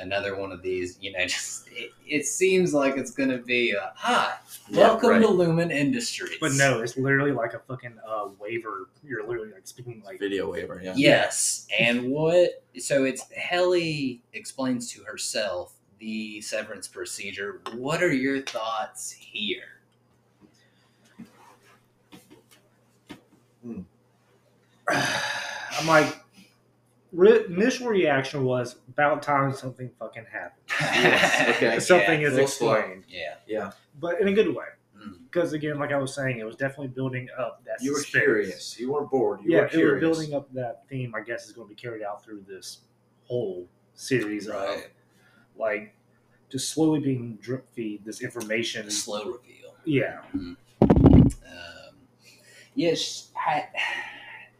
Another 0.00 0.36
one 0.38 0.52
of 0.52 0.62
these, 0.62 0.96
you 1.00 1.10
know, 1.10 1.18
just 1.26 1.68
it, 1.72 1.90
it 2.06 2.24
seems 2.24 2.72
like 2.72 2.96
it's 2.96 3.10
going 3.10 3.30
to 3.30 3.38
be 3.38 3.72
a 3.72 3.92
hi, 3.96 4.34
Yeah, 4.68 4.90
welcome 4.90 5.08
right. 5.10 5.22
to 5.22 5.26
Lumon 5.26 5.72
Industries. 5.72 6.38
But 6.40 6.52
no, 6.52 6.80
it's 6.82 6.96
literally 6.96 7.32
like 7.32 7.54
a 7.54 7.58
fucking 7.58 7.96
uh, 8.08 8.28
waiver. 8.38 8.90
You're 9.02 9.26
literally 9.26 9.50
like 9.52 9.66
speaking 9.66 10.00
like 10.06 10.20
Video 10.20 10.52
waiver. 10.52 10.80
Yeah. 10.80 10.94
Yes, 10.96 11.66
and 11.80 12.10
what? 12.10 12.62
So 12.78 13.02
it's 13.04 13.24
Helly 13.32 14.22
explains 14.34 14.88
to 14.92 15.02
herself 15.02 15.72
the 15.98 16.40
severance 16.42 16.86
procedure. 16.86 17.60
What 17.74 18.00
are 18.00 18.12
your 18.12 18.40
thoughts 18.42 19.10
here? 19.10 19.77
I'm 24.90 25.86
like, 25.86 26.16
re- 27.12 27.44
initial 27.46 27.88
reaction 27.88 28.44
was 28.44 28.76
about 28.88 29.22
time 29.22 29.52
something 29.54 29.90
fucking 29.98 30.26
happened. 30.30 30.62
Yes, 30.80 31.48
okay. 31.56 31.80
something 31.80 32.20
yeah. 32.20 32.26
is 32.28 32.32
Little 32.34 32.48
slow. 32.48 32.72
explained, 32.74 33.04
Yeah. 33.08 33.34
Yeah. 33.46 33.70
but 34.00 34.20
in 34.20 34.28
a 34.28 34.32
good 34.32 34.48
way. 34.54 34.64
Mm. 34.98 35.18
Because 35.30 35.52
again, 35.52 35.78
like 35.78 35.92
I 35.92 35.96
was 35.98 36.14
saying, 36.14 36.38
it 36.38 36.44
was 36.44 36.56
definitely 36.56 36.88
building 36.88 37.28
up 37.38 37.62
that. 37.66 37.80
You 37.82 37.92
were 37.92 37.98
suspense. 38.00 38.24
curious. 38.24 38.80
You 38.80 38.92
weren't 38.92 39.10
bored. 39.10 39.40
You 39.44 39.52
yeah, 39.52 39.60
were 39.60 39.66
it 39.66 39.70
curious. 39.70 40.02
was 40.02 40.18
building 40.18 40.34
up 40.36 40.52
that 40.54 40.88
theme. 40.88 41.14
I 41.14 41.20
guess 41.20 41.46
is 41.46 41.52
going 41.52 41.68
to 41.68 41.74
be 41.74 41.80
carried 41.80 42.02
out 42.02 42.24
through 42.24 42.44
this 42.48 42.78
whole 43.24 43.68
series 43.94 44.48
of 44.48 44.82
like 45.56 45.94
just 46.50 46.70
slowly 46.70 46.98
being 47.00 47.36
drip 47.42 47.68
feed 47.74 48.04
this 48.04 48.22
information. 48.22 48.86
A 48.88 48.90
slow 48.90 49.24
reveal. 49.24 49.74
Yeah, 49.84 50.18
Um, 50.32 50.56
yes, 52.74 53.28
I, 53.36 53.66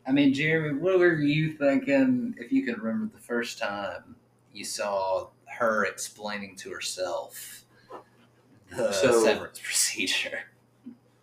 I 0.09 0.12
mean, 0.12 0.32
Jeremy, 0.32 0.78
what 0.78 0.98
were 0.98 1.14
you 1.16 1.52
thinking? 1.52 2.34
If 2.38 2.50
you 2.50 2.64
could 2.64 2.78
remember 2.82 3.12
the 3.14 3.22
first 3.22 3.59
time 3.59 4.16
you 4.54 4.64
saw 4.64 5.28
her 5.59 5.84
explaining 5.84 6.56
to 6.56 6.70
herself 6.70 7.64
the 8.74 8.90
So- 8.92 9.22
severance 9.24 9.59
procedure. 9.62 10.40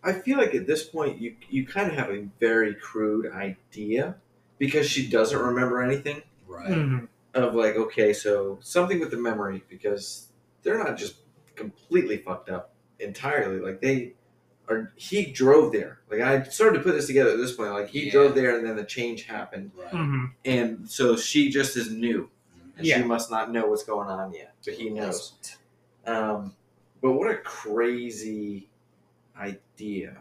I 0.04 0.12
feel 0.12 0.38
like 0.38 0.54
at 0.54 0.68
this 0.68 0.84
point 0.84 1.20
you 1.20 1.34
you 1.50 1.66
kind 1.66 1.90
of 1.90 1.96
have 1.98 2.10
a 2.10 2.28
very 2.38 2.74
crude 2.76 3.32
idea 3.32 4.14
because 4.58 4.88
she 4.88 5.08
doesn't 5.08 5.38
remember 5.38 5.82
anything 5.82 6.22
Right. 6.46 6.70
Mhm. 6.70 7.08
of 7.34 7.56
like 7.56 7.74
okay 7.74 8.12
so 8.12 8.58
something 8.62 9.00
with 9.00 9.10
the 9.10 9.16
memory 9.16 9.64
because 9.68 10.28
they're 10.62 10.78
not 10.78 10.96
just 10.96 11.16
completely 11.56 12.18
fucked 12.18 12.50
up 12.50 12.72
entirely 13.00 13.58
like 13.58 13.80
they 13.80 14.12
are 14.68 14.92
he 14.96 15.26
drove 15.26 15.72
there 15.72 16.00
like 16.10 16.20
I 16.20 16.42
started 16.44 16.78
to 16.78 16.82
put 16.84 16.94
this 16.94 17.06
together 17.06 17.30
at 17.30 17.36
this 17.38 17.52
point 17.52 17.72
like 17.72 17.88
he 17.88 18.06
Yeah. 18.06 18.12
drove 18.12 18.34
there 18.34 18.56
and 18.58 18.66
then 18.66 18.76
the 18.76 18.84
change 18.84 19.24
happened 19.24 19.70
Right. 19.76 19.92
Mhm. 19.92 20.32
and 20.44 20.90
so 20.90 21.16
she 21.16 21.50
just 21.50 21.76
is 21.76 21.90
new 21.90 22.30
and 22.76 22.86
Yeah. 22.86 22.98
she 22.98 23.04
must 23.04 23.30
not 23.30 23.50
know 23.52 23.66
what's 23.66 23.84
going 23.84 24.08
on 24.08 24.32
yet 24.32 24.54
but 24.64 24.74
he 24.74 24.90
knows 24.90 25.34
um, 26.06 26.54
but 27.00 27.12
what 27.12 27.30
a 27.30 27.36
crazy 27.38 28.68
idea 29.38 30.16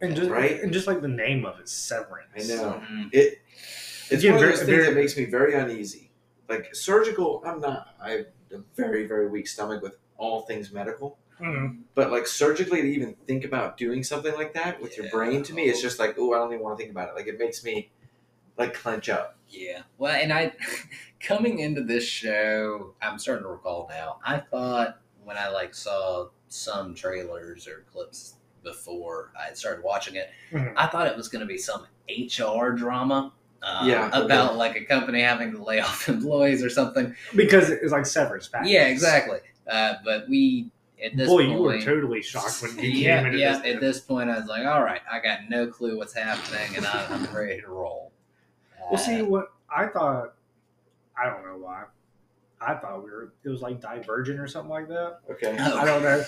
and 0.00 0.14
just 0.14 0.28
Right? 0.30 0.60
and 0.60 0.72
just 0.72 0.86
like 0.86 1.00
the 1.00 1.08
name 1.08 1.46
of 1.46 1.58
it, 1.60 1.68
severance. 1.68 2.28
I 2.36 2.54
know. 2.54 2.82
Mhm. 2.84 3.08
It 3.12 3.38
it's 4.10 4.22
Again, 4.22 4.34
one 4.34 4.34
of 4.34 4.40
very- 4.40 4.50
those 4.50 4.58
things 4.58 4.68
very- 4.68 4.84
that 4.86 4.94
makes 4.94 5.16
me 5.16 5.24
very 5.24 5.54
uneasy. 5.54 6.10
Like 6.48 6.74
surgical, 6.74 7.42
I'm 7.46 7.60
not. 7.60 7.94
I 8.00 8.10
have 8.10 8.26
a 8.52 8.58
very 8.76 9.06
very 9.06 9.28
weak 9.28 9.46
stomach 9.48 9.82
with 9.82 9.96
all 10.18 10.42
things 10.42 10.72
medical. 10.72 11.18
Mhm. 11.40 11.80
But 11.94 12.10
like 12.10 12.26
surgically, 12.26 12.82
to 12.82 12.88
even 12.88 13.14
think 13.26 13.44
about 13.44 13.76
doing 13.76 14.02
something 14.02 14.34
like 14.34 14.54
that 14.54 14.80
with 14.80 14.96
your 14.96 15.08
brain, 15.10 15.42
to 15.44 15.52
me, 15.54 15.64
it's 15.64 15.82
just 15.82 15.98
like, 15.98 16.14
oh, 16.18 16.32
I 16.34 16.38
don't 16.38 16.52
even 16.52 16.62
want 16.64 16.78
to 16.78 16.82
think 16.82 16.90
about 16.92 17.08
it. 17.08 17.14
Like 17.14 17.26
it 17.26 17.38
makes 17.38 17.64
me 17.64 17.90
like 18.56 18.74
clench 18.74 19.08
up. 19.08 19.36
Yeah. 19.48 19.82
Well, 19.98 20.14
and 20.14 20.32
I, 20.32 20.52
coming 21.20 21.58
into 21.60 21.82
this 21.82 22.04
show, 22.04 22.94
I'm 23.02 23.18
starting 23.18 23.44
to 23.44 23.48
recall 23.50 23.86
now. 23.90 24.18
I 24.24 24.38
thought 24.38 25.00
when 25.24 25.36
I 25.36 25.48
like 25.48 25.74
saw 25.74 26.28
some 26.48 26.94
trailers 26.94 27.66
or 27.66 27.84
clips 27.92 28.36
before 28.62 29.32
I 29.38 29.52
started 29.54 29.84
watching 29.84 30.14
it, 30.16 30.30
Mhm. 30.52 30.72
I 30.76 30.86
thought 30.86 31.06
it 31.06 31.16
was 31.16 31.28
going 31.28 31.40
to 31.40 31.46
be 31.46 31.58
some 31.58 31.86
HR 32.08 32.70
drama. 32.72 33.32
Um, 33.62 33.88
Yeah, 33.88 34.08
okay. 34.08 34.24
About 34.24 34.56
like 34.56 34.76
a 34.76 34.84
company 34.84 35.20
having 35.22 35.52
to 35.52 35.62
lay 35.62 35.80
off 35.80 36.08
employees 36.08 36.62
or 36.62 36.70
something. 36.70 37.14
because 37.34 37.70
it's 37.70 37.92
like 37.92 38.06
severance 38.06 38.48
package. 38.48 38.70
Yeah, 38.70 38.86
exactly. 38.86 39.38
Uh, 39.66 39.94
but 40.04 40.28
we 40.28 40.70
at 41.02 41.16
this 41.16 41.28
Boy, 41.28 41.46
point, 41.46 41.52
you 41.52 41.62
were 41.62 41.80
totally 41.80 42.22
shocked 42.22 42.62
when 42.62 42.78
you 42.78 42.90
yeah, 42.90 43.18
came 43.18 43.26
into 43.26 43.38
yeah. 43.38 43.58
this. 43.58 43.74
At 43.74 43.80
this 43.80 44.00
point, 44.00 44.30
I 44.30 44.38
was 44.38 44.46
like, 44.48 44.66
all 44.66 44.82
right, 44.82 45.00
I 45.10 45.18
got 45.20 45.48
no 45.48 45.66
clue 45.66 45.96
what's 45.96 46.14
happening, 46.14 46.76
and 46.76 46.86
I, 46.86 47.06
I'm 47.10 47.24
ready 47.36 47.60
to 47.60 47.68
roll. 47.68 48.12
Well, 48.90 48.98
see 48.98 49.20
Uh, 49.20 49.24
what 49.26 49.52
I 49.74 49.86
thought. 49.86 50.34
I 51.20 51.26
don't 51.26 51.44
know 51.46 51.56
why. 51.58 51.84
I 52.60 52.74
thought 52.74 53.04
we 53.04 53.10
were. 53.10 53.32
It 53.44 53.48
was 53.48 53.60
like 53.62 53.80
Divergent 53.80 54.40
or 54.40 54.46
something 54.48 54.70
like 54.70 54.88
that. 54.88 55.20
Okay. 55.30 55.56
oh, 55.60 55.78
I 55.78 55.84
don't 55.84 56.02
know. 56.02 56.24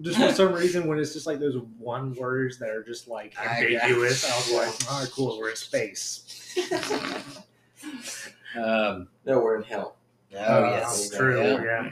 Just 0.00 0.18
for 0.18 0.32
some 0.32 0.52
reason, 0.52 0.88
when 0.88 0.98
it's 0.98 1.12
just 1.12 1.26
like 1.26 1.38
those 1.38 1.56
one 1.78 2.14
words 2.14 2.58
that 2.58 2.70
are 2.70 2.82
just 2.82 3.06
like 3.06 3.34
ambiguous, 3.40 4.24
I, 4.24 4.28
guess. 4.28 4.50
was 4.50 4.56
like, 4.82 4.92
"All 4.92 5.00
right, 5.00 5.10
cool, 5.12 5.38
we're 5.38 5.50
in 5.50 5.56
space." 5.56 6.52
Um, 8.56 9.08
No, 9.24 9.38
we're 9.40 9.56
in 9.56 9.62
hell. 9.64 9.96
oh 10.34 10.38
Uh, 10.64 10.70
yes, 10.70 11.10
true. 11.10 11.40
Yeah, 11.42 11.62
Yeah. 11.62 11.90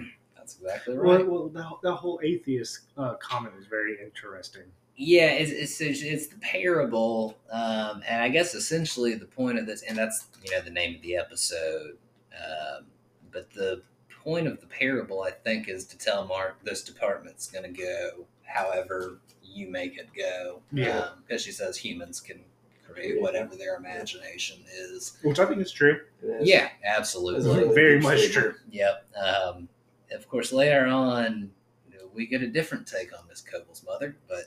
That's 0.55 0.74
exactly 0.86 0.96
right. 0.96 1.26
Well, 1.26 1.48
well 1.53 1.80
that, 1.82 1.88
that 1.88 1.94
whole 1.96 2.20
atheist 2.22 2.80
uh, 2.96 3.14
comment 3.14 3.57
was 3.57 3.66
very 3.66 3.96
interesting. 4.03 4.64
yeah, 4.96 5.30
it's, 5.30 5.50
it's 5.50 5.80
it's 5.80 6.03
it's 6.03 6.26
the 6.28 6.38
parable, 6.38 7.36
um, 7.50 8.03
and 8.09 8.22
I 8.22 8.28
guess 8.28 8.55
essentially 8.55 9.14
the 9.14 9.26
point 9.26 9.59
of 9.59 9.66
this, 9.66 9.82
and 9.82 9.96
that's 9.96 10.26
you 10.44 10.50
know 10.50 10.62
the 10.62 10.70
name 10.70 10.96
of 10.96 11.03
the 11.03 11.16
episode, 11.16 11.96
um, 12.36 12.86
but 13.32 13.50
the 13.53 13.82
point 14.22 14.46
of 14.46 14.61
the 14.61 14.66
parable, 14.66 15.22
I 15.22 15.30
think, 15.30 15.68
is 15.68 15.84
to 15.86 15.98
tell 15.98 16.26
Mark 16.26 16.62
this 16.64 16.82
department's 16.84 17.50
going 17.50 17.64
to 17.74 17.82
go 17.82 18.26
however 18.44 19.18
you 19.42 19.68
make 19.70 19.98
it 19.98 20.09
go. 20.16 20.61
Yeah. 20.72 21.09
because 21.26 21.42
she 21.42 21.53
says 21.53 21.76
humans 21.76 22.20
can 22.20 22.40
create 22.88 23.20
whatever 23.20 23.57
their 23.57 23.76
imagination 23.76 24.59
is. 24.72 25.18
Which 25.22 25.38
I 25.38 25.46
think 25.46 25.61
is 25.61 25.72
true. 25.72 26.00
It 26.22 26.26
is. 26.26 26.48
Yeah, 26.48 26.68
absolutely. 26.84 27.50
a 27.50 27.55
really 27.55 27.74
very 27.74 27.94
deep 27.96 28.03
much 28.03 28.20
statement. 28.20 28.57
true. 28.57 28.62
Yep. 28.70 29.07
Um, 29.16 29.68
of 30.14 30.28
course, 30.28 30.52
later 30.52 30.86
on, 30.86 31.50
you 31.90 31.98
know, 31.98 32.04
we 32.14 32.26
get 32.26 32.42
a 32.42 32.46
different 32.48 32.86
take 32.86 33.12
on 33.16 33.26
Miss 33.28 33.40
Cobel's 33.40 33.82
mother, 33.86 34.16
but 34.28 34.44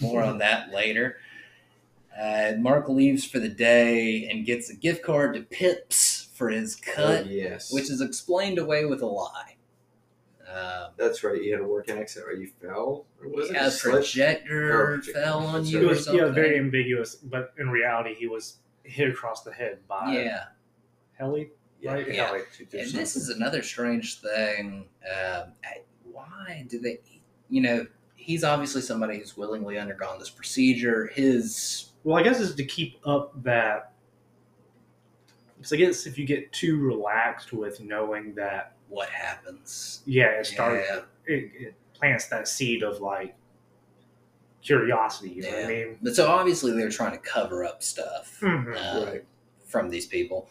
more 0.00 0.22
on 0.22 0.38
that 0.38 0.70
later. 0.72 1.16
Uh, 2.18 2.52
Mark 2.58 2.88
leaves 2.88 3.24
for 3.24 3.38
the 3.38 3.48
day 3.48 4.26
and 4.28 4.44
gets 4.44 4.70
a 4.70 4.74
gift 4.74 5.04
card 5.04 5.34
to 5.34 5.42
Pips 5.42 6.28
for 6.34 6.48
his 6.48 6.74
cut, 6.74 7.24
Oh, 7.26 7.28
yes. 7.28 7.72
which 7.72 7.90
is 7.90 8.00
explained 8.00 8.58
away 8.58 8.84
with 8.84 9.02
a 9.02 9.06
lie. 9.06 9.54
Um, 10.52 10.92
That's 10.96 11.22
right. 11.22 11.40
You 11.40 11.52
had 11.52 11.60
a 11.60 11.66
work 11.66 11.90
accident, 11.90 12.32
or 12.32 12.34
you 12.34 12.48
fell, 12.60 13.04
or 13.22 13.28
was 13.28 13.50
it? 13.50 13.56
a 13.56 13.66
a 13.66 13.70
slip? 13.70 13.94
Oh, 13.94 13.96
projector 13.98 14.86
projector. 14.96 15.12
fell 15.12 15.38
on 15.40 15.54
That's 15.60 15.70
you 15.72 15.80
It 15.80 15.84
or 15.84 15.88
was 15.88 16.04
something. 16.06 16.24
yeah, 16.24 16.30
very 16.32 16.58
ambiguous, 16.58 17.14
but 17.16 17.52
in 17.58 17.68
reality, 17.68 18.14
he 18.14 18.26
was 18.26 18.56
hit 18.82 19.10
across 19.10 19.42
the 19.42 19.52
head 19.52 19.80
by 19.86 20.12
yeah. 20.14 20.44
Helly. 21.18 21.50
Yeah, 21.80 21.92
Right? 21.94 22.06
yeah. 22.08 22.14
Yeah. 22.14 22.30
like 22.30 22.52
to 22.58 22.64
do 22.64 22.78
And 22.78 22.90
this 22.92 23.14
is 23.16 23.28
another 23.28 23.62
strange 23.62 24.20
thing. 24.20 24.86
Um, 25.08 25.52
why 26.04 26.66
do 26.68 26.78
they, 26.80 26.98
you 27.48 27.60
know, 27.60 27.86
he's 28.16 28.42
obviously 28.44 28.82
somebody 28.82 29.18
who's 29.18 29.36
willingly 29.36 29.78
undergone 29.78 30.18
this 30.18 30.30
procedure. 30.30 31.06
His, 31.14 31.90
Well, 32.04 32.16
I 32.18 32.22
guess 32.22 32.40
it's 32.40 32.54
to 32.54 32.64
keep 32.64 32.98
up 33.06 33.40
that. 33.44 33.92
Because 35.56 35.72
I 35.72 35.76
guess 35.76 36.06
if 36.06 36.18
you 36.18 36.24
get 36.26 36.52
too 36.52 36.78
relaxed 36.80 37.52
with 37.52 37.80
knowing 37.80 38.34
that, 38.34 38.74
what 38.88 39.08
happens? 39.10 40.02
yeah, 40.06 40.26
it 40.40 40.46
starts, 40.46 40.86
Yeah. 40.88 41.00
it, 41.26 41.50
it 41.54 41.74
plants 41.94 42.26
that 42.28 42.48
seed 42.48 42.82
of 42.82 43.00
like 43.00 43.34
curiosity. 44.62 45.30
You 45.30 45.42
know 45.42 45.50
what 45.50 45.64
I 45.64 45.68
mean? 45.68 45.98
But 46.02 46.14
so 46.16 46.28
obviously 46.28 46.72
they're 46.72 46.88
trying 46.90 47.12
to 47.12 47.18
cover 47.18 47.64
up 47.64 47.82
stuff 47.82 48.38
Mhm. 48.40 48.76
um, 48.76 49.04
Right. 49.04 49.24
from 49.64 49.88
these 49.90 50.06
people. 50.06 50.48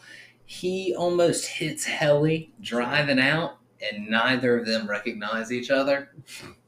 He 0.52 0.94
almost 0.96 1.44
hits 1.46 1.84
Helly 1.84 2.50
driving 2.62 3.18
out, 3.20 3.58
and 3.82 4.08
neither 4.08 4.58
of 4.58 4.64
them 4.64 4.88
recognize 4.88 5.52
each 5.52 5.70
other. 5.70 6.08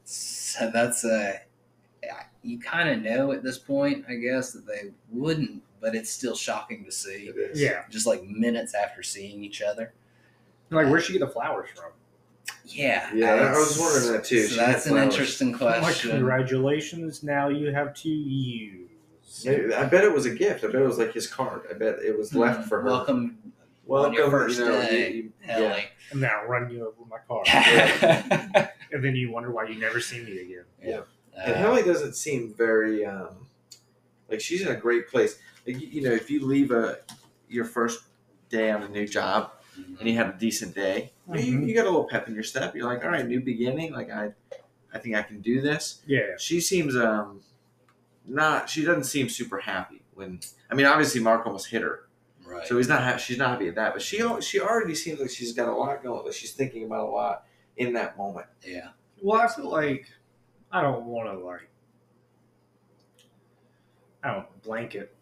So 0.03 0.69
that's 0.71 1.03
a. 1.03 1.39
You 2.43 2.59
kind 2.59 2.89
of 2.89 3.01
know 3.01 3.31
at 3.31 3.41
this 3.41 3.57
point, 3.57 4.05
I 4.07 4.15
guess, 4.15 4.51
that 4.51 4.67
they 4.67 4.91
wouldn't, 5.11 5.63
but 5.79 5.95
it's 5.95 6.11
still 6.11 6.35
shocking 6.35 6.85
to 6.85 6.91
see. 6.91 7.29
It 7.29 7.35
is. 7.37 7.59
Yeah. 7.59 7.83
just 7.89 8.05
like 8.05 8.23
minutes 8.23 8.75
after 8.75 9.01
seeing 9.01 9.43
each 9.43 9.63
other. 9.63 9.93
Like, 10.69 10.87
where'd 10.87 11.03
she 11.03 11.13
get 11.13 11.19
the 11.19 11.27
flowers 11.27 11.69
from? 11.75 11.91
Yeah, 12.65 13.11
Yeah, 13.15 13.33
I 13.33 13.37
that's- 13.37 13.57
was 13.57 13.79
wondering 13.79 14.13
that 14.13 14.23
too. 14.23 14.45
So 14.45 14.57
that's 14.57 14.85
an 14.85 14.97
interesting 14.97 15.53
Like, 15.57 15.81
question. 15.81 16.11
congratulations! 16.11 17.23
Now 17.23 17.49
you 17.49 17.71
have 17.73 17.95
to 17.95 18.09
use. 18.09 18.77
I 19.47 19.85
bet 19.85 20.03
it 20.03 20.13
was 20.13 20.25
a 20.25 20.33
gift. 20.35 20.63
I 20.63 20.67
bet 20.67 20.81
it 20.81 20.87
was 20.87 20.97
like 20.97 21.13
his 21.13 21.25
card. 21.27 21.61
I 21.69 21.73
bet 21.73 21.99
it 22.03 22.17
was 22.17 22.35
left 22.35 22.63
Hmm, 22.63 22.67
for 22.69 22.81
her. 22.81 22.85
Welcome, 22.89 23.15
Welcome, 23.15 23.37
on 23.97 24.13
your 24.13 24.29
first 24.29 24.59
you 24.59 24.65
know, 24.65 24.71
day, 24.81 25.09
you- 25.11 25.15
you- 25.23 25.33
yeah. 25.47 25.57
Ellie. 25.57 25.83
And 26.11 26.21
then 26.23 26.29
I 26.29 26.43
run 26.45 26.69
you 26.69 26.81
over 26.87 26.95
with 26.99 27.09
my 27.09 27.17
car. 27.27 27.41
Yeah. 27.45 28.69
and 28.91 29.03
then 29.03 29.15
you 29.15 29.31
wonder 29.31 29.51
why 29.51 29.67
you 29.67 29.79
never 29.79 29.99
see 30.01 30.19
me 30.21 30.39
again. 30.39 30.65
And 30.81 31.03
Uh, 31.37 31.53
Haley 31.57 31.83
doesn't 31.83 32.15
seem 32.15 32.53
very 32.53 33.05
um, 33.05 33.47
like 34.29 34.41
she's 34.41 34.61
in 34.61 34.67
a 34.67 34.75
great 34.75 35.07
place. 35.09 35.39
Like 35.65 35.79
you- 35.79 35.87
you 35.87 36.01
know, 36.01 36.11
if 36.11 36.29
you 36.29 36.45
leave 36.45 36.71
a 36.71 36.99
your 37.47 37.65
first 37.65 38.01
day 38.49 38.69
on 38.71 38.83
a 38.83 38.89
new 38.89 39.07
job 39.07 39.51
and 39.99 40.07
you 40.07 40.15
had 40.15 40.27
a 40.27 40.37
decent 40.37 40.75
day, 40.75 41.11
you, 41.33 41.35
Mhm. 41.59 41.67
you 41.67 41.73
got 41.75 41.83
a 41.83 41.89
little 41.89 42.07
pep 42.07 42.27
in 42.27 42.33
your 42.33 42.43
step. 42.43 42.75
You're 42.75 42.85
like, 42.85 43.03
all 43.05 43.09
right, 43.11 43.25
new 43.25 43.39
beginning. 43.41 43.93
Like 43.93 44.09
I, 44.11 44.31
I 44.93 44.99
think 44.99 45.15
I 45.15 45.21
can 45.21 45.39
do 45.41 45.61
this. 45.61 46.01
Yeah. 46.05 46.35
She 46.37 46.59
seems 46.59 46.95
um, 46.95 47.41
not. 48.27 48.69
She 48.69 48.83
doesn't 48.83 49.05
seem 49.05 49.29
super 49.29 49.59
happy 49.59 50.01
when. 50.13 50.41
I 50.69 50.75
mean, 50.75 50.85
obviously 50.85 51.21
Mark 51.21 51.45
almost 51.45 51.67
hit 51.67 51.81
her, 51.81 52.01
right. 52.51 52.67
so 52.67 52.77
he's 52.77 52.87
not. 52.87 53.01
Ha- 53.03 53.17
she's 53.17 53.37
not 53.37 53.49
happy 53.51 53.67
at 53.67 53.75
that. 53.75 53.93
But 53.93 54.01
she 54.01 54.21
she 54.41 54.59
already 54.59 54.95
seems 54.95 55.19
like 55.19 55.29
she's 55.29 55.53
got 55.53 55.67
a 55.69 55.73
lot 55.73 56.03
going. 56.03 56.25
Like 56.25 56.33
she's 56.33 56.53
thinking 56.53 56.83
about 56.85 57.07
a 57.07 57.11
lot 57.11 57.45
in 57.77 57.93
that 57.93 58.17
moment. 58.17 58.47
yeah. 58.65 58.89
Well, 59.21 59.39
I 59.41 59.47
feel 59.47 59.69
like 59.69 60.07
I 60.71 60.81
don't 60.81 61.05
want 61.05 61.29
to 61.31 61.37
like 61.45 61.69
I 64.23 64.33
don't 64.33 64.61
blanket 64.63 65.15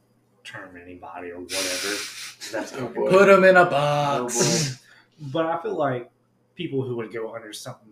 term 0.43 0.77
anybody 0.81 1.31
or 1.31 1.39
whatever. 1.41 1.95
That's 2.51 2.73
Oh, 2.73 2.87
boy. 2.87 3.09
Put 3.09 3.27
them 3.27 3.43
in 3.43 3.55
a 3.57 3.61
Oh, 3.61 3.69
box. 3.69 4.69
boy. 4.71 5.27
But 5.31 5.45
I 5.45 5.61
feel 5.61 5.75
like 5.75 6.09
people 6.55 6.81
who 6.83 6.95
would 6.97 7.11
go 7.13 7.35
under 7.35 7.53
something 7.53 7.87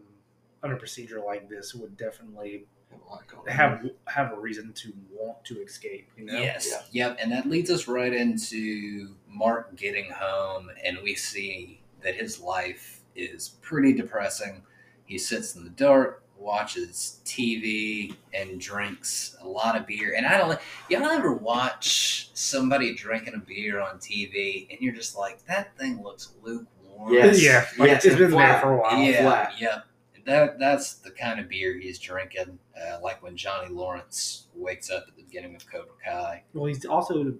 under 0.63 0.75
procedure 0.75 1.21
like 1.25 1.47
this 1.49 1.75
would 1.75 1.95
definitely 1.97 2.65
Oh, 2.93 2.95
have 2.97 3.01
a 3.07 3.09
lot 3.11 3.27
going 3.27 3.49
on. 3.49 3.55
have 3.55 3.89
have 4.07 4.33
a 4.37 4.39
reason 4.39 4.73
to 4.73 4.93
want 5.11 5.43
to 5.45 5.61
escape. 5.61 6.09
You 6.17 6.25
know? 6.25 6.39
Yes. 6.39 6.67
Yeah. 6.91 7.07
Yep. 7.07 7.19
And 7.21 7.31
that 7.31 7.49
leads 7.49 7.69
us 7.69 7.87
right 7.87 8.13
into 8.13 9.15
Mark 9.27 9.75
getting 9.75 10.09
home, 10.11 10.69
and 10.83 10.97
we 11.03 11.15
see 11.15 11.81
that 12.01 12.15
his 12.15 12.39
life 12.39 13.01
is 13.15 13.49
pretty 13.61 13.93
depressing. 13.93 14.61
He 15.05 15.17
sits 15.17 15.55
in 15.55 15.63
the 15.63 15.69
dark, 15.71 16.23
watches 16.37 17.19
TV, 17.25 18.15
and 18.33 18.59
drinks 18.59 19.37
a 19.41 19.47
lot 19.47 19.75
of 19.75 19.87
beer. 19.87 20.13
And 20.15 20.25
I 20.25 20.37
don't. 20.37 20.59
Y'all 20.89 21.05
ever 21.05 21.33
watch 21.33 22.29
somebody 22.33 22.93
drinking 22.93 23.33
a 23.35 23.39
beer 23.39 23.79
on 23.79 23.97
TV, 23.99 24.67
and 24.69 24.79
you're 24.81 24.93
just 24.93 25.17
like, 25.17 25.43
that 25.45 25.77
thing 25.77 26.03
looks 26.03 26.33
lukewarm. 26.43 27.13
Yes. 27.13 27.41
Yeah. 27.43 27.65
Like, 27.77 27.89
Yes, 27.89 28.05
it's 28.05 28.15
and 28.15 28.29
been 28.29 28.31
there 28.37 28.59
for 28.59 28.73
a 28.73 28.81
while. 28.81 28.99
yeah, 29.01 29.21
flat. 29.21 29.53
yep. 29.61 29.85
That 30.27 30.59
that's 30.59 30.95
the 30.95 31.11
kind 31.11 31.39
of 31.39 31.47
beer 31.47 31.79
he's 31.79 31.97
drinking, 31.99 32.59
uh, 32.77 32.99
like 33.01 33.23
when 33.23 33.37
Johnny 33.37 33.73
Lawrence 33.73 34.47
wakes 34.53 34.91
up 34.91 35.05
at 35.07 35.15
the 35.15 35.23
beginning 35.23 35.55
of 35.55 35.65
Cobra 35.71 35.93
Kai. 36.03 36.43
Well, 36.53 36.65
he's 36.65 36.85
also 36.85 37.35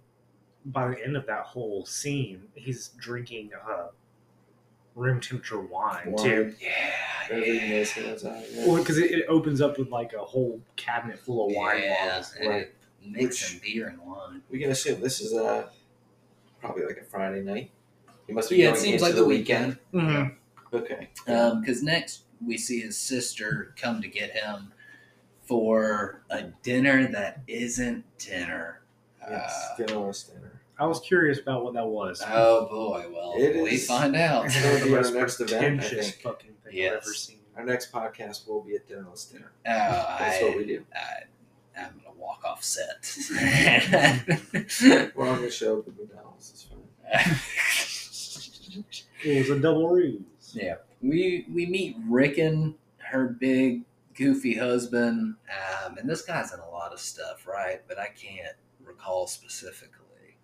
by 0.65 0.87
the 0.87 1.03
end 1.03 1.17
of 1.17 1.25
that 1.27 1.43
whole 1.43 1.85
scene, 1.85 2.43
he's 2.55 2.89
drinking 2.97 3.51
uh, 3.69 3.87
room 4.95 5.19
temperature 5.19 5.59
wine, 5.59 6.13
Wine. 6.13 6.25
too. 6.25 6.55
Yeah, 6.61 6.93
Everything 7.29 7.71
is. 7.71 7.97
Yeah. 7.97 8.41
Well, 8.65 8.77
because 8.77 8.97
it, 8.97 9.11
it 9.11 9.25
opens 9.27 9.59
up 9.59 9.77
with 9.77 9.89
like 9.89 10.13
a 10.13 10.19
whole 10.19 10.61
cabinet 10.77 11.19
full 11.19 11.47
of 11.49 11.55
wine 11.55 11.83
yeah, 11.83 12.07
bottles. 12.07 12.35
and 12.39 12.49
right. 12.49 12.61
it 12.61 12.75
mixing 13.05 13.59
beer 13.59 13.89
and 13.89 13.99
wine. 13.99 14.41
We 14.49 14.59
can 14.59 14.71
assume 14.71 15.01
this 15.01 15.19
is 15.19 15.33
uh, 15.33 15.67
probably 16.61 16.85
like 16.85 16.97
a 16.97 17.03
Friday 17.03 17.41
night. 17.43 17.71
He 18.27 18.33
must 18.33 18.49
be 18.49 18.57
Yeah, 18.57 18.71
it 18.71 18.77
seems 18.77 19.01
like 19.01 19.15
the 19.15 19.25
weekend. 19.25 19.77
Mhm. 19.93 20.35
Okay. 20.73 21.09
Because 21.25 21.83
next 21.83 22.23
we 22.45 22.57
see 22.57 22.79
his 22.81 22.97
sister 22.97 23.73
come 23.79 24.01
to 24.01 24.07
get 24.07 24.31
him 24.31 24.71
for 25.45 26.23
a 26.29 26.43
dinner 26.63 27.07
that 27.11 27.41
isn't 27.47 28.03
dinner. 28.17 28.81
Yes. 29.29 29.53
Uh, 29.71 29.75
Dinner 29.77 30.11
dinner. 30.33 30.61
I 30.79 30.85
was 30.85 30.99
curious 30.99 31.39
about 31.39 31.63
what 31.63 31.73
that 31.73 31.87
was. 31.87 32.21
oh 32.27 32.67
boy, 32.67 33.05
well 33.11 33.33
It 33.37 33.61
we 33.63 33.71
is- 33.71 33.87
find 33.87 34.15
out. 34.15 34.45
It's 34.45 34.61
gonna 34.61 34.83
be 34.85 34.95
our 34.95 35.11
next 35.11 35.39
event, 35.41 35.81
I 35.83 35.87
think. 35.87 36.21
fucking 36.21 36.51
thing 36.63 36.73
Yes. 36.73 36.91
I've 36.93 37.03
ever 37.03 37.13
seen. 37.13 37.37
Our 37.57 37.65
next 37.65 37.91
podcast 37.91 38.47
will 38.47 38.61
be 38.61 38.75
at 38.75 38.87
dinnerless 38.87 39.25
dinner. 39.25 39.51
Oh, 39.65 40.15
That's 40.19 40.41
what 40.43 40.55
we 40.57 40.65
do. 40.65 40.83
I, 40.95 41.81
I'm 41.81 41.93
gonna 42.03 42.15
walk 42.17 42.43
off 42.45 42.63
set. 42.63 43.09
We're 45.15 45.27
on 45.27 45.41
the 45.41 45.49
show, 45.51 45.81
but 45.81 45.97
McDonald's 45.97 46.51
is 46.53 46.67
fine. 46.69 46.83
It 49.23 49.39
was 49.39 49.49
a 49.57 49.59
double 49.59 49.89
ruse. 49.89 50.21
Yeah. 50.53 50.75
We 51.01 51.45
we 51.51 51.65
meet 51.65 51.97
Ricken, 52.07 52.75
her 52.97 53.27
big 53.27 53.83
goofy 54.15 54.55
husband, 54.55 55.35
um, 55.85 55.97
and 55.97 56.09
this 56.09 56.23
guy's 56.23 56.53
in 56.53 56.59
a 56.59 56.69
lot 56.69 56.91
of 56.91 56.99
stuff, 56.99 57.47
right? 57.47 57.81
But 57.87 57.99
I 57.99 58.07
can't 58.07 58.55
recall 58.83 59.27
specifically. 59.27 60.37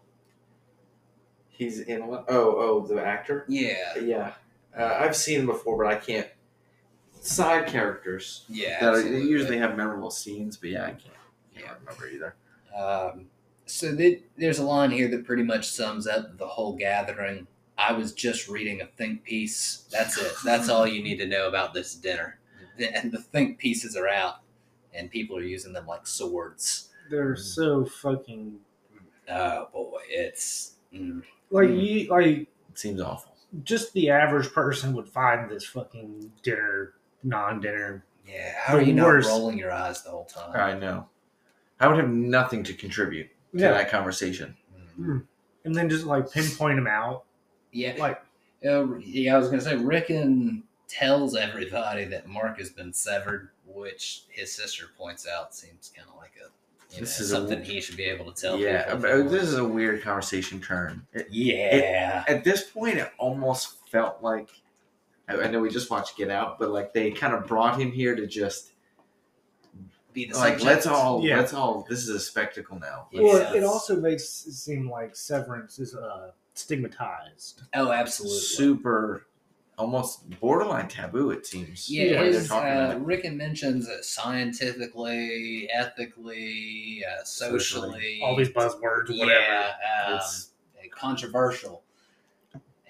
He's 1.49 1.79
in 1.79 2.01
a 2.01 2.09
lot. 2.09 2.25
Oh, 2.29 2.55
oh, 2.57 2.87
the 2.87 3.03
actor. 3.03 3.45
Yeah, 3.47 3.97
Yeah, 3.99 4.33
uh, 4.77 4.97
I've 4.99 5.15
seen 5.15 5.41
him 5.41 5.45
before, 5.45 5.77
but 5.77 5.87
I 5.87 5.95
can't. 5.95 6.27
Side 7.21 7.67
characters 7.67 8.43
yeah. 8.49 8.81
that 8.81 8.93
are, 8.95 9.01
they 9.01 9.21
usually 9.21 9.57
have 9.57 9.77
memorable 9.77 10.11
scenes, 10.11 10.57
but 10.57 10.71
yeah, 10.71 10.83
I 10.83 10.89
can't. 10.89 11.03
Yeah. 11.55 11.61
can't 11.61 11.77
remember 11.79 12.07
either. 12.07 12.35
Um, 12.75 13.27
so 13.65 13.95
th- 13.95 14.23
there's 14.37 14.59
a 14.59 14.63
line 14.63 14.91
here 14.91 15.07
that 15.09 15.25
pretty 15.25 15.43
much 15.43 15.69
sums 15.69 16.05
up 16.05 16.37
the 16.37 16.47
whole 16.47 16.75
gathering. 16.75 17.47
I 17.77 17.93
was 17.93 18.13
just 18.13 18.47
reading 18.47 18.81
a 18.81 18.85
think 18.85 19.23
piece. 19.23 19.85
That's 19.91 20.17
it. 20.17 20.31
That's 20.45 20.69
all 20.69 20.85
you 20.87 21.03
need 21.03 21.17
to 21.17 21.27
know 21.27 21.47
about 21.47 21.73
this 21.73 21.95
dinner. 21.95 22.39
And 22.95 23.11
the 23.11 23.19
think 23.19 23.57
pieces 23.59 23.95
are 23.95 24.07
out, 24.07 24.35
and 24.93 25.09
people 25.09 25.37
are 25.37 25.43
using 25.43 25.73
them 25.73 25.85
like 25.87 26.05
swords. 26.07 26.89
They're 27.09 27.35
so 27.35 27.85
fucking 27.85 28.59
Oh 29.29 29.69
boy, 29.73 30.01
it's 30.09 30.75
mm, 30.93 31.23
like 31.49 31.69
Mm. 31.69 31.81
you 31.83 32.09
like 32.09 32.25
It 32.25 32.47
seems 32.75 32.99
awful. 33.01 33.35
just 33.63 33.93
the 33.93 34.09
average 34.09 34.51
person 34.51 34.93
would 34.93 35.07
find 35.07 35.49
this 35.49 35.65
fucking 35.65 36.31
dinner 36.43 36.93
non-dinner. 37.23 38.03
yeah. 38.27 38.53
How 38.57 38.75
are 38.75 38.79
The 38.81 38.87
you 38.87 38.93
not 38.93 39.23
rolling 39.25 39.57
your 39.57 39.71
eyes 39.71 40.03
the 40.03 40.09
whole 40.11 40.25
time? 40.25 40.51
I 40.55 40.77
know. 40.77 41.07
I 41.79 41.87
would 41.87 41.97
have 41.97 42.09
nothing 42.09 42.63
to 42.65 42.73
contribute 42.73 43.29
to 43.53 43.59
Yeah, 43.59 43.71
that 43.71 43.89
conversation. 43.89 44.57
Mm. 44.99 45.25
and 45.65 45.73
then 45.75 45.89
just 45.89 46.05
like 46.05 46.29
pinpoint 46.31 46.75
them 46.77 46.87
out. 46.87 47.23
Yeah, 47.73 47.95
Like 47.97 48.21
Uh, 48.65 48.95
yeah, 48.99 49.35
I 49.35 49.37
was 49.39 49.49
gonna 49.49 49.61
say 49.61 49.75
Ricken 49.75 50.63
tells 50.87 51.35
everybody 51.35 52.05
that 52.05 52.27
Mark 52.27 52.57
has 52.59 52.69
been 52.69 52.93
severed, 52.93 53.49
which 53.65 54.23
his 54.29 54.53
sister 54.55 54.85
points 54.97 55.27
out 55.27 55.53
seems 55.53 55.91
kind 55.95 56.07
of 56.07 56.15
like 56.15 56.31
a 56.37 56.49
you 56.93 56.99
This 57.01 57.19
know, 57.19 57.23
is 57.23 57.31
a- 57.31 57.35
something 57.35 57.63
he 57.63 57.81
should 57.81 57.97
be 57.97 58.03
able 58.03 58.31
to 58.31 58.39
tell. 58.41 58.57
yeah, 58.59 58.93
people. 58.95 59.27
this 59.27 59.43
is 59.43 59.55
a 59.57 59.65
weird 59.65 60.01
conversation 60.03 60.61
turn. 60.61 61.05
It- 61.13 61.27
yeah, 61.31 62.23
at 62.27 62.43
this 62.43 62.63
point, 62.69 62.97
it 62.99 63.11
almost 63.17 63.87
felt 63.89 64.21
like 64.21 64.49
I, 65.27 65.35
I 65.41 65.47
know 65.47 65.59
we 65.59 65.69
just 65.69 65.89
watched 65.89 66.15
Get 66.17 66.29
Out, 66.29 66.59
but 66.59 66.69
like 66.69 66.93
they 66.93 67.09
kind 67.11 67.33
of 67.33 67.47
brought 67.47 67.79
him 67.81 67.91
here 67.91 68.15
to 68.15 68.27
just 68.27 68.73
be 70.13 70.25
the 70.25 70.37
like 70.37 70.59
subject. 70.59 70.63
let's 70.65 70.85
all 70.85 71.23
Yeah. 71.25 71.37
let's 71.37 71.53
all 71.53 71.85
this 71.89 71.99
is 72.03 72.09
a 72.09 72.19
spectacle 72.19 72.77
now. 72.79 73.07
well, 73.13 73.53
it 73.55 73.63
also 73.63 73.99
makes 73.99 74.45
it 74.45 74.53
seem 74.53 74.89
like 74.89 75.15
Severance 75.15 75.79
is 75.79 75.95
uh, 75.95 76.31
stigmatized. 76.53 77.63
oh, 77.75 77.91
absolutely. 77.91 78.39
Super, 78.39 79.27
almost 79.77 80.29
borderline 80.39 80.87
taboo. 80.87 81.31
It 81.31 81.45
seems. 81.45 81.89
Yeah, 81.89 82.13
the 82.13 82.19
way 82.19 82.27
his, 82.33 82.51
uh, 82.51 82.55
about 82.55 82.95
it. 82.95 82.99
Ricken 82.99 83.37
mentions 83.37 83.87
that 83.87 84.05
scientifically, 84.05 85.69
ethically, 85.73 87.03
uh, 87.07 87.23
socially, 87.23 87.59
Socially. 87.59 88.21
All 88.23 88.35
these 88.35 88.49
buzzwords, 88.49 89.09
whatever. 89.17 89.29
yeah, 89.41 89.71
um, 90.07 90.13
It's- 90.15 90.49
controversial. 90.91 91.83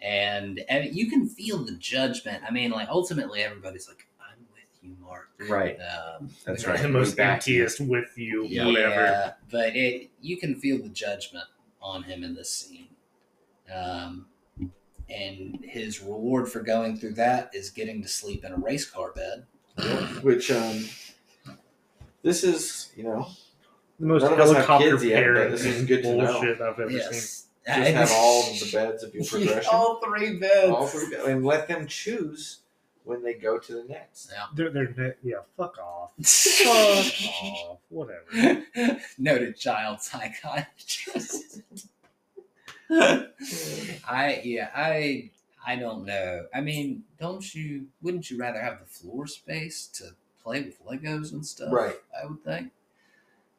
And, 0.02 0.60
and 0.68 0.94
you 0.94 1.10
can 1.10 1.28
feel 1.28 1.60
the 1.64 1.72
judgment. 1.74 2.44
I 2.46 2.52
mean, 2.52 2.72
like 2.72 2.90
ultimately, 2.90 3.42
everybody's 3.42 3.88
like, 3.88 4.06
"I'm 4.20 4.46
with 4.52 4.64
you, 4.82 4.98
Mark." 5.02 5.30
Right. 5.48 5.78
Um, 5.80 6.30
That's 6.46 6.68
right. 6.68 6.82
the 6.82 6.90
most 6.90 7.12
We 7.12 7.16
back 7.16 7.48
you. 7.48 7.64
emptiest 7.64 7.80
with 7.80 8.18
you, 8.18 8.46
Yeah, 8.46 8.66
whatever. 8.66 9.36
but 9.50 9.74
it 9.78 10.10
you 10.20 10.36
can 10.36 10.56
feel 10.60 10.84
the 10.84 10.90
judgment 10.90 11.46
on 11.82 12.04
him 12.04 12.22
in 12.26 12.36
this 12.36 12.50
scene. 12.54 12.90
Um, 13.74 14.28
and 15.10 15.60
his 15.64 16.02
reward 16.02 16.50
for 16.50 16.62
going 16.62 16.98
through 16.98 17.14
that 17.16 17.52
is 17.54 17.70
getting 17.70 18.02
to 18.02 18.08
sleep 18.08 18.44
in 18.46 18.52
a 18.52 18.58
race 18.58 18.90
car 18.90 19.12
bed. 19.14 19.46
Which 20.24 20.52
um, 20.52 20.86
this 22.22 22.44
is 22.44 22.92
you 22.96 23.04
know 23.04 23.28
The 24.00 24.06
most 24.06 24.22
None 24.24 24.34
of 24.34 24.40
us 24.40 24.48
have 24.50 24.56
helicopter 24.66 24.92
kids 24.92 25.04
yet, 25.06 25.34
but 25.34 25.52
this 25.52 25.66
is 25.66 25.86
good 25.86 26.04
to 26.04 26.16
know. 26.16 26.40
I've 26.40 26.62
ever 26.80 26.90
seen. 26.90 26.98
Yes. 27.00 27.48
just 27.66 27.92
have 27.92 28.12
all 28.12 28.44
the 28.54 28.70
beds 28.74 29.04
of 29.04 29.14
your 29.14 29.24
progression. 29.30 29.70
all 29.72 30.00
three 30.04 30.38
beds. 30.40 30.70
all 30.70 30.88
three 30.88 31.10
beds, 31.10 31.26
and 31.28 31.46
let 31.46 31.68
them 31.68 31.86
choose 31.88 32.60
when 33.04 33.24
they 33.24 33.34
go 33.34 33.58
to 33.60 33.74
the 33.74 33.84
next. 33.86 34.32
They're, 34.56 34.70
they're, 34.70 34.94
ne- 34.98 35.14
yeah, 35.24 35.38
fuck 35.58 35.78
off. 35.78 36.12
Fuck 36.24 36.68
off. 37.44 37.78
Whatever. 37.90 38.62
Noted 39.18 39.58
child 39.58 40.02
psychiatrist. 40.02 41.62
I 44.08 44.42
yeah 44.44 44.70
I 44.76 45.30
I 45.66 45.76
don't 45.78 46.06
know. 46.06 46.46
I 46.54 46.62
mean, 46.62 47.04
don't 47.20 47.54
you? 47.56 47.88
Wouldn't 48.02 48.30
you 48.30 48.38
rather 48.38 48.60
have 48.62 48.80
the 48.80 48.86
floor 48.86 49.28
space 49.28 49.88
to 49.94 50.10
play 50.44 50.62
with 50.62 50.84
Legos 50.86 51.32
and 51.32 51.46
stuff? 51.46 51.72
Right. 51.72 51.96
I 52.22 52.26
would 52.26 52.44
think. 52.44 52.72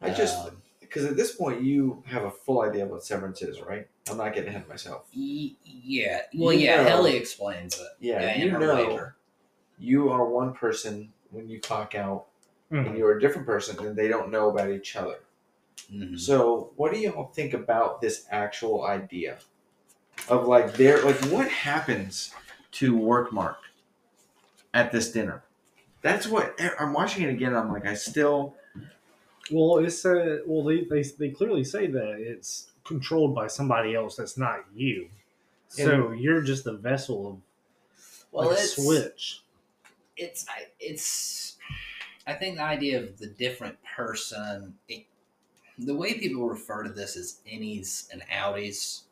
I 0.03 0.11
just 0.11 0.39
Um, 0.47 0.61
because 0.81 1.07
at 1.07 1.17
this 1.17 1.35
point 1.35 1.63
you 1.63 2.03
have 2.07 2.25
a 2.25 2.31
full 2.31 2.61
idea 2.61 2.85
of 2.85 2.91
what 2.91 3.05
Severance 3.05 3.41
is, 3.43 3.61
right? 3.61 3.89
I'm 4.11 4.19
not 4.19 4.35
getting 4.35 4.51
ahead 4.51 4.63
of 4.63 4.69
myself. 4.69 5.07
y- 5.17 5.53
yeah. 5.65 6.21
Well, 6.37 6.53
You 6.53 6.67
yeah. 6.67 6.77
know. 6.83 6.89
Helly 6.89 7.17
explains 7.17 7.81
it. 7.81 7.87
Yeah, 8.01 8.37
you 8.37 8.53
know, 8.53 8.75
later. 8.75 9.17
you 9.79 10.11
are 10.11 10.29
one 10.29 10.53
person 10.53 11.13
when 11.31 11.49
you 11.49 11.59
clock 11.61 11.95
out, 11.95 12.27
and 12.71 12.87
Mhm. 12.89 12.99
you're 12.99 13.17
a 13.17 13.21
different 13.21 13.47
person, 13.47 13.85
and 13.85 13.97
they 13.97 14.09
don't 14.09 14.31
know 14.31 14.51
about 14.51 14.71
each 14.71 14.95
other. 14.95 15.21
Mhm. 15.93 16.19
So, 16.19 16.73
what 16.77 16.93
do 16.93 16.99
y'all 16.99 17.29
think 17.33 17.55
about 17.55 18.01
this 18.01 18.27
actual 18.31 18.85
idea 18.85 19.39
of 20.29 20.47
like 20.47 20.75
there, 20.75 21.03
like 21.05 21.21
what 21.27 21.49
happens 21.49 22.33
to 22.73 22.97
work 22.97 23.33
Mark 23.33 23.59
at 24.73 24.93
this 24.93 25.11
dinner? 25.13 25.43
That's 26.03 26.27
what 26.27 26.59
I'm 26.79 26.93
watching 26.93 27.23
it 27.25 27.31
again. 27.31 27.55
I'm 27.55 27.73
like, 27.73 27.87
I 27.87 27.95
still, 27.95 28.55
Well, 29.51 29.79
it's 29.79 30.05
uh, 30.07 30.39
well 30.47 30.65
they, 30.65 30.85
they 30.85 31.03
they 31.03 31.31
clearly 31.31 31.65
say 31.65 31.87
that 31.87 32.19
it's 32.19 32.71
controlled 32.85 33.35
by 33.35 33.47
somebody 33.47 33.95
else 33.95 34.17
that's 34.17 34.37
not 34.39 34.65
you. 34.75 35.09
So 35.69 36.13
you're 36.13 36.43
just 36.43 36.67
a 36.67 36.73
vessel 36.73 37.29
of 37.29 37.41
Well, 38.33 38.49
like 38.49 38.59
a 38.59 38.63
it's 38.63 38.83
switch. 38.83 39.43
it's 40.17 40.47
I- 40.49 40.69
it's 40.81 41.57
I 42.27 42.33
think 42.35 42.57
the 42.57 42.63
idea 42.63 43.03
of 43.03 43.19
the 43.19 43.27
different 43.27 43.77
person. 43.97 44.79
It, 44.89 45.05
the 45.79 45.95
way 45.95 46.15
people 46.15 46.49
refer 46.49 46.83
to 46.83 46.91
this 46.91 47.17
is 47.17 47.41
innies 47.51 48.11
and 48.13 48.23
outies. 48.33 49.03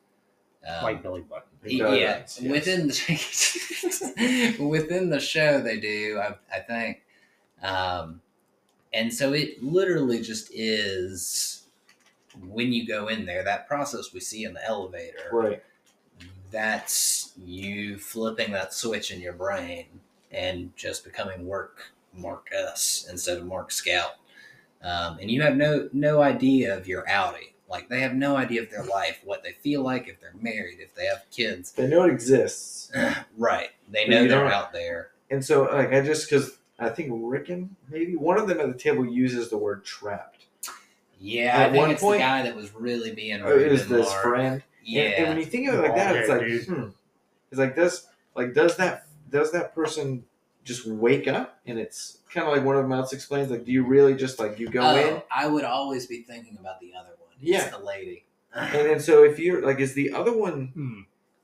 Um, 0.65 0.83
like 0.83 1.03
belly 1.03 1.21
button. 1.21 1.49
It 1.63 1.73
yeah, 1.73 1.93
yes. 1.93 2.39
within 2.41 2.87
the 2.87 4.55
within 4.69 5.09
the 5.09 5.19
show 5.19 5.59
they 5.59 5.79
do, 5.79 6.21
I, 6.21 6.35
I 6.55 6.59
think, 6.59 7.01
um, 7.61 8.21
and 8.93 9.13
so 9.13 9.33
it 9.33 9.61
literally 9.61 10.21
just 10.21 10.51
is 10.53 11.63
when 12.47 12.71
you 12.71 12.87
go 12.87 13.09
in 13.09 13.25
there. 13.25 13.43
That 13.43 13.67
process 13.67 14.13
we 14.13 14.21
see 14.21 14.45
in 14.45 14.53
the 14.53 14.65
elevator, 14.65 15.29
right? 15.33 15.63
that's 16.53 17.33
you 17.43 17.97
flipping 17.97 18.51
that 18.53 18.73
switch 18.73 19.11
in 19.11 19.19
your 19.19 19.33
brain 19.33 19.87
and 20.31 20.73
just 20.77 21.03
becoming 21.03 21.45
work 21.45 21.91
Mark 22.15 22.47
S 22.53 23.07
instead 23.09 23.39
of 23.39 23.45
Mark 23.45 23.71
Scout, 23.71 24.11
um, 24.83 25.17
and 25.21 25.31
you 25.31 25.41
have 25.41 25.55
no 25.55 25.89
no 25.93 26.21
idea 26.21 26.75
of 26.77 26.87
your 26.87 27.07
outing. 27.09 27.47
Like 27.69 27.89
they 27.89 28.01
have 28.01 28.13
no 28.13 28.35
idea 28.35 28.61
of 28.61 28.69
their 28.69 28.83
life, 28.83 29.21
what 29.23 29.41
they 29.43 29.53
feel 29.53 29.81
like, 29.81 30.07
if 30.07 30.19
they're 30.21 30.35
married, 30.39 30.77
if 30.79 30.93
they 30.93 31.05
have 31.05 31.23
kids. 31.31 31.71
They 31.71 31.87
know 31.87 32.03
it 32.03 32.11
exists, 32.11 32.91
right. 33.37 33.69
They 33.89 34.07
know 34.07 34.27
they're 34.27 34.45
out 34.51 34.73
there. 34.73 35.09
and 35.31 35.43
so 35.43 35.63
like 35.63 35.91
I 35.93 36.01
just 36.01 36.29
because 36.29 36.57
I 36.79 36.89
think 36.89 37.09
Ricken 37.13 37.75
maybe 37.89 38.15
one 38.15 38.37
of 38.39 38.47
them 38.47 38.59
at 38.59 38.67
the 38.67 38.77
table 38.77 39.05
uses 39.05 39.49
the 39.49 39.57
word 39.57 39.83
trapped. 39.85 40.45
Yeah, 41.19 41.55
At 41.57 41.61
I 41.61 41.71
think 41.71 41.77
one 41.81 41.91
it's 41.91 42.01
point- 42.01 42.17
the 42.19 42.23
guy 42.25 42.41
that 42.43 42.55
was 42.55 42.73
really 42.75 43.11
being 43.13 43.41
Or 43.41 43.55
rude. 43.55 43.71
is 43.71 43.83
and 43.83 43.91
this 43.91 44.07
Mark. 44.09 44.23
friend? 44.23 44.63
Yeah. 44.83 45.01
And, 45.03 45.13
and 45.13 45.27
when 45.29 45.37
you 45.37 45.45
think 45.45 45.69
of 45.69 45.75
it 45.75 45.81
like 45.81 45.95
that, 45.95 46.15
it's 46.17 46.27
like, 46.29 46.41
hmm. 46.67 46.89
It's 47.49 47.59
like 47.59 47.75
does 47.75 48.07
like 48.35 48.53
does 48.53 48.75
that 48.77 49.05
does 49.29 49.51
that 49.53 49.73
person 49.73 50.25
just 50.63 50.87
wake 50.87 51.27
up 51.27 51.59
and 51.65 51.77
it's 51.77 52.19
kind 52.33 52.47
of 52.47 52.53
like 52.53 52.63
one 52.65 52.75
of 52.75 52.83
them 52.83 52.91
else 52.93 53.11
explains 53.13 53.51
like 53.51 53.65
do 53.65 53.71
you 53.71 53.83
really 53.83 54.15
just 54.15 54.39
like 54.39 54.59
you 54.59 54.69
go 54.69 54.81
oh, 54.81 54.95
in 54.95 55.21
I 55.35 55.47
would 55.47 55.63
always 55.65 56.07
be 56.07 56.21
thinking 56.23 56.57
about 56.59 56.79
the 56.79 56.93
other 56.97 57.09
one. 57.19 57.31
Yeah. 57.41 57.63
It's 57.67 57.75
the 57.75 57.83
lady. 57.83 58.25
and 58.55 58.87
then 58.87 58.99
so 58.99 59.23
if 59.23 59.39
you're 59.39 59.61
like 59.65 59.79
is 59.79 59.93
the 59.93 60.11
other 60.13 60.35
one 60.35 60.71
Hmm. 60.73 61.01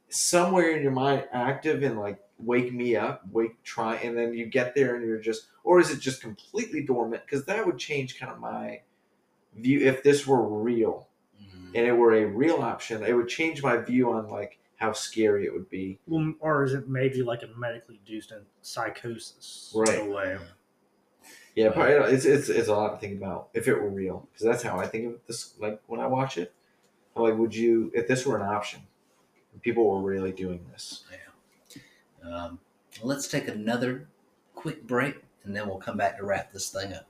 somewhere 0.09 0.72
in 0.76 0.82
your 0.84 0.91
mind 0.91 1.26
active 1.32 1.84
and 1.84 1.99
like 1.99 2.20
wake 2.38 2.72
me 2.74 2.95
up 2.95 3.24
wake 3.32 3.61
try 3.63 3.95
and 3.97 4.17
then 4.17 4.34
you 4.34 4.45
get 4.45 4.74
there 4.76 4.95
and 4.95 5.05
you're 5.05 5.20
just 5.20 5.47
or 5.63 5.80
is 5.80 5.91
it 5.91 5.99
just 5.99 6.22
completely 6.22 6.84
dormant 6.84 7.22
because 7.26 7.45
that 7.45 7.65
would 7.65 7.78
change 7.78 8.17
kind 8.20 8.32
of 8.32 8.39
my 8.39 8.82
view 9.57 9.82
if 9.86 10.03
this 10.03 10.26
were 10.28 10.41
real 10.47 11.07
Mm. 11.41 11.67
and 11.76 11.88
it 11.88 11.93
were 11.93 12.13
a 12.13 12.26
real 12.26 12.57
option 12.57 13.01
it 13.03 13.13
would 13.13 13.28
change 13.30 13.63
my 13.63 13.78
view 13.78 14.11
on 14.11 14.28
like 14.30 14.59
how 14.80 14.93
scary 14.93 15.45
it 15.45 15.53
would 15.53 15.69
be 15.69 15.99
Well, 16.07 16.34
or 16.39 16.63
is 16.63 16.73
it 16.73 16.88
maybe 16.88 17.21
like 17.21 17.43
a 17.43 17.47
medically 17.57 17.99
induced 18.05 18.34
psychosis? 18.61 19.71
Right. 19.75 19.99
In 19.99 20.13
way. 20.13 20.38
Yeah, 21.55 21.71
probably, 21.71 22.13
it's, 22.13 22.25
it's 22.25 22.47
it's 22.47 22.69
a 22.69 22.73
lot 22.73 22.93
to 22.93 22.97
think 22.97 23.17
about 23.17 23.49
if 23.53 23.67
it 23.67 23.73
were 23.73 23.89
real, 23.89 24.27
because 24.32 24.45
that's 24.45 24.63
how 24.63 24.80
I 24.80 24.88
think 24.88 25.07
of 25.07 25.19
this. 25.27 25.53
Like 25.59 25.82
when 25.88 25.99
I 25.99 26.07
watch 26.07 26.38
it, 26.38 26.53
I'm 27.15 27.23
like, 27.23 27.38
would 27.38 27.53
you, 27.53 27.91
if 27.93 28.07
this 28.07 28.25
were 28.25 28.38
an 28.38 28.43
option, 28.47 28.82
and 29.51 29.61
people 29.61 29.89
were 29.89 30.01
really 30.01 30.32
doing 30.32 30.65
this? 30.71 31.03
Um, 32.23 32.59
let's 33.01 33.27
take 33.27 33.47
another 33.47 34.07
quick 34.55 34.86
break 34.86 35.23
and 35.43 35.55
then 35.55 35.67
we'll 35.67 35.77
come 35.77 35.97
back 35.97 36.17
to 36.17 36.25
wrap 36.25 36.51
this 36.51 36.69
thing 36.69 36.93
up. 36.93 37.07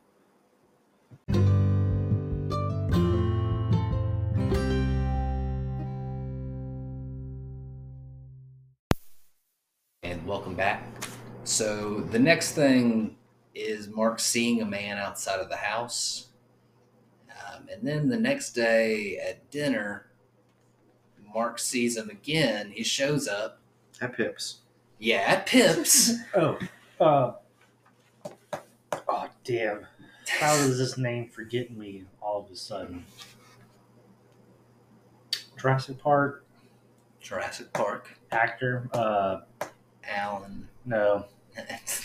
So, 11.59 11.99
the 12.09 12.19
next 12.19 12.53
thing 12.53 13.17
is 13.53 13.89
Mark 13.89 14.21
seeing 14.21 14.61
a 14.61 14.65
man 14.65 14.97
outside 14.97 15.41
of 15.41 15.49
the 15.49 15.57
house. 15.57 16.27
Um, 17.29 17.67
and 17.69 17.85
then 17.85 18.07
the 18.07 18.17
next 18.17 18.53
day 18.53 19.17
at 19.17 19.51
dinner, 19.51 20.05
Mark 21.35 21.59
sees 21.59 21.97
him 21.97 22.09
again. 22.09 22.71
He 22.71 22.81
shows 22.81 23.27
up. 23.27 23.59
At 23.99 24.15
Pips, 24.15 24.59
Yeah, 24.99 25.25
at 25.27 25.47
Pips. 25.47 26.13
Oh. 26.33 26.57
Uh, 26.97 27.33
oh 29.09 29.27
damn! 29.43 29.85
How 30.29 30.55
does 30.55 30.77
this 30.77 30.97
name 30.97 31.27
forget 31.27 31.75
me 31.75 32.05
all 32.21 32.39
of 32.45 32.49
a 32.49 32.55
sudden? 32.55 33.03
Jurassic 35.59 35.99
Park 35.99 36.45
Jurassic 37.19 37.73
Park. 37.73 38.17
actor. 38.31 38.89
Uh, 38.93 39.41
Alan. 40.07 40.69
no, 40.85 41.25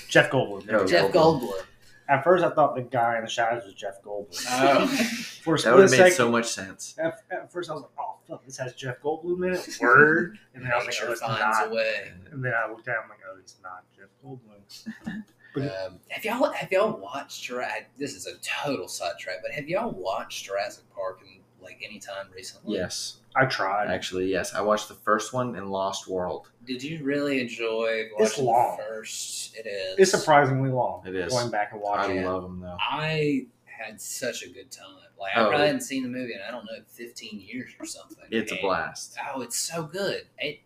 Jeff 0.09 0.31
Goldblum. 0.31 0.67
Oh, 0.73 0.87
Jeff 0.87 1.13
Goldblum. 1.13 1.41
Goldblum. 1.41 1.63
At 2.07 2.23
first, 2.23 2.45
I 2.45 2.51
thought 2.51 2.75
the 2.75 2.83
guy 2.83 3.17
in 3.17 3.25
the 3.25 3.31
shadows 3.31 3.65
was 3.65 3.75
Jeff 3.75 4.03
Goldblum. 4.03 4.45
Oh. 4.51 4.87
For 5.45 5.57
that 5.59 5.75
would 5.75 5.83
have 5.83 5.91
made 5.91 5.97
second, 5.97 6.17
so 6.17 6.31
much 6.31 6.47
sense. 6.47 6.95
at, 6.99 7.21
at 7.31 7.53
first 7.53 7.71
I 7.71 7.75
was 7.75 7.83
like, 7.83 7.91
"Oh 7.99 8.17
fuck, 8.29 8.45
this 8.45 8.57
has 8.59 8.75
Jeff 8.75 9.01
Goldblum 9.03 9.47
in 9.47 9.55
it." 9.55 9.79
Word, 9.81 10.39
and 10.55 10.65
then 10.65 10.73
I 10.73 10.77
was 10.77 10.87
like, 10.87 10.95
Nature 10.95 11.07
"Oh, 11.09 11.13
it's 11.13 11.21
not." 11.23 11.69
a 11.69 11.75
way. 11.75 12.13
And 12.31 12.45
then 12.45 12.53
I 12.55 12.69
looked 12.71 12.87
down, 12.87 12.97
I'm 13.05 13.09
like, 13.09 13.19
"Oh, 13.31 13.37
it's 13.39 13.57
not 13.63 13.85
Jeff 13.97 14.09
Goldblum." 14.25 15.23
Um, 15.57 16.01
have 16.09 16.25
y'all 16.25 16.51
have 16.51 16.73
y'all 16.73 16.99
watched 16.99 17.45
Jurassic? 17.45 17.89
This 17.97 18.15
is 18.15 18.27
a 18.27 18.33
total 18.39 18.89
sidetrack, 18.89 19.37
but 19.43 19.53
have 19.53 19.69
y'all 19.69 19.93
watched 19.93 20.47
Jurassic 20.47 20.85
Park 20.95 21.21
in 21.23 21.41
like 21.65 21.81
any 21.85 21.99
time 21.99 22.27
recently? 22.35 22.77
Yes, 22.77 23.17
I 23.35 23.47
tried. 23.47 23.89
actually, 23.91 24.31
yes. 24.31 24.55
I 24.55 24.61
watched 24.61 24.89
the 24.89 24.95
first 24.95 25.33
one 25.33 25.57
in 25.57 25.69
Lost 25.69 26.07
World. 26.09 26.49
Did 26.67 26.83
you 26.83 27.03
really 27.03 27.41
enjoy 27.41 28.09
It's 28.19 28.37
watching 28.39 28.45
long. 28.45 28.77
the 28.77 28.85
first? 28.85 29.57
It 29.57 29.67
is. 29.67 29.99
It's 29.99 30.11
surprisingly 30.11 30.71
long. 30.71 31.03
It 31.07 31.15
is. 31.17 31.33
Going 31.33 31.51
back 31.51 31.73
and 31.73 31.81
watching 31.81 32.19
I 32.19 32.23
it. 32.23 32.27
love 32.27 32.43
them 32.43 32.61
though. 32.61 32.77
I 32.81 33.47
had 33.65 34.01
such 34.01 34.43
a 34.45 34.49
good 34.49 34.71
time. 34.71 34.87
Like 35.19 35.37
I 35.37 35.41
Oh. 35.41 35.49
probably 35.49 35.67
hadn't 35.67 35.81
seen 35.83 36.03
the 36.05 36.09
movie 36.09 36.35
in 36.35 36.41
I 36.47 36.51
don't 36.51 36.65
know, 36.65 36.79
fifteen 36.87 37.41
years 37.41 37.73
or 37.81 37.87
something. 37.87 38.25
It's 38.31 38.53
a 38.53 38.57
blast. 38.61 39.17
Oh, 39.35 39.41
it's 39.43 39.57
so 39.59 39.83
good. 39.85 40.23
It 40.39 40.61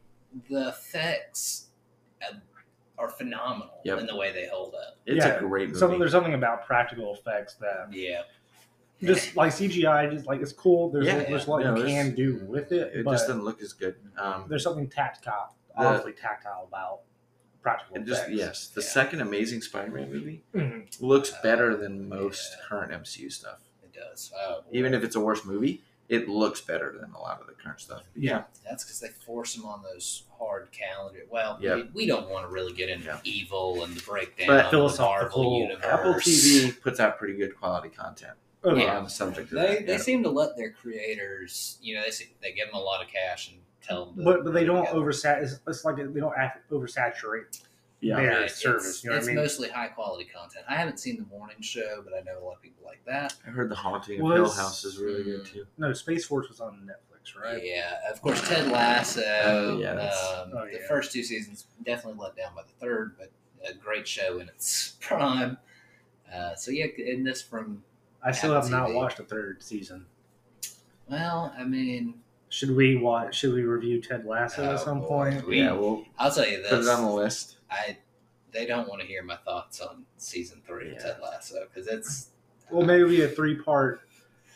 the 0.51 0.69
effects 0.69 1.69
uh, 2.23 2.35
are 2.99 3.09
phenomenal 3.09 3.81
Yep. 3.85 4.01
in 4.01 4.07
the 4.07 4.17
way 4.17 4.33
they 4.33 4.47
hold 4.49 4.75
up. 4.75 4.99
It's 5.07 5.25
Yeah, 5.25 5.37
a 5.37 5.41
great 5.41 5.69
movie. 5.69 5.79
So 5.81 5.97
there's 5.99 6.11
something 6.13 6.35
about 6.35 6.67
practical 6.67 7.15
effects 7.15 7.55
that 7.55 7.89
Yeah. 7.93 8.23
Just 9.01 9.37
like 9.37 9.53
CGI, 9.53 10.11
just 10.13 10.27
like 10.27 10.41
it's 10.41 10.53
cool. 10.53 10.91
There's 10.91 11.07
Yeah, 11.07 11.19
there's 11.25 11.43
yeah. 11.45 11.49
what 11.51 11.63
No, 11.65 11.77
you 11.77 11.85
can 11.85 12.15
do 12.15 12.45
with 12.47 12.73
it, 12.73 12.95
it 12.95 13.05
but 13.05 13.13
just 13.13 13.27
doesn't 13.29 13.45
look 13.45 13.61
as 13.63 13.73
good. 13.73 13.97
Um, 14.17 14.47
there's 14.49 14.65
something 14.65 14.89
tactile, 14.89 15.55
The- 15.77 15.85
obviously 15.85 16.13
tactile 16.13 16.65
about 16.69 17.01
practical 17.63 17.97
it 17.97 18.05
just 18.07 18.23
effects. 18.23 18.37
yes, 18.39 18.67
the 18.69 18.81
Yeah. 18.81 18.87
second 18.89 19.21
Amazing 19.21 19.63
Spider-Man 19.63 20.11
movie 20.13 20.45
Mhm. 20.55 21.01
looks 21.01 21.33
Uh, 21.33 21.43
better 21.43 21.77
than 21.77 22.09
most 22.09 22.53
yeah. 22.53 22.65
current 22.69 22.93
MCU 22.93 23.31
stuff. 23.31 23.59
It 23.83 23.93
does. 23.93 24.33
Oh, 24.37 24.65
Even 24.73 24.95
if 24.95 25.03
it's 25.05 25.17
a 25.17 25.21
worse 25.21 25.45
movie, 25.45 25.83
it 26.09 26.29
looks 26.29 26.61
better 26.63 26.97
than 26.99 27.11
a 27.13 27.19
lot 27.19 27.41
of 27.41 27.47
the 27.47 27.53
current 27.53 27.81
stuff. 27.81 28.03
Yeah, 28.17 28.45
that's 28.65 28.83
because 28.85 29.01
they 29.01 29.09
force 29.09 29.55
them 29.55 29.67
on 29.67 29.83
those 29.83 30.23
hard 30.39 30.71
calendar. 30.73 31.21
Well, 31.29 31.59
Yep. 31.61 31.77
we, 31.77 31.83
we 31.93 32.07
don't 32.07 32.29
want 32.31 32.47
to 32.47 32.53
really 32.53 32.73
get 32.73 32.89
into 32.89 33.07
Yeah. 33.07 33.21
evil 33.25 33.83
and 33.85 33.95
the 33.95 34.03
breakdown 34.03 34.47
But 34.47 34.73
of 34.73 34.93
the 34.97 35.03
Marvel 35.03 35.59
universe. 35.59 35.85
Apple 35.85 36.15
TV 36.15 36.81
puts 36.81 36.99
out 37.01 37.19
pretty 37.19 37.35
good 37.37 37.57
quality 37.59 37.91
content 37.91 38.35
Oh, 38.65 38.75
Yeah. 38.75 38.99
on 38.99 39.05
the 39.05 39.11
subject 39.11 39.53
of 39.53 39.59
They, 39.61 39.77
that. 39.77 39.87
they 39.87 39.93
yeah. 39.93 39.99
seem 39.99 40.23
to 40.25 40.31
let 40.31 40.57
their 40.57 40.71
creators, 40.71 41.79
you 41.81 41.95
know, 41.95 42.03
they 42.05 42.11
see, 42.11 42.27
they 42.43 42.53
give 42.53 42.67
them 42.67 42.75
a 42.75 42.81
lot 42.83 43.03
of 43.05 43.09
cash 43.11 43.51
and 43.51 43.61
tell 43.83 44.07
them. 44.07 44.17
To 44.17 44.23
but 44.25 44.45
but 44.45 44.53
they 44.53 44.65
don't 44.65 44.85
together. 44.85 44.99
oversat. 44.99 45.43
It's, 45.43 45.61
it's 45.67 45.85
like 45.85 45.97
they 45.97 46.21
don't 46.21 46.37
act, 46.37 46.69
oversaturate. 46.71 47.63
Yeah. 48.01 48.17
their 48.21 48.41
Right, 48.43 48.51
service. 48.51 48.87
It's, 48.89 49.05
you 49.05 49.11
know 49.11 49.17
what 49.17 49.19
it's 49.21 49.27
I 49.29 49.31
mean? 49.33 49.37
mostly 49.43 49.69
high 49.71 49.89
quality 49.89 50.25
content. 50.25 50.65
I 50.69 50.77
haven't 50.77 50.99
seen 51.01 51.17
the 51.17 51.27
morning 51.37 51.61
show, 51.61 52.01
but 52.05 52.13
I 52.15 52.21
know 52.23 52.39
a 52.41 52.45
lot 52.45 52.55
of 52.55 52.63
people 52.63 52.85
like 52.85 53.05
that. 53.07 53.35
I 53.45 53.51
heard 53.51 53.69
the 53.69 53.75
Haunting 53.75 54.21
of 54.21 54.25
Was- 54.27 54.35
Hill 54.57 54.65
House 54.65 54.85
is 54.85 54.99
really 54.99 55.25
good 55.25 55.45
too. 55.45 55.67
No, 55.79 55.93
Space 55.93 56.25
Force 56.25 56.49
was 56.49 56.61
on 56.61 56.75
Netflix, 56.89 57.35
Netflix, 57.37 57.43
right? 57.43 57.61
Yeah, 57.65 57.97
of 58.09 58.23
course, 58.23 58.47
Ted 58.49 58.69
Lasso. 58.71 59.21
Oh, 59.45 59.79
yeah, 59.81 59.91
um, 59.95 60.53
Oh, 60.55 60.65
The 60.71 60.79
yeah. 60.81 60.87
first 60.87 61.11
two 61.13 61.25
seasons 61.25 61.67
definitely 61.85 62.21
let 62.23 62.37
down 62.37 62.55
by 62.55 62.63
the 62.63 62.73
third, 62.81 63.17
but 63.19 63.33
a 63.69 63.75
great 63.75 64.07
show 64.07 64.39
in 64.39 64.49
its 64.49 64.97
prime. 65.01 65.59
Uh, 66.33 66.55
so 66.55 66.71
yeah, 66.71 66.87
and 66.99 67.27
this 67.27 67.43
from 67.43 67.83
I 68.23 68.33
still 68.33 68.55
Apple 68.57 68.63
have 68.63 68.71
not 68.71 68.89
TV. 68.91 68.95
watched 68.95 69.17
the 69.19 69.25
third 69.25 69.63
season. 69.63 70.07
well, 71.09 71.53
I 71.57 71.65
mean, 71.65 72.15
Should 72.51 72.75
we 72.75 72.97
watch? 72.97 73.37
Should 73.37 73.53
we 73.55 73.63
review 73.63 74.01
Ted 74.01 74.25
Lasso 74.25 74.65
Oh, 74.65 74.73
at 74.75 74.81
some 74.81 75.01
boy. 75.01 75.07
point? 75.07 75.47
We- 75.47 75.59
yeah, 75.59 75.73
we'll 75.73 76.05
I'll 76.19 76.33
tell 76.33 76.47
you 76.49 76.59
put 76.59 76.71
this: 76.79 76.87
it 76.87 76.91
on 76.91 77.05
the 77.05 77.11
list. 77.13 77.59
I 77.71 77.99
they 78.51 78.65
don't 78.65 78.89
want 78.89 79.03
to 79.03 79.07
hear 79.07 79.23
my 79.23 79.37
thoughts 79.37 79.81
on 79.81 80.05
season 80.17 80.63
three 80.67 80.89
Yeah. 80.91 80.97
of 80.97 81.03
Ted 81.03 81.17
Lasso 81.23 81.67
because 81.69 81.87
it's 81.89 82.29
Well, 82.71 82.87
maybe 82.87 83.23
a 83.23 83.29
three 83.29 83.57
part. 83.57 84.01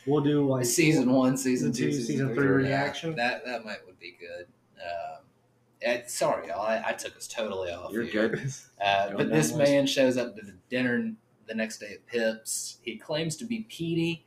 We'll 0.07 0.21
do 0.23 0.47
like 0.47 0.65
season 0.65 1.11
one, 1.11 1.37
season 1.37 1.71
two, 1.71 1.91
Season 1.91 2.05
season, 2.05 2.27
two, 2.29 2.33
three, 2.35 2.43
three 2.47 2.63
Yeah, 2.63 2.69
reaction. 2.81 3.15
that 3.15 3.45
that 3.45 3.63
might 3.63 3.85
would 3.85 3.99
be 3.99 4.17
good. 4.19 4.47
Um, 4.83 6.01
sorry, 6.07 6.47
y'all, 6.47 6.61
I, 6.61 6.81
I 6.87 6.93
took 6.93 7.15
us 7.15 7.27
totally 7.27 7.69
off. 7.71 7.91
You're 7.93 8.03
here. 8.03 8.29
good. 8.29 8.51
Uh, 8.81 9.11
but 9.15 9.29
this 9.29 9.53
man 9.53 9.85
shows 9.85 10.17
up 10.17 10.35
to 10.35 10.41
the 10.45 10.55
dinner 10.69 11.13
the 11.53 11.57
next 11.57 11.77
day 11.79 11.93
at 11.93 12.05
Pips. 12.07 12.77
He 12.81 12.97
claims 12.97 13.35
to 13.37 13.45
be 13.45 13.61
Petey. 13.69 14.25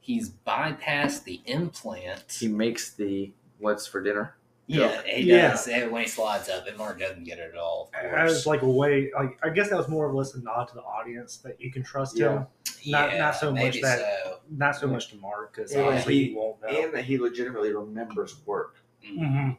He's 0.00 0.28
bypassed 0.28 1.24
the 1.24 1.40
implant. 1.46 2.24
He 2.40 2.48
makes 2.48 2.94
the 2.94 3.32
what's 3.58 3.86
for 3.86 4.02
dinner. 4.02 4.36
yeah, 4.66 5.02
he 5.06 5.22
Yeah. 5.24 5.50
does. 5.50 5.68
And 5.68 5.90
when 5.92 6.02
he 6.02 6.08
slides 6.08 6.48
up, 6.48 6.66
and 6.66 6.76
Mark 6.76 6.98
doesn't 6.98 7.24
get 7.24 7.38
it 7.38 7.50
at 7.52 7.58
all. 7.58 7.90
Of 7.98 8.04
as 8.12 8.30
course. 8.32 8.46
like 8.46 8.62
a 8.62 8.68
way. 8.68 9.10
Like 9.14 9.38
I 9.42 9.50
guess 9.50 9.68
that 9.70 9.76
was 9.78 9.88
more 9.88 10.06
or 10.08 10.12
less 10.14 10.34
a 10.34 10.42
nod 10.42 10.68
to 10.68 10.74
the 10.74 10.80
audience 10.82 11.36
that 11.38 11.60
you 11.60 11.70
can 11.70 11.82
trust 11.82 12.16
Yeah. 12.18 12.32
him. 12.32 12.46
not- 12.86 13.16
not 13.16 13.34
so 13.34 13.50
much 13.50 13.80
that- 13.80 13.98
So. 14.24 14.40
Not 14.50 14.76
so 14.76 14.86
much 14.86 15.08
to 15.08 15.16
Mark 15.16 15.54
because 15.56 15.74
obviously 15.74 16.14
he- 16.16 16.24
he 16.30 16.34
won't 16.34 16.60
know. 16.60 16.68
And 16.68 16.92
that 16.92 17.04
he 17.06 17.16
legitimately 17.18 17.72
remembers 17.72 18.36
work. 18.44 18.76
hmm 19.02 19.50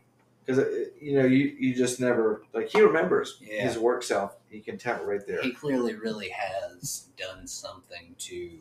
Because 0.46 0.64
you 1.02 1.18
know, 1.18 1.26
you, 1.26 1.56
you 1.60 1.74
just 1.74 2.00
never 2.00 2.44
like 2.54 2.70
he 2.70 2.82
remembers 2.82 3.38
Yeah. 3.42 3.64
his 3.64 3.78
work 3.80 4.04
self. 4.04 4.36
You 4.52 4.62
can 4.62 4.78
tell 4.78 5.04
right 5.04 5.26
there. 5.26 5.42
He 5.42 5.52
clearly 5.52 5.96
really 5.96 6.30
has 6.30 7.08
done 7.18 7.48
something 7.48 8.16
to 8.20 8.52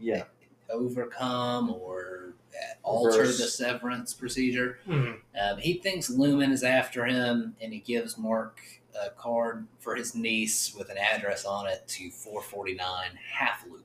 yeah, 0.00 0.24
overcome 0.70 1.70
or 1.70 2.34
uh, 2.54 2.74
alter 2.82 3.18
Reverse. 3.20 3.38
the 3.38 3.48
severance 3.48 4.14
procedure. 4.14 4.78
hmm 4.86 5.12
Um, 5.38 5.58
he 5.58 5.74
thinks 5.74 6.10
Lumon 6.10 6.50
is 6.50 6.62
after 6.64 7.04
him, 7.04 7.56
and 7.60 7.72
he 7.72 7.80
gives 7.80 8.16
Mark 8.16 8.60
a 9.00 9.10
card 9.10 9.66
for 9.80 9.94
his 9.96 10.14
niece 10.14 10.74
with 10.74 10.88
an 10.88 10.96
address 10.98 11.44
on 11.44 11.66
it 11.66 11.86
to 11.88 12.10
449 12.10 13.10
Half 13.34 13.66
Loop 13.70 13.84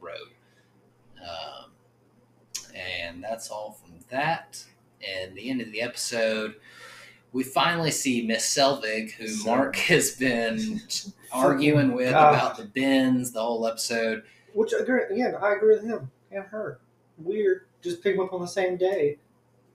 Road. 0.00 0.30
Um, 1.22 1.70
and 2.74 3.22
that's 3.22 3.48
all 3.50 3.72
from 3.72 3.94
that. 4.10 4.64
And 5.06 5.34
the 5.36 5.48
end 5.50 5.60
of 5.60 5.72
the 5.72 5.80
episode, 5.82 6.56
we 7.32 7.42
finally 7.44 7.90
see 7.90 8.26
Miss 8.26 8.44
Selvig, 8.56 9.12
who 9.12 9.24
Selvig. 9.26 9.46
Mark 9.46 9.76
has 9.76 10.12
been 10.16 10.80
arguing 11.32 11.92
with 11.92 12.10
God. 12.10 12.34
about 12.34 12.56
the 12.56 12.64
bins 12.64 13.32
the 13.32 13.40
whole 13.40 13.66
episode. 13.66 14.24
Which 14.52 14.72
agree- 14.72 15.04
again, 15.10 15.34
I 15.40 15.54
agree 15.54 15.74
with 15.76 15.84
him 15.84 16.10
and 16.32 16.44
her. 16.44 16.80
Weird, 17.18 17.66
just 17.82 18.02
pick 18.02 18.16
them 18.16 18.24
up 18.26 18.32
on 18.32 18.40
the 18.40 18.48
same 18.48 18.76
day 18.76 19.18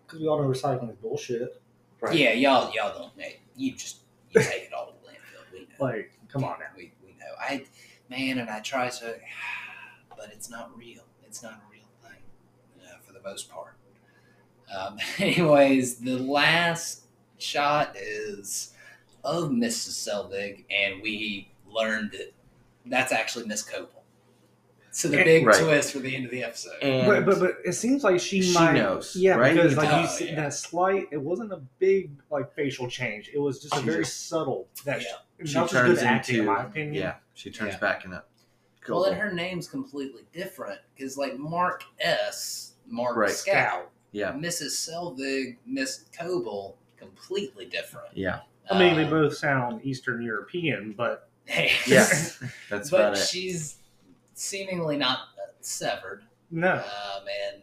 because 0.06 0.20
we 0.20 0.28
all 0.28 0.42
know 0.42 0.48
recycling 0.50 0.90
is 0.92 0.96
bullshit. 0.98 1.62
right. 2.02 2.16
Yeah, 2.16 2.34
y'all, 2.34 2.72
y'all 2.74 2.98
don't. 2.98 3.12
Hey, 3.18 3.40
you 3.56 3.72
just 3.74 4.00
you 4.32 4.42
take 4.42 4.64
it 4.64 4.74
all 4.74 4.88
to 4.88 4.94
the 5.04 5.10
landfill. 5.12 5.54
We 5.54 5.60
know. 5.62 5.66
Like, 5.80 6.12
come 6.28 6.44
on 6.44 6.60
now. 6.60 6.66
We, 6.76 6.92
we 7.06 7.12
know. 7.12 7.34
I, 7.40 7.64
man, 8.10 8.40
and 8.40 8.50
I 8.50 8.60
try 8.60 8.90
to, 8.90 9.16
but 10.18 10.30
it's 10.34 10.50
not 10.50 10.78
real. 10.78 11.04
It's 11.26 11.42
not 11.42 11.54
a 11.54 11.72
real 11.72 11.86
thing 12.04 12.20
uh, 12.84 12.98
for 13.06 13.14
the 13.14 13.22
most 13.24 13.50
part. 13.50 13.76
Um, 14.78 14.98
anyways, 15.20 15.98
the 15.98 16.18
last 16.18 17.05
shot 17.38 17.96
is 17.98 18.74
of 19.24 19.50
Mrs. 19.50 20.08
Selvig, 20.08 20.66
and 20.70 21.02
we 21.02 21.52
learned 21.68 22.12
that 22.12 22.34
that's 22.86 23.12
actually 23.12 23.46
Miss 23.46 23.64
Cobel. 23.64 23.90
So 24.92 25.10
the 25.10 25.18
big 25.18 25.46
Right. 25.46 25.62
twist 25.62 25.92
for 25.92 26.00
the 26.00 26.16
end 26.16 26.24
of 26.26 26.32
the 26.32 26.44
episode. 26.44 26.82
And 26.82 27.06
But, 27.06 27.26
but 27.26 27.40
but 27.40 27.58
it 27.66 27.74
seems 27.74 28.04
like 28.04 28.18
she, 28.22 28.42
She 28.42 28.54
might 28.54 28.74
knows, 28.74 29.14
Yeah, 29.16 29.36
right? 29.36 29.54
because 29.54 29.76
like 29.76 29.90
can 29.90 30.02
you 30.02 30.08
tell. 30.08 30.16
see 30.16 30.24
Oh, 30.26 30.30
yeah. 30.30 30.36
that 30.36 30.54
slight, 30.54 31.08
it 31.12 31.18
wasn't 31.22 31.52
a 31.52 31.62
big 31.80 32.12
like 32.32 32.54
facial 32.56 32.90
change. 32.90 33.30
It 33.34 33.40
was 33.40 33.62
just 33.62 33.76
a 33.76 33.82
very 33.82 34.04
just- 34.06 34.30
subtle. 34.30 34.70
That 34.86 35.02
Yeah. 35.02 35.08
she, 35.42 35.48
she 35.48 35.54
turns 35.54 35.72
good 36.00 36.04
acting, 36.06 36.36
in 36.36 36.42
into 36.42 36.54
my 36.54 36.64
opinion. 36.64 36.94
yeah, 36.94 37.16
she 37.34 37.52
turns 37.52 37.74
Yeah. 37.74 37.80
back 37.80 38.06
into 38.06 38.24
Well, 38.88 39.04
and 39.06 39.18
her 39.18 39.34
name's 39.34 39.68
completely 39.68 40.28
different 40.32 40.80
because, 40.96 41.18
like, 41.18 41.38
Mark 41.40 41.84
S. 42.00 42.74
Mark 42.88 43.18
Right. 43.18 43.32
Scout, 43.32 43.90
yeah, 44.12 44.32
Mrs. 44.32 44.76
Selvig, 44.88 45.58
Miss 45.66 46.06
Cobel, 46.18 46.78
completely 47.06 47.66
different. 47.66 48.08
yeah, 48.16 48.40
I 48.70 48.78
mean, 48.80 48.96
they 48.96 49.04
Um, 49.04 49.10
both 49.10 49.36
sound 49.38 49.82
Eastern 49.84 50.22
European, 50.22 50.94
but 50.94 51.30
hey, 51.46 51.72
yeah. 51.88 52.08
That's 52.70 52.90
but 52.90 53.00
about 53.00 53.18
it. 53.18 53.26
she's 53.28 53.78
seemingly 54.34 54.98
not 54.98 55.20
uh, 55.38 55.52
severed 55.62 56.24
no. 56.52 56.74
um, 56.74 57.24
and 57.54 57.62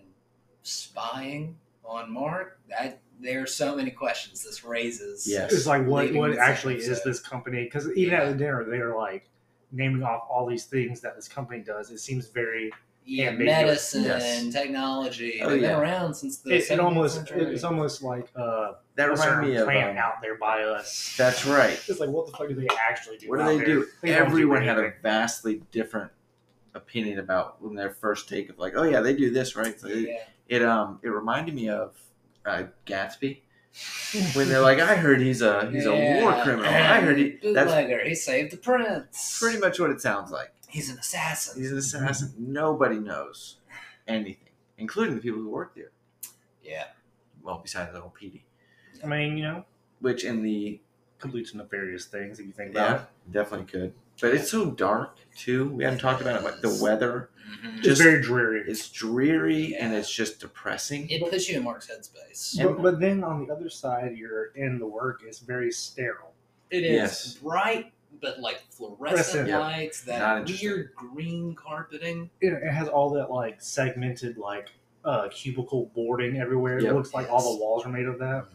spying 0.63 1.57
on 1.85 2.11
Mark. 2.13 2.59
I, 2.79 2.95
there 3.21 3.43
are 3.43 3.47
so 3.47 3.77
many 3.77 3.91
questions 3.91 4.43
this 4.43 4.65
raises. 4.65 5.27
Yes. 5.29 5.53
It's 5.53 5.67
like 5.67 5.87
what 5.87 6.13
what 6.15 6.31
this 6.31 6.39
actually 6.41 6.77
is 6.77 7.03
this 7.05 7.21
company? 7.21 7.65
Because 7.65 7.89
even 7.93 8.13
Yeah. 8.15 8.23
at 8.23 8.29
the 8.33 8.35
dinner, 8.39 8.65
they 8.65 8.79
are 8.79 8.97
like 8.97 9.29
naming 9.71 10.03
off 10.03 10.23
all 10.29 10.47
these 10.47 10.65
things 10.65 11.01
that 11.03 11.15
this 11.17 11.29
company 11.29 11.61
does. 11.61 11.91
It 11.91 11.99
seems 11.99 12.29
very. 12.29 12.73
Yeah, 13.05 13.31
medicine, 13.33 14.05
Yes. 14.05 14.53
technology. 14.53 15.41
Oh, 15.43 15.51
They've 15.51 15.63
yeah. 15.63 15.73
been 15.73 15.81
around 15.81 16.15
since 16.15 16.39
the. 16.39 16.55
It, 16.55 16.71
it 16.71 16.81
almost 16.81 17.17
century. 17.17 17.43
it's 17.53 17.65
almost 17.65 18.03
like 18.03 18.29
uh, 18.37 18.73
that 18.95 19.09
a 19.09 19.13
reminded 19.13 19.19
certain 19.35 19.51
me 19.51 19.57
of 19.57 19.65
plant 19.65 19.91
um, 19.91 19.97
out 19.99 20.15
there 20.23 20.37
by 20.37 20.63
us. 20.63 21.15
that's 21.17 21.45
right. 21.47 21.81
It's 21.89 22.01
like 22.01 22.11
what 22.11 22.27
the 22.27 22.33
fuck 22.33 22.49
do 22.49 22.55
they 22.55 22.69
actually 22.79 23.19
do? 23.19 23.29
What 23.29 23.39
do 23.39 23.45
they 23.45 23.57
there? 23.57 23.67
do? 23.67 23.87
They 24.03 24.11
don't 24.11 24.19
do 24.21 24.27
Everyone 24.27 24.63
had 24.63 24.79
a 24.79 24.93
vastly 25.03 25.63
different 25.73 26.13
opinion 26.75 27.19
about 27.19 27.61
when 27.63 27.75
their 27.75 27.91
first 27.91 28.29
take 28.29 28.49
of 28.49 28.59
like, 28.59 28.75
oh 28.77 28.85
yeah, 28.85 29.01
they 29.01 29.15
do 29.15 29.31
this 29.31 29.57
right. 29.57 29.79
So 29.79 29.89
it, 29.89 30.09
yeah. 30.09 30.17
it 30.49 30.63
um 30.63 31.01
it 31.03 31.09
reminded 31.09 31.55
me 31.55 31.69
of 31.69 31.97
uh, 32.47 32.65
Gatsby 32.87 33.41
when 34.35 34.49
they're 34.49 34.61
like, 34.61 34.79
I 34.81 34.95
heard 34.97 35.21
he's 35.21 35.43
a 35.43 35.71
he's 35.71 35.87
a 35.87 35.93
war 35.93 36.33
criminal. 36.43 36.67
I 36.67 37.01
heard 37.01 37.19
he 37.19 37.39
that's 37.53 37.71
bootlegger. 37.71 38.05
He 38.05 38.15
saved 38.15 38.53
the 38.53 38.57
prince. 38.59 39.39
pretty 39.41 39.59
much 39.59 39.81
what 39.81 39.91
it 39.91 40.01
sounds 40.01 40.31
like. 40.31 40.53
He's 40.73 40.89
an 40.91 40.99
assassin. 40.99 41.61
He's 41.61 41.71
an 41.71 41.77
assassin. 41.79 42.33
Nobody 42.39 42.99
knows 42.99 43.57
anything, 44.09 44.49
including 44.79 45.15
the 45.17 45.21
people 45.21 45.39
who 45.39 45.51
work 45.51 45.75
there. 45.75 45.91
yeah. 46.65 46.85
Well, 47.43 47.59
besides 47.63 47.93
little 47.93 48.09
Petey, 48.11 48.45
I 49.03 49.07
mean, 49.07 49.37
you 49.37 49.43
know, 49.43 49.65
which 50.01 50.25
in 50.25 50.43
the 50.43 50.81
complete 51.19 51.53
nefarious 51.55 52.07
things 52.07 52.39
if 52.41 52.47
you 52.47 52.53
think 52.53 52.71
about 52.71 52.81
yeah 52.89 52.95
about 52.97 53.09
definitely 53.33 53.67
could, 53.67 53.93
but 54.21 54.33
it's 54.33 54.51
so 54.51 54.71
dark 54.71 55.17
too. 55.37 55.69
We 55.71 55.85
haven't 55.85 55.99
talked 55.99 56.21
about 56.23 56.37
it, 56.37 56.43
but 56.43 56.63
the 56.63 56.69
Yes. 56.69 56.81
weather. 56.81 57.29
Mhm. 57.51 57.65
it. 57.75 57.79
It's 57.79 57.87
Just- 57.89 58.03
very 58.03 58.23
dreary. 58.23 58.63
It's 58.67 58.89
dreary 58.91 59.75
and 59.77 59.93
it's 59.93 60.11
just 60.11 60.39
depressing. 60.41 61.11
It 61.11 61.21
puts 61.29 61.49
you 61.49 61.57
in 61.59 61.65
Mark's 61.65 61.89
headspace. 61.91 62.59
And- 62.59 62.77
but, 62.77 62.83
but 62.83 63.01
then 63.01 63.23
on 63.25 63.45
the 63.45 63.53
other 63.53 63.69
side, 63.69 64.17
you're 64.17 64.47
in 64.55 64.79
the 64.79 64.87
work. 64.87 65.23
It's 65.27 65.41
very 65.41 65.71
sterile. 65.73 66.33
It 66.71 66.85
is 66.85 66.93
Yes. 66.93 67.35
bright, 67.35 67.93
but 68.23 68.41
like 68.41 68.63
fluorescent 68.71 68.99
Fluorescent. 68.99 69.49
Yeah. 69.49 69.59
lights, 69.59 70.01
that 70.05 70.47
weird 70.49 70.95
green 70.95 71.55
carpeting. 71.55 72.31
It, 72.41 72.55
it 72.55 72.73
has 72.73 72.89
all 72.89 73.11
that 73.11 73.31
like 73.31 73.61
segmented 73.61 74.39
like 74.39 74.69
uh 75.05 75.29
cubicle 75.29 75.91
boarding 75.95 76.39
everywhere. 76.39 76.81
Yep. 76.81 76.91
It 76.91 76.95
looks 76.95 77.13
like 77.13 77.29
all 77.29 77.53
the 77.55 77.61
walls 77.61 77.85
are 77.85 77.91
made 77.91 78.07
of 78.07 78.19
that. 78.21 78.47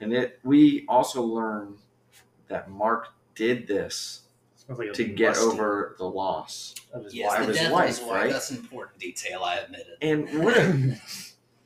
And 0.00 0.12
it 0.12 0.38
we 0.44 0.84
also 0.88 1.22
learn 1.22 1.76
that 2.48 2.70
Mark 2.70 3.08
did 3.34 3.66
this 3.66 4.22
like 4.68 4.92
to 4.92 5.04
get 5.04 5.36
over 5.38 5.96
the 5.98 6.04
loss. 6.04 6.74
of 6.92 7.04
his 7.04 7.14
Yes, 7.14 7.28
wife. 7.38 7.46
the 7.48 7.52
his 7.58 7.70
wife, 7.70 7.82
of 7.82 7.88
his 7.96 8.00
wife. 8.06 8.10
right? 8.22 8.30
That's 8.32 8.50
an 8.50 8.58
important 8.58 8.98
detail. 9.00 9.42
I 9.42 9.56
admit 9.56 9.86
it. 9.88 9.98
And 10.06 10.44
what 10.44 10.56
a, 10.56 10.62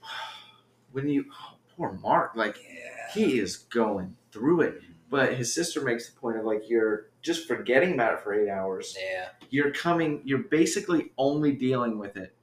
when 0.93 1.09
you 1.09 1.25
oh, 1.33 1.57
poor 1.77 1.93
Mark, 2.03 2.37
like 2.37 2.57
Yeah. 2.65 3.13
he 3.13 3.39
is 3.39 3.57
going 3.57 4.17
through 4.33 4.63
it. 4.63 4.83
But 5.11 5.35
his 5.35 5.55
sister 5.55 5.81
makes 5.83 6.11
the 6.11 6.19
point 6.19 6.39
of 6.39 6.45
like 6.45 6.69
you're 6.69 7.07
just 7.23 7.47
forgetting 7.47 7.95
about 7.95 8.15
it 8.15 8.21
for 8.21 8.35
eight 8.35 8.49
hours. 8.51 8.97
Yeah. 9.01 9.29
You're 9.51 9.71
coming. 9.71 10.23
You're 10.25 10.45
basically 10.45 11.13
only 11.19 11.53
dealing 11.53 11.99
with 11.99 12.17
it 12.17 12.35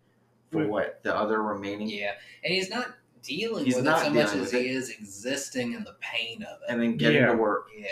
for 0.52 0.66
what 0.68 1.02
the 1.04 1.16
other 1.16 1.42
remaining, 1.42 1.88
Yeah. 1.90 2.14
And 2.44 2.54
he's 2.54 2.70
not 2.70 2.88
dealing 3.24 3.66
He's 3.66 3.76
with 3.76 3.86
not 3.86 4.02
it 4.02 4.06
so 4.06 4.10
much 4.12 4.26
as 4.34 4.36
with 4.36 4.52
he 4.52 4.68
is 4.70 4.90
existing 4.90 5.74
in 5.74 5.84
the 5.84 5.96
pain 6.02 6.44
of 6.44 6.60
it. 6.62 6.66
and 6.72 6.82
then 6.82 6.98
getting 6.98 7.22
Yeah. 7.22 7.32
to 7.32 7.38
work. 7.38 7.68
yeah. 7.76 7.86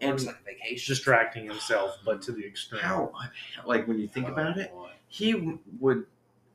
The 0.00 0.06
work's 0.06 0.22
And 0.24 0.26
like 0.34 0.44
vacation. 0.44 0.92
distracting 0.92 1.46
himself, 1.46 1.98
but 2.04 2.22
to 2.22 2.32
the 2.32 2.44
extreme. 2.46 2.80
How 2.82 3.12
like 3.64 3.86
when 3.88 3.98
you 3.98 4.06
think 4.08 4.28
Oh, 4.28 4.32
about 4.32 4.58
it, 4.58 4.70
boy. 4.72 4.90
he 5.08 5.58
would. 5.80 6.06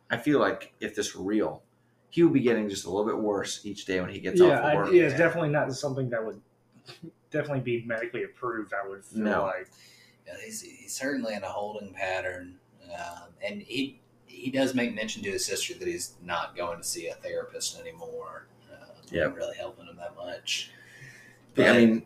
I 0.10 0.18
feel 0.18 0.40
like 0.40 0.74
if 0.80 0.94
this 0.96 1.16
were 1.16 1.24
real, 1.24 1.64
he 2.10 2.24
would 2.24 2.34
be 2.34 2.42
getting 2.42 2.68
just 2.70 2.86
a 2.86 2.90
little 2.90 3.06
bit 3.06 3.18
worse 3.18 3.66
each 3.66 3.86
day 3.86 4.00
when 4.02 4.10
he 4.10 4.20
gets 4.20 4.40
yeah, 4.40 4.48
off 4.48 4.60
of 4.60 4.66
I, 4.66 4.76
work. 4.76 4.94
yeah, 4.94 5.04
it's 5.04 5.14
Yeah. 5.14 5.18
definitely 5.18 5.50
not 5.50 5.72
something 5.74 6.10
that 6.10 6.26
would 6.26 6.42
definitely 7.32 7.62
be 7.62 7.84
medically 7.86 8.24
approved. 8.24 8.74
I 8.74 8.88
would 8.88 9.04
feel 9.04 9.24
No. 9.24 9.42
like. 9.44 9.70
Yeah, 10.28 10.34
he's, 10.46 10.62
he's 10.62 10.94
certainly 10.94 11.34
in 11.34 11.44
a 11.44 11.48
holding 11.50 11.94
pattern, 11.94 12.60
um, 12.94 13.30
and 13.44 13.62
he 13.62 14.00
he 14.28 14.50
does 14.52 14.74
make 14.74 14.94
mention 14.96 15.22
to 15.24 15.32
his 15.32 15.46
sister 15.46 15.74
that 15.74 15.88
he's 15.88 16.14
not 16.24 16.56
going 16.56 16.78
to 16.78 16.84
see 16.84 17.08
a 17.08 17.14
therapist 17.16 17.80
anymore. 17.80 18.46
Yeah. 19.12 19.24
really 19.34 19.58
helping 19.58 19.88
him 19.88 19.98
that 19.98 20.16
much. 20.16 20.72
But, 21.54 21.68
I 21.68 21.74
mean, 21.78 22.06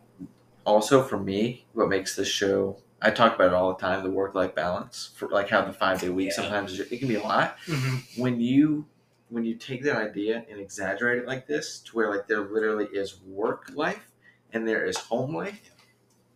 also 0.64 1.04
for 1.04 1.16
me, 1.20 1.64
what 1.72 1.88
makes 1.88 2.16
this 2.16 2.26
show, 2.26 2.78
I 3.00 3.12
talk 3.12 3.36
about 3.36 3.46
it 3.48 3.52
all 3.54 3.72
the 3.72 3.78
time, 3.80 4.02
the 4.02 4.10
work 4.10 4.34
life 4.34 4.56
balance, 4.56 5.12
for 5.14 5.28
like 5.28 5.48
how 5.48 5.62
the 5.64 5.72
five 5.72 6.00
day 6.00 6.08
week 6.08 6.30
Yeah. 6.30 6.34
sometimes 6.42 6.80
it 6.80 6.98
can 6.98 7.06
be 7.06 7.14
a 7.14 7.22
lot. 7.22 7.58
Mhm. 7.66 8.18
When 8.18 8.40
you 8.40 8.86
when 9.28 9.44
you 9.44 9.54
take 9.54 9.84
that 9.84 9.96
idea 9.96 10.44
and 10.50 10.58
exaggerate 10.60 11.18
it 11.18 11.26
like 11.28 11.46
this 11.46 11.78
to 11.80 11.92
where 11.96 12.10
like 12.10 12.26
there 12.26 12.40
literally 12.40 12.86
is 12.86 13.20
work 13.22 13.70
life 13.74 14.10
and 14.56 14.66
there 14.66 14.86
is 14.86 14.96
home 14.96 15.34
life, 15.34 15.70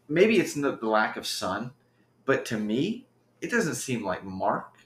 maybe 0.09 0.39
it's 0.39 0.55
not 0.55 0.81
the 0.81 0.87
lack 0.87 1.17
of 1.17 1.27
sun, 1.27 1.73
but 2.27 2.45
to 2.45 2.59
me, 2.59 3.07
it 3.41 3.51
doesn't 3.51 3.77
seem 3.77 4.05
like 4.05 4.23
Mark 4.23 4.77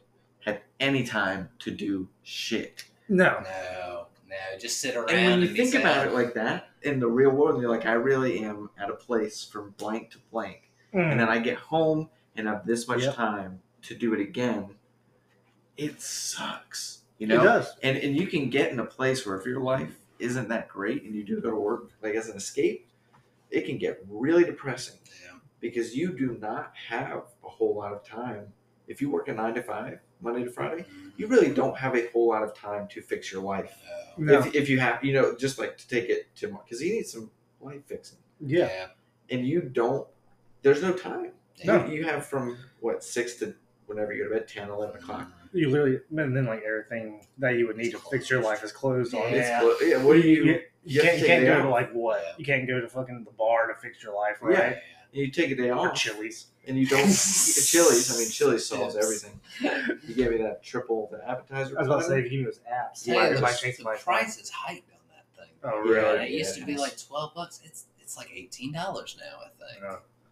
had 0.45 0.63
any 0.79 1.05
time 1.05 1.51
to 1.59 1.73
do 1.73 2.09
shit. 2.23 2.85
No. 3.09 3.43
No, 3.43 4.07
no, 4.29 4.59
just 4.59 4.81
sit 4.81 4.95
around. 4.95 5.11
And 5.11 5.41
when 5.41 5.43
you 5.43 5.49
be 5.49 5.57
think 5.57 5.75
about 5.75 5.97
sad. 5.97 6.07
it 6.09 6.15
like 6.15 6.35
that 6.35 6.69
in 6.83 7.01
the 7.01 7.09
real 7.09 7.31
world, 7.31 7.61
you're 7.61 7.71
like, 7.71 7.87
I 7.87 7.95
really 7.95 8.45
am 8.45 8.71
at 8.79 8.89
a 8.89 8.95
place 8.95 9.45
from 9.45 9.75
blank 9.79 10.11
to 10.13 10.19
blank. 10.31 10.71
Mm. 10.95 11.11
And 11.11 11.21
then 11.21 11.29
I 11.29 11.39
get 11.39 11.59
home 11.59 12.09
and 12.37 12.47
have 12.47 12.65
this 12.65 12.87
much 12.87 13.03
Yep. 13.03 13.17
time 13.17 13.61
to 13.83 13.97
do 13.97 14.15
it 14.15 14.21
again. 14.21 14.77
It 15.77 16.01
sucks. 16.01 17.01
You 17.19 17.27
know? 17.27 17.35
it 17.35 17.39
know? 17.39 17.45
does. 17.45 17.77
And 17.83 17.97
and 17.97 18.17
you 18.17 18.29
can 18.29 18.49
get 18.49 18.71
in 18.71 18.79
a 18.79 18.85
place 18.85 19.27
where 19.27 19.37
if 19.37 19.45
your 19.45 19.61
life 19.61 19.97
isn't 20.21 20.49
that 20.51 20.69
great 20.69 21.03
and 21.03 21.15
you 21.17 21.25
do 21.25 21.41
go 21.41 21.51
to 21.51 21.57
work 21.57 21.91
like 22.01 22.15
as 22.15 22.29
an 22.29 22.37
escape, 22.37 22.87
it 23.55 23.67
can 23.67 23.79
get 23.79 24.05
really 24.09 24.45
depressing 24.45 24.97
Yeah. 25.25 25.39
because 25.61 25.97
you 25.97 26.17
do 26.17 26.37
not 26.41 26.73
have 26.89 27.25
a 27.45 27.49
whole 27.49 27.77
lot 27.77 27.93
of 27.93 28.05
time. 28.05 28.53
If 28.89 29.01
you 29.01 29.11
work 29.11 29.29
a 29.29 29.33
nine 29.33 29.55
to 29.55 29.63
five, 29.63 30.01
Monday 30.21 30.45
to 30.45 30.51
Friday, 30.51 30.83
mm-hmm. 30.83 31.11
you 31.17 31.27
really 31.27 31.53
don't 31.53 31.77
have 31.79 31.95
a 31.97 32.09
whole 32.09 32.29
lot 32.29 32.43
of 32.43 32.55
time 32.55 32.89
to 32.89 33.01
fix 33.01 33.31
your 33.33 33.43
life. 33.43 33.73
No. 34.19 34.33
No. 34.33 34.39
If, 34.41 34.55
if 34.55 34.69
you 34.69 34.81
have, 34.81 35.05
you 35.05 35.13
know, 35.13 35.37
just 35.37 35.59
like 35.59 35.79
to 35.79 35.89
take 35.89 36.09
it 36.09 36.35
to 36.37 36.49
because 36.49 36.83
you 36.83 36.93
need 36.93 37.07
some 37.07 37.31
life 37.61 37.87
fixing, 37.87 38.19
yeah. 38.41 38.89
and 39.31 39.47
you 39.47 39.63
don't. 39.63 40.07
There's 40.63 40.83
no 40.83 40.93
time. 40.93 41.33
No. 41.65 41.87
You, 41.87 41.95
you 41.95 42.05
have 42.05 42.27
from 42.27 42.59
what 42.81 43.05
six 43.05 43.35
to 43.37 43.55
whenever 43.87 44.13
you 44.13 44.25
go 44.25 44.31
to 44.31 44.41
bed, 44.41 44.49
10, 44.49 44.71
11 44.71 44.97
o'clock. 44.97 45.21
Mm-hmm. 45.21 45.59
You 45.59 45.71
literally, 45.71 45.99
and 46.17 46.37
then 46.37 46.47
like 46.47 46.63
everything 46.67 47.27
that 47.39 47.57
you 47.57 47.67
would 47.67 47.77
need 47.77 47.93
to 47.93 47.99
fix 47.99 48.29
your 48.29 48.43
life 48.43 48.65
is 48.65 48.73
closed 48.73 49.15
on. 49.15 49.33
Yeah. 49.33 49.63
It's 49.63 49.81
clo- 49.81 49.89
yeah. 49.89 50.03
What 50.03 50.15
do 50.15 50.29
you? 50.29 50.45
You, 50.45 50.61
you 50.85 51.01
have 51.01 51.11
can't, 51.11 51.21
you 51.21 51.27
can't 51.27 51.43
a 51.43 51.47
day 51.47 51.53
go 51.55 51.63
to 51.63 51.69
like 51.69 51.93
what? 51.93 52.21
Yeah. 52.25 52.33
You 52.39 52.45
can't 52.45 52.67
go 52.67 52.81
to 52.81 52.89
fucking 52.89 53.25
the 53.25 53.31
bar 53.33 53.67
to 53.69 53.75
fix 53.75 54.03
your 54.03 54.15
life, 54.15 54.39
right? 54.41 54.53
Yeah. 54.59 54.65
right? 54.65 54.77
You 55.13 55.31
take 55.31 55.51
a 55.53 55.55
day 55.55 55.71
Or 55.71 55.89
off, 55.91 55.95
Chili's. 55.95 56.47
and 56.67 56.77
you 56.77 56.87
don't. 56.87 56.99
Chili's. 57.07 58.13
I 58.15 58.19
mean, 58.19 58.29
Chili's 58.31 58.67
solves 58.67 58.95
Yes. 58.97 59.05
everything. 59.05 59.41
You 60.09 60.15
gave 60.15 60.31
me 60.33 60.39
that 60.39 60.63
triple 60.63 61.09
the 61.13 61.27
appetizer. 61.29 61.77
I 61.79 61.83
was 61.83 61.87
about 61.89 61.97
to 61.99 62.03
say, 62.03 62.09
platter. 62.09 62.19
if 62.27 62.33
you 62.33 62.39
give 62.39 62.41
me 62.41 62.45
those 62.47 62.61
apps, 62.71 63.07
Yeah, 63.07 63.15
yeah, 63.15 63.21
it 63.21 63.27
it 63.27 63.35
the, 63.35 63.75
the 63.79 63.85
my 63.85 63.95
price 63.97 64.39
is 64.39 64.51
hiked 64.51 64.91
on 64.91 64.99
that 65.11 65.25
thing. 65.41 65.53
Oh, 65.63 65.85
Yeah, 65.85 65.93
really? 66.13 66.25
it 66.27 66.31
used 66.33 66.57
yeah, 66.57 66.63
to 66.63 66.67
be 66.67 66.77
like 66.77 66.97
twelve 67.01 67.33
bucks. 67.35 67.61
It's 67.65 67.85
it's 68.01 68.17
like 68.17 68.31
eighteen 68.35 68.73
dollars 68.73 69.17
now. 69.21 69.39
I 69.39 69.73
think. 69.73 69.83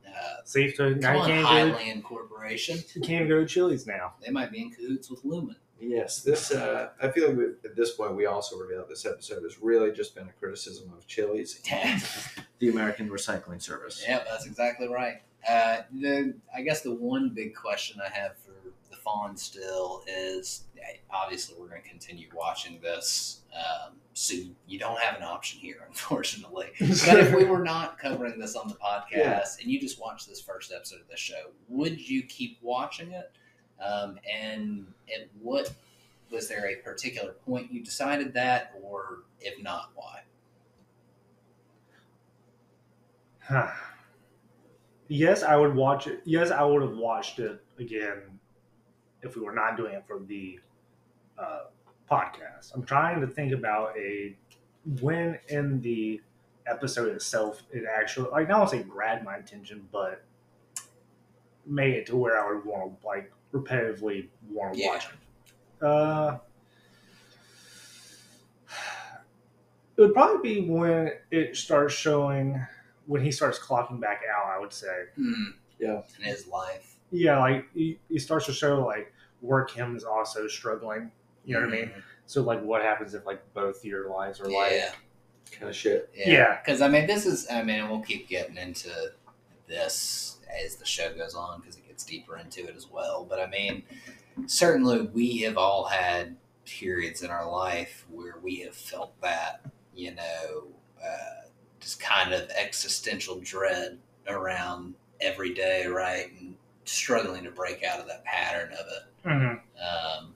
Yeah. 0.04 0.12
Uh, 0.12 0.42
See, 0.44 0.70
so 0.74 0.90
come 0.90 1.00
now 1.00 1.12
you 1.14 1.20
can't, 1.26 1.42
go, 1.42 1.46
Highland 1.46 2.04
Corporation. 2.04 2.78
you 2.94 3.00
can't 3.00 3.12
even 3.24 3.28
go 3.28 3.40
to 3.40 3.46
Chili's 3.46 3.86
now. 3.86 4.12
They 4.20 4.30
might 4.32 4.50
be 4.50 4.60
in 4.62 4.70
cahoots 4.72 5.08
with 5.10 5.24
Lumon. 5.24 5.54
Yes, 5.82 6.22
this. 6.22 6.52
Uh, 6.52 6.90
I 7.02 7.08
feel 7.10 7.30
like 7.32 7.38
at 7.64 7.74
this 7.76 7.92
point 7.92 8.14
we 8.14 8.26
also 8.26 8.56
revealed 8.56 8.88
this 8.88 9.04
episode 9.04 9.42
has 9.42 9.58
really 9.60 9.90
just 9.92 10.14
been 10.14 10.28
a 10.28 10.32
criticism 10.32 10.92
of 10.96 11.06
Chili's, 11.08 11.60
the 12.60 12.68
American 12.68 13.10
Recycling 13.10 13.60
Service. 13.60 14.04
Yeah, 14.06 14.22
that's 14.28 14.46
exactly 14.46 14.88
right. 14.88 15.22
Uh, 15.48 15.78
the 15.92 16.34
I 16.56 16.62
guess 16.62 16.82
the 16.82 16.94
one 16.94 17.30
big 17.30 17.54
question 17.54 18.00
I 18.00 18.08
have 18.16 18.36
for 18.38 18.52
the 18.90 18.96
Fawn 18.96 19.36
still 19.36 20.04
is 20.06 20.64
obviously 21.10 21.56
we're 21.58 21.68
going 21.68 21.82
to 21.82 21.88
continue 21.88 22.28
watching 22.32 22.80
this, 22.80 23.40
um, 23.56 23.94
so 24.14 24.34
you 24.68 24.78
don't 24.78 25.00
have 25.00 25.16
an 25.16 25.22
option 25.24 25.58
here, 25.60 25.84
unfortunately. 25.88 26.68
But 26.78 27.18
if 27.18 27.34
we 27.34 27.42
were 27.44 27.62
not 27.64 27.98
covering 27.98 28.38
this 28.38 28.54
on 28.54 28.68
the 28.68 28.74
podcast 28.84 29.10
Yeah. 29.16 29.44
and 29.60 29.68
you 29.70 29.80
just 29.80 30.00
watched 30.00 30.28
this 30.28 30.40
first 30.40 30.72
episode 30.72 31.00
of 31.00 31.08
the 31.08 31.16
show, 31.16 31.50
would 31.68 32.08
you 32.08 32.22
keep 32.22 32.58
watching 32.62 33.10
it? 33.10 33.32
Um, 33.84 34.18
and 34.32 34.86
at 35.12 35.28
what 35.40 35.72
was 36.30 36.48
there 36.48 36.66
a 36.70 36.76
particular 36.76 37.32
point 37.32 37.72
you 37.72 37.84
decided 37.84 38.32
that, 38.34 38.74
or 38.82 39.20
if 39.40 39.62
not, 39.62 39.90
why? 39.94 40.22
yes, 45.08 45.42
I 45.42 45.56
would 45.56 45.74
watch 45.74 46.06
it. 46.06 46.22
Yes, 46.24 46.50
I 46.50 46.62
would 46.62 46.82
have 46.82 46.96
watched 46.96 47.38
it 47.38 47.62
again 47.78 48.22
if 49.22 49.36
we 49.36 49.42
were 49.42 49.54
not 49.54 49.76
doing 49.76 49.94
it 49.94 50.04
for 50.06 50.20
the 50.20 50.58
uh, 51.38 51.64
podcast. 52.10 52.74
I'm 52.74 52.84
trying 52.84 53.20
to 53.20 53.26
think 53.26 53.52
about 53.52 53.96
a 53.96 54.36
when 55.00 55.38
in 55.48 55.80
the 55.80 56.20
episode 56.66 57.14
itself 57.14 57.62
it 57.72 57.84
actually 57.84 58.30
like 58.30 58.48
want 58.48 58.70
to 58.70 58.76
say 58.76 58.82
grabbed 58.82 59.24
my 59.24 59.36
attention, 59.36 59.88
but 59.92 60.24
made 61.66 61.94
it 61.94 62.06
to 62.06 62.16
where 62.16 62.42
I 62.42 62.52
would 62.52 62.64
want 62.64 63.00
to 63.00 63.06
like 63.06 63.32
repetitively 63.52 64.28
want 64.50 64.74
to 64.74 64.80
Yeah. 64.80 64.88
watch 64.88 65.06
it. 65.06 65.84
Uh, 65.86 66.38
it 69.96 70.00
would 70.00 70.14
probably 70.14 70.60
be 70.62 70.68
when 70.70 71.12
it 71.30 71.56
starts 71.56 71.94
showing 71.94 72.64
when 73.06 73.22
he 73.22 73.30
starts 73.32 73.58
clocking 73.58 74.00
back 74.00 74.22
out. 74.32 74.46
I 74.46 74.58
would 74.58 74.72
say. 74.72 75.04
Hmm. 75.16 75.32
Yeah. 75.78 76.02
In 76.18 76.24
his 76.24 76.46
life. 76.46 76.96
Yeah, 77.10 77.38
like 77.40 77.66
he, 77.74 77.98
he 78.08 78.18
starts 78.18 78.46
to 78.46 78.52
show 78.52 78.84
like 78.86 79.12
where 79.40 79.64
Kim 79.64 79.96
is 79.96 80.04
also 80.04 80.46
struggling. 80.48 81.10
You 81.44 81.54
know 81.54 81.66
what 81.66 81.68
I 81.74 81.80
mean? 81.82 81.90
So 82.26 82.42
like, 82.42 82.62
what 82.62 82.82
happens 82.82 83.14
if 83.14 83.26
like 83.26 83.42
both 83.52 83.84
your 83.84 84.08
lives 84.10 84.40
are 84.40 84.44
like, 84.48 84.72
Yeah. 84.72 84.92
Kind 85.50 85.68
of 85.68 85.76
shit. 85.76 86.10
Yeah. 86.14 86.58
Because 86.64 86.80
I 86.80 86.88
mean, 86.88 87.06
this 87.06 87.26
is. 87.26 87.46
I 87.50 87.62
mean, 87.62 87.90
we'll 87.90 88.00
keep 88.00 88.28
getting 88.28 88.56
into 88.56 88.90
this 89.66 90.38
as 90.64 90.76
the 90.76 90.86
show 90.86 91.12
goes 91.14 91.34
on 91.34 91.60
because 91.60 91.76
it 91.76 91.81
gets 92.02 92.10
deeper 92.10 92.38
into 92.38 92.66
it 92.68 92.76
as 92.76 92.88
well. 92.90 93.26
But 93.28 93.40
I 93.40 93.46
mean, 93.46 93.82
certainly 94.46 95.02
we 95.02 95.38
have 95.40 95.56
all 95.56 95.84
had 95.84 96.36
periods 96.64 97.22
in 97.22 97.30
our 97.30 97.50
life 97.50 98.04
where 98.10 98.36
we 98.42 98.60
have 98.60 98.74
felt 98.74 99.20
that, 99.20 99.64
you 99.94 100.14
know, 100.14 100.64
uh, 101.02 101.48
just 101.80 102.00
kind 102.00 102.32
of 102.32 102.48
existential 102.50 103.40
dread 103.42 103.98
around 104.28 104.94
every 105.20 105.52
day, 105.52 105.86
right? 105.86 106.30
And 106.40 106.56
struggling 106.84 107.44
to 107.44 107.50
break 107.50 107.82
out 107.84 108.00
of 108.00 108.06
that 108.06 108.24
pattern 108.24 108.72
of 108.72 108.86
it. 108.86 109.28
Mhm. 109.28 109.60
Um, 109.80 110.34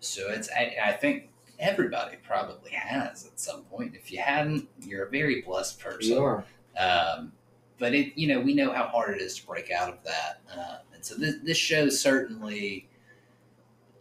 so 0.00 0.30
it's 0.30 0.48
I, 0.50 0.76
I 0.84 0.92
think 0.92 1.30
everybody 1.58 2.16
probably 2.26 2.70
has 2.70 3.26
at 3.26 3.40
some 3.40 3.62
point. 3.64 3.94
If 3.94 4.12
you 4.12 4.20
hadn't, 4.20 4.68
you're 4.80 5.06
a 5.06 5.10
very 5.10 5.42
blessed 5.42 5.80
person. 5.80 6.12
You 6.12 6.22
are. 6.22 6.44
Um, 6.78 7.32
but 7.78 7.94
it 7.94 8.16
you 8.16 8.28
know 8.28 8.40
we 8.40 8.54
know 8.54 8.72
how 8.72 8.84
hard 8.86 9.16
it 9.16 9.22
is 9.22 9.38
to 9.38 9.46
break 9.46 9.70
out 9.70 9.88
of 9.88 10.02
that, 10.04 10.40
um, 10.52 10.78
and 10.98 11.04
so 11.04 11.14
this 11.14 11.36
this 11.44 11.56
show 11.56 11.88
certainly 11.88 12.88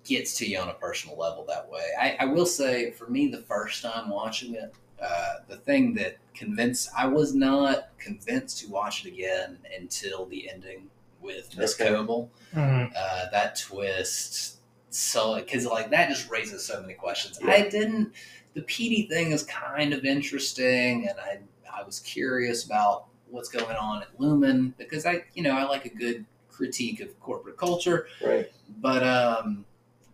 gets 0.04 0.36
to 0.38 0.46
you 0.48 0.58
on 0.58 0.70
a 0.70 0.74
personal 0.74 1.18
level 1.18 1.46
that 1.48 1.70
way. 1.70 1.84
I, 2.00 2.18
I 2.22 2.26
will 2.26 2.46
say 2.46 2.92
for 2.92 3.08
me 3.08 3.28
the 3.28 3.42
first 3.42 3.84
time 3.84 4.10
watching 4.10 4.56
it, 4.56 4.74
uh, 5.02 5.36
the 5.48 5.58
thing 5.58 5.94
that 5.96 6.18
convinced 6.34 6.90
I 6.98 7.08
was 7.08 7.36
not 7.36 7.90
convinced 8.00 8.60
to 8.60 8.70
watch 8.70 9.06
it 9.06 9.10
again 9.14 9.58
until 9.78 10.26
the 10.26 10.50
ending 10.50 10.90
with 11.22 11.56
Miss 11.58 11.80
Okay. 11.80 11.90
Cobel 11.94 12.32
Mhm. 12.56 12.92
uh, 12.96 13.30
that 13.32 13.58
twist 13.60 14.60
so 14.90 15.36
because 15.36 15.66
like 15.66 15.90
that 15.92 16.08
just 16.10 16.30
raises 16.32 16.64
so 16.66 16.80
many 16.82 16.94
questions 16.94 17.38
Yeah. 17.44 17.52
i 17.52 17.68
didn't 17.68 18.14
the 18.54 18.62
pd 18.62 19.10
thing 19.10 19.34
is 19.34 19.44
kind 19.44 19.94
of 19.94 20.06
interesting 20.06 21.10
and 21.10 21.20
i 21.20 21.40
i 21.78 21.84
was 21.84 22.00
curious 22.00 22.64
about 22.64 23.06
what's 23.30 23.50
going 23.50 23.76
on 23.76 24.02
at 24.04 24.18
lumon 24.18 24.72
because 24.78 25.06
i 25.06 25.24
you 25.34 25.44
know 25.44 25.52
i 25.52 25.64
like 25.66 25.84
a 25.86 25.90
good 25.90 26.26
critique 26.58 27.00
of 27.00 27.18
corporate 27.20 27.56
culture 27.58 28.08
Right. 28.26 28.52
but 28.82 29.04
um 29.04 29.66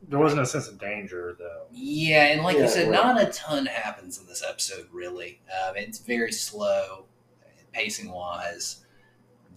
There 0.10 0.20
wasn't 0.20 0.42
a 0.42 0.46
sense 0.46 0.68
of 0.68 0.78
danger 0.80 1.36
though. 1.40 1.64
yeah 1.72 2.26
and 2.28 2.44
like 2.44 2.58
Yeah, 2.58 2.64
you 2.64 2.70
said 2.70 2.90
right. 2.90 3.02
not 3.04 3.22
a 3.22 3.28
ton 3.32 3.66
happens 3.66 4.20
in 4.20 4.28
this 4.28 4.44
episode 4.48 4.88
really 4.92 5.40
um, 5.66 5.76
it's 5.78 6.00
very 6.00 6.32
slow 6.34 7.06
pacing 7.72 8.12
wise 8.12 8.86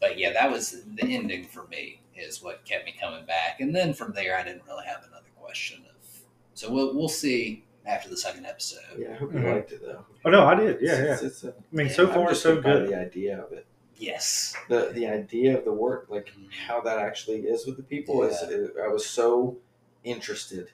but 0.01 0.16
yeah 0.18 0.32
that 0.32 0.51
was 0.51 0.82
the 0.95 1.03
ending 1.05 1.45
for 1.45 1.66
me 1.68 2.01
is 2.16 2.43
what 2.43 2.64
kept 2.64 2.87
me 2.87 2.95
coming 2.99 3.26
back 3.26 3.61
and 3.61 3.74
then 3.74 3.93
from 3.93 4.12
there 4.12 4.39
i 4.39 4.43
didn't 4.43 4.62
really 4.66 4.87
have 4.87 5.03
another 5.09 5.26
question 5.37 5.82
of 5.91 6.07
so 6.55 6.70
we'll, 6.72 6.95
we'll 6.97 7.09
see 7.09 7.64
after 7.84 8.09
the 8.09 8.16
second 8.16 8.47
episode 8.47 8.80
Yeah, 8.99 9.11
I 9.12 9.14
hope 9.16 9.32
you 9.32 9.39
Mhm. 9.41 9.53
liked 9.55 9.70
it 9.72 9.80
though. 9.84 10.05
Oh 10.24 10.30
no, 10.30 10.45
I 10.45 10.55
did. 10.57 10.78
Yeah, 10.80 10.93
yeah. 11.05 11.12
It's, 11.12 11.22
it's 11.22 11.45
a, 11.45 11.51
I 11.51 11.53
mean, 11.70 11.87
Yeah, 11.87 11.93
so 11.93 12.09
I'm 12.09 12.14
far 12.14 12.28
just 12.30 12.43
so 12.43 12.53
hooked 12.55 12.64
by 12.64 12.72
good. 12.72 12.89
The 12.89 12.99
idea 13.01 13.41
of 13.45 13.53
it, 13.53 13.64
yes 13.97 14.55
the 14.69 14.91
the 14.95 15.07
idea 15.07 15.57
of 15.57 15.65
the 15.65 15.73
work, 15.73 16.07
like 16.09 16.27
Mhm. 16.29 16.53
how 16.67 16.81
that 16.83 16.99
actually 16.99 17.41
is 17.41 17.67
with 17.67 17.77
the 17.77 17.83
people, 17.83 18.23
is 18.23 18.37
Yeah. 18.49 18.85
I 18.85 18.89
was 18.89 19.07
so 19.07 19.57
interested 20.05 20.71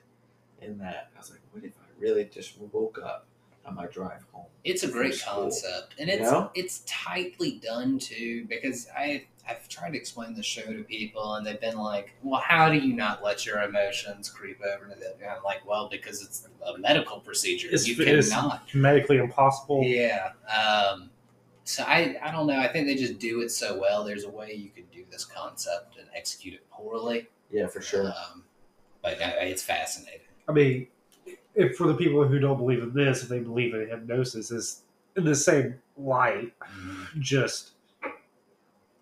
in 0.61 0.77
that. 0.79 1.09
I 1.15 1.19
was 1.19 1.31
like, 1.31 1.39
what 1.51 1.63
if 1.63 1.73
I 1.77 1.85
really 1.99 2.25
just 2.25 2.57
woke 2.59 2.99
up 3.03 3.25
on 3.65 3.75
my 3.75 3.87
drive 3.87 4.25
home. 4.33 4.45
It's 4.65 4.83
a 4.83 4.89
great 4.91 5.21
concept, 5.21 5.95
and 5.97 6.09
You 6.09 6.15
it's 6.15 6.29
know? 6.31 6.51
it's 6.53 6.83
tightly 6.85 7.51
done 7.63 7.97
too. 7.97 8.45
Because 8.49 8.87
I 8.95 9.25
I've 9.47 9.67
tried 9.67 9.91
to 9.91 9.97
explain 9.97 10.33
the 10.35 10.43
show 10.43 10.61
to 10.71 10.83
people, 10.83 11.35
and 11.35 11.45
they've 11.45 11.59
been 11.59 11.77
like, 11.77 12.13
"Well, 12.23 12.39
how 12.41 12.69
do 12.69 12.77
you 12.77 12.93
not 12.93 13.23
let 13.23 13.45
your 13.45 13.61
emotions 13.61 14.29
creep 14.29 14.61
over 14.61 14.85
to 14.93 14.95
that?" 14.99 15.17
And 15.21 15.29
I'm 15.29 15.43
like, 15.43 15.65
"Well, 15.65 15.89
because 15.89 16.21
it's 16.21 16.47
a 16.65 16.77
medical 16.77 17.19
procedure. 17.19 17.67
It's- 17.67 17.85
you 17.87 18.01
it's- 18.01 18.29
cannot." 18.29 18.73
Medically 18.73 19.17
impossible. 19.17 19.83
Yeah. 19.83 20.31
Um, 20.47 21.09
so 21.63 21.83
I 21.83 22.17
I 22.21 22.31
don't 22.31 22.47
know. 22.47 22.57
I 22.59 22.67
think 22.67 22.87
they 22.87 22.95
just 22.95 23.19
do 23.19 23.41
it 23.41 23.49
so 23.49 23.79
well. 23.79 24.03
There's 24.03 24.23
a 24.25 24.29
way 24.29 24.53
you 24.53 24.69
could 24.69 24.89
do 24.91 25.03
this 25.11 25.25
concept 25.25 25.97
and 25.97 26.07
execute 26.15 26.55
it 26.55 26.69
poorly. 26.71 27.27
Yeah, 27.51 27.67
for 27.67 27.81
sure. 27.81 28.07
Um, 28.07 28.43
but 29.01 29.21
I, 29.21 29.29
it's 29.45 29.63
fascinating. 29.63 30.21
I 30.47 30.51
mean, 30.51 30.87
if 31.55 31.77
for 31.77 31.87
the 31.87 31.93
people 31.95 32.25
who 32.27 32.39
don't 32.39 32.57
believe 32.57 32.81
in 32.83 32.93
this, 32.93 33.23
if 33.23 33.29
they 33.29 33.39
believe 33.39 33.73
in 33.73 33.87
hypnosis, 33.87 34.51
is 34.51 34.81
in 35.15 35.23
the 35.23 35.35
same 35.35 35.75
light, 35.97 36.53
just 37.19 37.71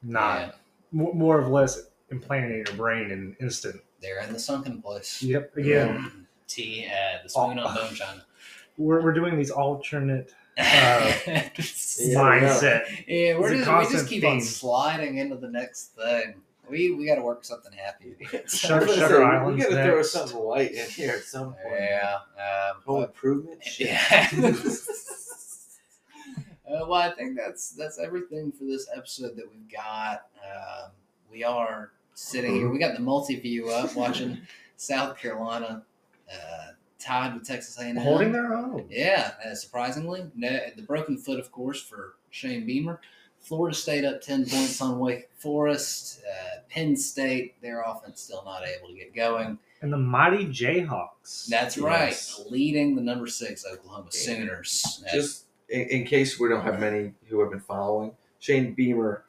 not 0.03 0.39
Yeah. 0.41 0.51
mo- 0.91 1.13
more 1.13 1.39
or 1.39 1.47
less 1.47 1.87
implanted 2.09 2.51
in 2.51 2.65
your 2.65 2.75
brain 2.75 3.11
in 3.11 3.35
instant. 3.39 3.81
They're 4.01 4.19
in 4.21 4.33
the 4.33 4.39
sunken 4.39 4.81
place. 4.81 5.21
Yep. 5.23 5.55
Again, 5.57 6.27
Tea, 6.47 6.87
uh, 6.87 7.23
the 7.23 7.29
spoon 7.29 7.59
Oh. 7.59 7.67
on 7.67 7.75
bone 7.75 7.93
china. 7.95 8.25
we're, 8.77 9.01
we're 9.01 9.13
doing 9.13 9.37
these 9.37 9.51
alternate 9.51 10.33
yeah, 10.57 11.49
Yeah, 12.09 12.15
mindset. 12.17 13.37
we're 13.39 13.49
just, 13.49 13.51
we 13.51 13.57
just 13.57 13.65
constant 13.65 14.07
keep 14.09 14.23
on 14.25 14.41
sliding 14.41 15.17
into 15.17 15.35
the 15.35 15.49
next 15.49 15.95
thing. 15.95 16.35
We 16.69 16.91
we 16.91 17.05
got 17.05 17.15
to 17.15 17.21
work 17.21 17.43
something 17.43 17.73
happy. 17.73 18.15
Sugar- 18.47 18.75
I 18.75 18.79
was 18.79 18.87
gonna 18.87 18.87
Sugar 18.87 19.07
say, 19.07 19.23
Island's 19.23 19.65
we 19.65 19.71
gotta 19.71 19.83
throw 19.83 20.01
something 20.03 20.39
light 20.39 20.71
in 20.71 20.89
here 20.89 21.11
at 21.15 21.23
some 21.23 21.53
point. 21.53 21.75
yeah. 21.79 22.15
Um, 22.37 22.81
Home 22.85 23.01
but- 23.01 23.09
improvement. 23.09 23.63
Shit. 23.65 23.87
Yeah. 23.87 24.29
uh, 26.69 26.85
well, 26.87 26.93
I 26.93 27.11
think 27.11 27.35
that's 27.37 27.71
that's 27.71 27.99
everything 27.99 28.51
for 28.51 28.63
this 28.65 28.87
episode 28.95 29.35
that 29.35 29.49
we've 29.51 29.69
got. 29.71 30.27
Um, 30.43 30.91
we 31.31 31.43
are 31.43 31.91
sitting 32.13 32.55
here. 32.55 32.69
We 32.69 32.79
got 32.79 32.93
the 32.95 33.01
multi 33.01 33.35
view 33.39 33.69
up, 33.69 33.95
watching 33.95 34.37
South 34.77 35.17
Carolina 35.17 35.83
uh, 36.31 36.67
tied 37.01 37.33
with 37.33 37.45
Texas 37.47 37.77
A&M. 37.79 37.95
Holding 37.97 38.31
their 38.31 38.53
own. 38.53 38.85
Yeah, 38.89 39.31
uh, 39.45 39.55
surprisingly, 39.55 40.25
no, 40.35 40.59
the 40.75 40.81
broken 40.83 41.17
foot, 41.17 41.39
of 41.39 41.51
course, 41.51 41.81
for 41.81 42.15
Shane 42.29 42.65
Beamer. 42.65 42.99
Florida 43.39 43.75
State 43.75 44.05
up 44.05 44.21
ten 44.21 44.45
points 44.45 44.79
on 44.81 44.99
Wake 44.99 45.29
Forest. 45.37 46.21
Uh, 46.29 46.59
Penn 46.69 46.95
State, 46.95 47.59
their 47.61 47.81
offense 47.81 48.21
still 48.21 48.43
not 48.45 48.63
able 48.67 48.87
to 48.89 48.93
get 48.93 49.15
going. 49.15 49.57
And 49.81 49.91
the 49.91 49.97
mighty 49.97 50.45
Jayhawks. 50.45 51.47
That's 51.47 51.75
Yes. 51.75 51.79
right, 52.39 52.51
leading 52.51 52.95
the 52.95 53.01
number 53.01 53.25
six 53.25 53.65
Oklahoma 53.65 54.11
Sooners. 54.11 55.03
Uh, 55.07 55.11
Just 55.11 55.45
in, 55.69 55.81
in 55.89 56.05
case 56.05 56.39
we 56.39 56.49
don't 56.49 56.61
have 56.63 56.79
many 56.79 57.13
who 57.29 57.39
have 57.39 57.49
been 57.49 57.59
following, 57.59 58.11
Shane 58.39 58.73
Beamer 58.75 59.23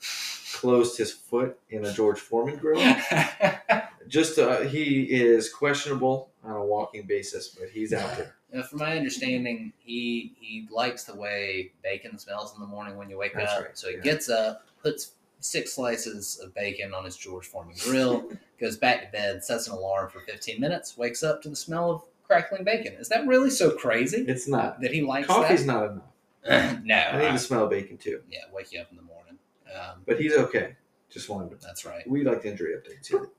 closed 0.52 0.98
his 0.98 1.10
foot 1.10 1.58
in 1.70 1.86
a 1.86 1.92
George 1.94 2.18
Foreman 2.20 2.56
grill. 2.58 2.80
Just 4.12 4.38
uh, 4.38 4.60
he 4.60 5.04
is 5.04 5.48
questionable 5.52 6.30
on 6.44 6.54
a 6.56 6.64
walking 6.64 7.06
basis, 7.06 7.48
but 7.58 7.68
he's 7.70 7.92
out 7.92 8.16
there. 8.16 8.36
Uh, 8.54 8.62
from 8.62 8.80
my 8.80 8.98
understanding, 8.98 9.72
he 9.78 10.34
he 10.38 10.68
likes 10.70 11.04
the 11.04 11.14
way 11.16 11.72
bacon 11.82 12.18
smells 12.18 12.54
in 12.54 12.60
the 12.60 12.66
morning 12.66 12.98
when 12.98 13.08
you 13.08 13.16
wake 13.16 13.32
That's 13.34 13.50
up. 13.50 13.62
right, 13.62 13.78
So 13.78 13.88
he 13.88 13.94
yeah. 13.96 14.02
gets 14.02 14.28
up, 14.28 14.66
puts 14.82 15.12
six 15.40 15.72
slices 15.72 16.38
of 16.44 16.54
bacon 16.54 16.92
on 16.92 17.06
his 17.06 17.16
George 17.16 17.46
Foreman 17.46 17.74
grill, 17.82 18.30
goes 18.60 18.76
back 18.76 19.06
to 19.06 19.10
bed, 19.10 19.42
sets 19.42 19.68
an 19.68 19.72
alarm 19.72 20.10
for 20.10 20.20
15 20.20 20.60
minutes, 20.60 20.98
wakes 20.98 21.22
up 21.22 21.40
to 21.44 21.48
the 21.48 21.56
smell 21.56 21.90
of 21.90 22.02
crackling 22.26 22.62
bacon. 22.62 22.92
Is 23.00 23.08
that 23.08 23.26
really 23.26 23.48
so 23.48 23.70
crazy 23.70 24.18
It's 24.28 24.46
not. 24.46 24.82
that 24.82 24.92
he 24.92 25.00
likes 25.00 25.28
Coffee's 25.28 25.64
not 25.64 25.90
enough. 25.90 26.04
no. 26.84 26.94
I 26.94 27.16
need 27.20 27.28
I- 27.28 27.32
to 27.32 27.38
smell 27.38 27.66
bacon 27.68 27.96
too, 27.96 28.20
yeah, 28.30 28.40
wake 28.52 28.70
you 28.70 28.80
up 28.82 28.88
in 28.90 28.96
the 28.98 29.02
morning. 29.02 29.38
Um, 29.74 30.02
but 30.06 30.20
he's 30.20 30.34
okay. 30.36 30.76
Just 31.08 31.30
wanted 31.30 31.58
to. 31.58 31.66
that's 31.66 31.86
right. 31.86 32.06
We 32.06 32.22
like 32.22 32.42
the 32.42 32.50
injury 32.50 32.74
updates. 32.74 33.06
here. 33.06 33.30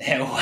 No, 0.00 0.40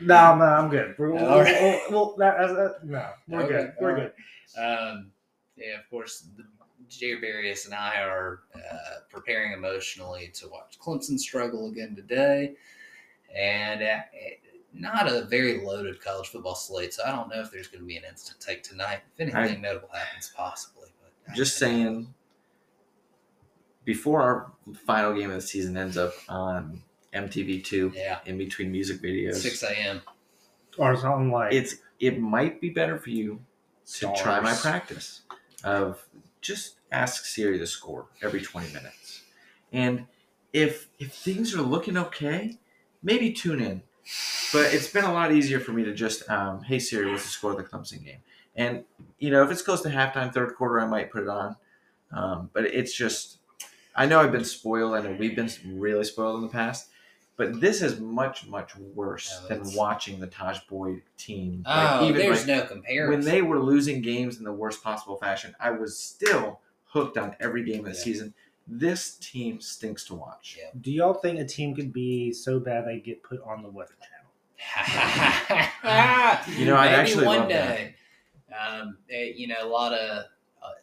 no, 0.00 0.14
I'm 0.14 0.70
good. 0.70 0.94
We're, 0.98 1.10
we'll, 1.12 1.26
All 1.26 1.40
right. 1.40 1.80
we'll, 1.90 2.06
we'll- 2.06 2.16
that, 2.18 2.38
that's- 2.38 2.56
that- 2.56 2.84
no, 2.84 3.06
we're 3.28 3.42
Okay, 3.42 3.48
good. 3.52 3.72
We're 3.80 3.90
all 3.90 3.96
good. 3.96 4.12
Um, 4.58 5.10
yeah, 5.56 5.78
of 5.78 5.88
course, 5.90 6.26
the, 6.36 6.44
Jair 6.88 7.20
Barrios 7.20 7.66
and 7.66 7.74
I 7.74 8.00
are 8.00 8.40
uh, 8.54 9.00
preparing 9.10 9.52
emotionally 9.52 10.30
to 10.34 10.48
watch 10.48 10.78
Clemson 10.84 11.18
struggle 11.18 11.68
again 11.68 11.94
today, 11.94 12.54
and 13.36 13.82
uh, 13.82 13.98
not 14.74 15.06
a 15.06 15.22
very 15.26 15.60
loaded 15.64 16.02
college 16.02 16.28
football 16.28 16.56
slate. 16.56 16.94
So 16.94 17.04
I 17.06 17.12
don't 17.12 17.28
know 17.28 17.40
if 17.40 17.50
there's 17.52 17.68
going 17.68 17.82
to 17.82 17.86
be 17.86 17.96
an 17.96 18.02
instant 18.08 18.40
take 18.40 18.62
tonight. 18.64 19.00
If 19.18 19.32
anything 19.34 19.60
notable 19.62 19.88
happens, 19.92 20.32
possibly. 20.34 20.88
But 21.26 21.36
Just 21.36 21.58
saying, 21.58 22.12
before 23.84 24.22
our 24.22 24.52
final 24.86 25.14
game 25.14 25.30
of 25.30 25.36
the 25.36 25.42
season 25.42 25.76
ends 25.76 25.96
up 25.96 26.12
on 26.28 26.82
MTV2, 27.14 27.94
Yeah, 27.94 28.18
in 28.26 28.38
between 28.38 28.70
music 28.72 29.00
videos, 29.02 29.36
six 29.36 29.62
a.m. 29.62 30.02
Or 30.78 30.96
something 30.96 31.30
like 31.30 31.52
it's 31.52 31.76
it 31.98 32.18
might 32.20 32.60
be 32.60 32.70
better 32.70 32.98
for 32.98 33.10
you 33.10 33.40
to 33.94 34.12
try 34.16 34.40
my 34.40 34.54
practice 34.54 35.22
of 35.64 36.06
just 36.40 36.76
ask 36.92 37.24
Siri 37.24 37.58
to 37.58 37.66
score 37.66 38.06
every 38.22 38.40
20 38.40 38.68
minutes. 38.68 39.22
And 39.72 40.06
if 40.52 40.88
if 40.98 41.12
things 41.12 41.54
are 41.54 41.62
looking 41.62 41.96
okay, 41.96 42.58
maybe 43.02 43.32
tune 43.32 43.60
in. 43.60 43.82
But 44.52 44.74
it's 44.74 44.88
been 44.88 45.04
a 45.04 45.12
lot 45.12 45.32
easier 45.32 45.60
for 45.60 45.72
me 45.72 45.84
to 45.84 45.94
just, 45.94 46.28
um, 46.28 46.62
hey 46.62 46.78
Siri, 46.80 47.10
what's 47.10 47.22
the 47.22 47.30
score 47.30 47.52
of 47.52 47.56
the 47.58 47.62
Clemson 47.62 48.04
game? 48.04 48.18
And 48.56 48.84
you 49.18 49.30
know, 49.30 49.42
if 49.44 49.50
it's 49.50 49.62
close 49.62 49.82
to 49.82 49.88
halftime, 49.90 50.32
third 50.32 50.54
quarter, 50.56 50.80
I 50.80 50.86
might 50.86 51.12
put 51.12 51.22
it 51.22 51.28
on. 51.28 51.56
Um, 52.12 52.50
but 52.52 52.64
it's 52.64 52.92
just, 52.92 53.38
I 53.94 54.06
know 54.06 54.20
I've 54.20 54.32
been 54.32 54.44
spoiled. 54.44 54.94
I 54.94 55.02
know 55.02 55.16
we've 55.18 55.36
been 55.36 55.50
really 55.64 56.04
spoiled 56.04 56.36
in 56.36 56.42
the 56.42 56.48
past. 56.52 56.88
But 57.40 57.58
this 57.58 57.80
is 57.80 57.98
much, 57.98 58.46
much 58.46 58.76
worse 58.76 59.40
Yeah, 59.48 59.56
than 59.56 59.74
watching 59.74 60.20
the 60.20 60.26
Tajh 60.26 60.60
Boyd 60.68 61.00
team. 61.16 61.62
Oh, 61.64 62.12
there's 62.12 62.46
like, 62.46 62.58
no 62.58 62.66
comparison. 62.66 63.08
when 63.10 63.24
they 63.24 63.40
were 63.40 63.58
losing 63.58 64.02
games 64.02 64.36
in 64.36 64.44
the 64.44 64.52
worst 64.52 64.82
possible 64.84 65.16
fashion, 65.16 65.56
I 65.58 65.70
was 65.70 65.98
still 65.98 66.60
hooked 66.84 67.16
on 67.16 67.34
every 67.40 67.64
game 67.64 67.78
of 67.78 67.84
the 67.86 67.90
Yeah. 67.92 68.04
season. 68.04 68.34
This 68.66 69.14
team 69.14 69.58
stinks 69.62 70.04
to 70.08 70.14
watch. 70.16 70.58
Yeah. 70.60 70.68
Do 70.82 70.92
y'all 70.92 71.14
think 71.14 71.38
a 71.40 71.46
team 71.46 71.74
could 71.74 71.94
be 71.94 72.30
so 72.30 72.60
bad 72.60 72.86
they 72.86 73.00
get 73.00 73.22
put 73.22 73.40
on 73.42 73.62
the 73.62 73.70
Weather 73.70 73.94
Channel? 74.02 75.70
You 76.58 76.66
know, 76.66 76.76
I'd 76.76 76.90
Maybe 76.90 77.00
actually 77.00 77.26
one 77.26 77.38
love 77.38 77.48
that. 77.48 77.76
day. 77.76 77.94
Um, 78.54 78.98
eh, 79.10 79.32
you 79.34 79.46
know, 79.46 79.66
a 79.66 79.66
lot 79.66 79.94
of 79.94 80.26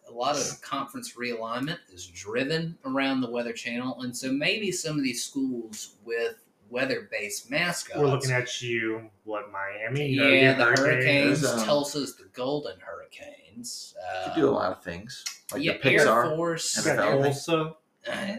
a 0.10 0.12
lot 0.12 0.36
of 0.36 0.60
conference 0.64 1.14
realignment 1.16 1.78
is 1.94 2.08
driven 2.08 2.76
around 2.84 3.22
the 3.22 3.30
Weather 3.30 3.54
Channel, 3.54 4.02
and 4.02 4.18
so 4.18 4.32
maybe 4.32 4.72
some 4.72 4.98
of 4.98 5.04
these 5.04 5.24
schools 5.24 5.98
with 6.04 6.47
weather-based 6.78 7.50
mascots. 7.52 8.00
We're 8.00 8.08
looking 8.08 8.32
at 8.32 8.62
you, 8.62 9.10
what 9.24 9.52
Miami? 9.52 10.08
You 10.08 10.24
yeah, 10.24 10.40
get 10.54 10.58
the 10.58 10.66
Hurricanes. 10.82 11.42
There's, 11.42 11.54
um, 11.62 11.66
Tulsa's 11.66 12.16
the 12.16 12.26
Golden 12.34 12.78
Hurricanes. 12.80 13.96
You 13.96 14.02
Uh, 14.22 14.34
could 14.34 14.40
do 14.42 14.50
a 14.50 14.52
lot 14.52 14.72
of 14.72 14.84
things, 14.84 15.24
like 15.52 15.64
yeah, 15.64 15.74
the 15.74 15.80
Pixar. 15.80 16.26
Air 16.30 16.36
Force. 16.36 16.78
You 16.78 16.84
got 16.84 16.98
NFL. 17.00 17.22
Tulsa. 17.24 17.76
Uh, 18.08 18.36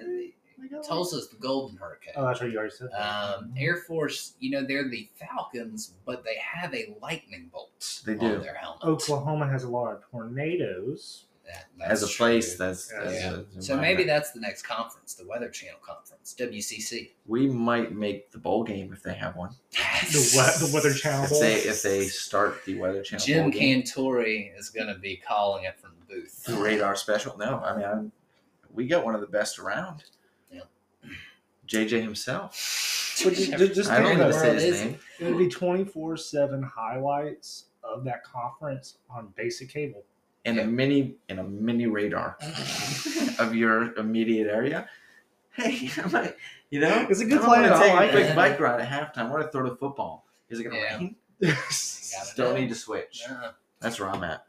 Tulsa's 0.86 1.28
the 1.28 1.36
Golden 1.36 1.76
Hurricane. 1.78 2.12
Oh, 2.16 2.26
that's 2.26 2.40
right. 2.40 2.50
You 2.50 2.58
already 2.58 2.74
said. 2.74 2.88
Um, 2.92 3.52
Air 3.56 3.76
Force, 3.76 4.34
you 4.38 4.50
know, 4.50 4.64
they're 4.64 4.88
the 4.88 5.08
Falcons, 5.18 5.94
but 6.04 6.24
they 6.24 6.36
have 6.36 6.74
a 6.74 6.94
lightning 7.02 7.48
bolt 7.52 8.02
They 8.04 8.12
on 8.12 8.18
do. 8.18 8.38
their 8.40 8.54
helmet. 8.54 8.82
Oklahoma 8.84 9.48
has 9.48 9.64
a 9.64 9.68
lot 9.68 9.92
of 9.94 10.02
tornadoes. 10.10 11.24
That- 11.48 11.90
As 11.90 12.02
a 12.02 12.06
place, 12.06 12.56
true. 12.56 12.66
that's, 12.66 12.90
Yeah. 12.92 13.00
that's 13.04 13.14
Yeah. 13.14 13.20
a- 13.20 13.22
So 13.22 13.34
environment. 13.72 13.80
maybe 13.82 14.04
that's 14.04 14.32
the 14.32 14.40
next 14.40 14.62
conference, 14.62 15.14
the 15.14 15.26
Weather 15.26 15.48
Channel 15.48 15.78
conference, 15.82 16.34
WCC. 16.34 17.12
we 17.26 17.48
might 17.48 17.92
make 17.92 18.30
the 18.30 18.38
bowl 18.38 18.64
game 18.64 18.92
if 18.92 19.02
they 19.02 19.14
have 19.14 19.34
one. 19.36 19.54
The, 19.72 19.78
we- 20.18 20.66
the 20.68 20.70
Weather 20.74 20.92
Channel. 20.92 21.24
If 21.24 21.40
they 21.40 21.54
if 21.54 21.82
they 21.82 22.06
start 22.08 22.64
the 22.66 22.78
Weather 22.78 23.02
Channel 23.02 23.24
Jim 23.24 23.42
bowl 23.44 23.50
game. 23.52 23.82
Cantore 23.82 24.58
is 24.58 24.68
going 24.70 24.88
to 24.92 24.98
be 24.98 25.16
calling 25.16 25.64
it 25.64 25.78
from 25.80 25.92
the 26.00 26.14
booth. 26.14 26.44
the 26.44 26.54
radar 26.54 26.94
special. 26.96 27.36
No, 27.38 27.58
I 27.60 27.76
mean 27.76 27.84
I'm, 27.86 28.12
we 28.74 28.86
got 28.86 29.04
one 29.04 29.14
of 29.14 29.20
the 29.22 29.26
best 29.26 29.58
around. 29.58 30.04
Yeah. 30.52 30.60
JJ 31.66 32.02
himself. 32.02 32.52
But 33.24 33.34
ju- 33.34 33.56
ju- 33.56 33.74
just 33.74 33.90
I 33.90 34.00
don't 34.00 34.16
think 34.16 34.20
need 34.22 34.34
say 34.34 34.50
it. 34.50 34.56
is 34.56 34.62
his 34.64 34.80
name. 34.82 34.98
It 35.18 35.24
would 35.24 35.38
be 35.38 35.48
24 35.48 36.16
7 36.16 36.62
highlights 36.62 37.64
of 37.82 38.04
that 38.04 38.22
conference 38.22 38.98
on 39.10 39.32
basic 39.36 39.70
cable. 39.70 40.04
In 40.44 40.56
Yeah. 40.56 40.62
a 40.62 40.66
mini 40.66 41.16
in 41.28 41.38
a 41.38 41.44
mini 41.44 41.86
radar 41.86 42.36
of 43.38 43.54
your 43.54 43.94
immediate 43.96 44.46
area. 44.48 44.88
Hey, 45.52 45.90
I 46.04 46.08
might, 46.08 46.36
you 46.70 46.80
know, 46.80 47.06
It's 47.10 47.20
a 47.20 47.24
good 47.24 47.40
plan, 47.42 47.62
want 47.68 47.72
to 47.74 47.78
I 47.78 47.88
take 47.88 47.94
like 47.94 48.08
a 48.10 48.12
quick 48.12 48.26
it. 48.26 48.36
bike 48.36 48.60
ride 48.60 48.80
at 48.80 48.88
halftime. 48.88 49.26
I 49.26 49.30
want 49.30 49.42
to 49.44 49.50
throw 49.50 49.68
the 49.68 49.76
football. 49.76 50.24
Is 50.50 50.60
it 50.60 50.64
going 50.64 50.76
to 50.76 50.82
Yeah. 50.82 50.96
rain? 50.98 51.16
Gotta 51.40 52.36
Don't 52.36 52.54
know. 52.54 52.60
need 52.60 52.68
to 52.68 52.74
switch. 52.74 53.22
Yeah. 53.28 53.50
That's 53.80 53.98
where 54.00 54.08
I'm 54.08 54.22
at. 54.24 54.44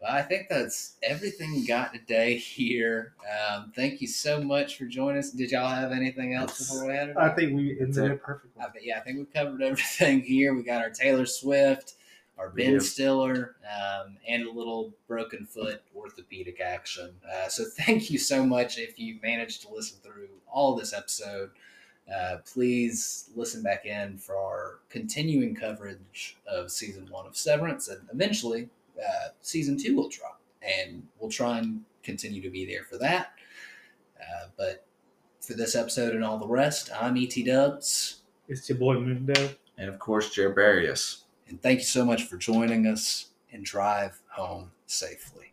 Well, 0.00 0.10
I 0.12 0.22
think 0.22 0.48
that's 0.50 0.96
everything 1.02 1.52
we 1.52 1.66
got 1.66 1.92
today 1.94 2.36
here. 2.36 3.12
Um, 3.54 3.72
thank 3.76 4.00
you 4.00 4.08
so 4.08 4.42
much 4.42 4.76
for 4.76 4.84
joining 4.86 5.18
us. 5.18 5.30
Did 5.30 5.52
y'all 5.52 5.68
have 5.68 5.92
anything 5.92 6.34
else 6.34 6.58
That's- 6.58 6.70
before 6.72 6.88
we 6.88 6.94
had 6.94 7.08
it? 7.10 7.16
I 7.16 7.28
think 7.30 7.54
we 7.54 7.74
That's 7.78 7.96
ended 7.96 8.10
it. 8.12 8.14
it 8.16 8.22
perfectly. 8.22 8.60
I 8.62 8.66
yeah, 8.82 8.98
I 8.98 9.00
think 9.00 9.18
we 9.18 9.24
covered 9.26 9.62
everything 9.62 10.20
here. 10.22 10.54
We 10.54 10.64
got 10.64 10.82
our 10.82 10.90
Taylor 10.90 11.24
Swift, 11.26 11.94
our 11.94 11.94
We 11.94 12.01
Ben 12.48 12.72
do. 12.72 12.80
Stiller, 12.80 13.56
um, 13.64 14.16
and 14.28 14.46
a 14.46 14.50
little 14.50 14.92
broken 15.06 15.46
foot 15.46 15.82
orthopedic 15.94 16.60
action. 16.60 17.10
Uh, 17.30 17.48
so 17.48 17.64
thank 17.64 18.10
you 18.10 18.18
so 18.18 18.44
much 18.44 18.78
if 18.78 18.98
you 18.98 19.18
managed 19.22 19.62
to 19.62 19.68
listen 19.72 19.98
through 20.02 20.28
all 20.50 20.74
this 20.76 20.92
episode. 20.92 21.50
Uh, 22.12 22.38
please 22.52 23.30
listen 23.36 23.62
back 23.62 23.86
in 23.86 24.18
for 24.18 24.36
our 24.36 24.80
continuing 24.90 25.54
coverage 25.54 26.36
of 26.46 26.70
season 26.70 27.06
one 27.10 27.26
of 27.26 27.36
Severance, 27.36 27.88
and 27.88 28.00
eventually 28.12 28.68
uh, 28.98 29.28
season 29.40 29.78
two 29.78 29.96
will 29.96 30.08
drop, 30.08 30.40
and 30.62 31.06
we'll 31.18 31.30
try 31.30 31.58
and 31.58 31.82
continue 32.02 32.42
to 32.42 32.50
be 32.50 32.66
there 32.66 32.84
for 32.84 32.98
that. 32.98 33.32
Uh, 34.20 34.48
but 34.56 34.84
for 35.40 35.54
this 35.54 35.74
episode 35.74 36.14
and 36.14 36.24
all 36.24 36.38
the 36.38 36.46
rest, 36.46 36.90
I'm 37.00 37.16
ET 37.16 37.34
Dubs, 37.44 38.22
It's 38.48 38.68
your 38.68 38.78
boy 38.78 38.94
Mundo. 38.98 39.50
And 39.78 39.88
of 39.88 39.98
course, 39.98 40.34
Gerbarius. 40.34 41.22
And 41.48 41.60
thank 41.62 41.80
you 41.80 41.84
so 41.84 42.04
much 42.04 42.24
for 42.24 42.36
joining 42.36 42.86
us 42.86 43.26
and 43.52 43.64
drive 43.64 44.20
home 44.28 44.70
safely. 44.86 45.52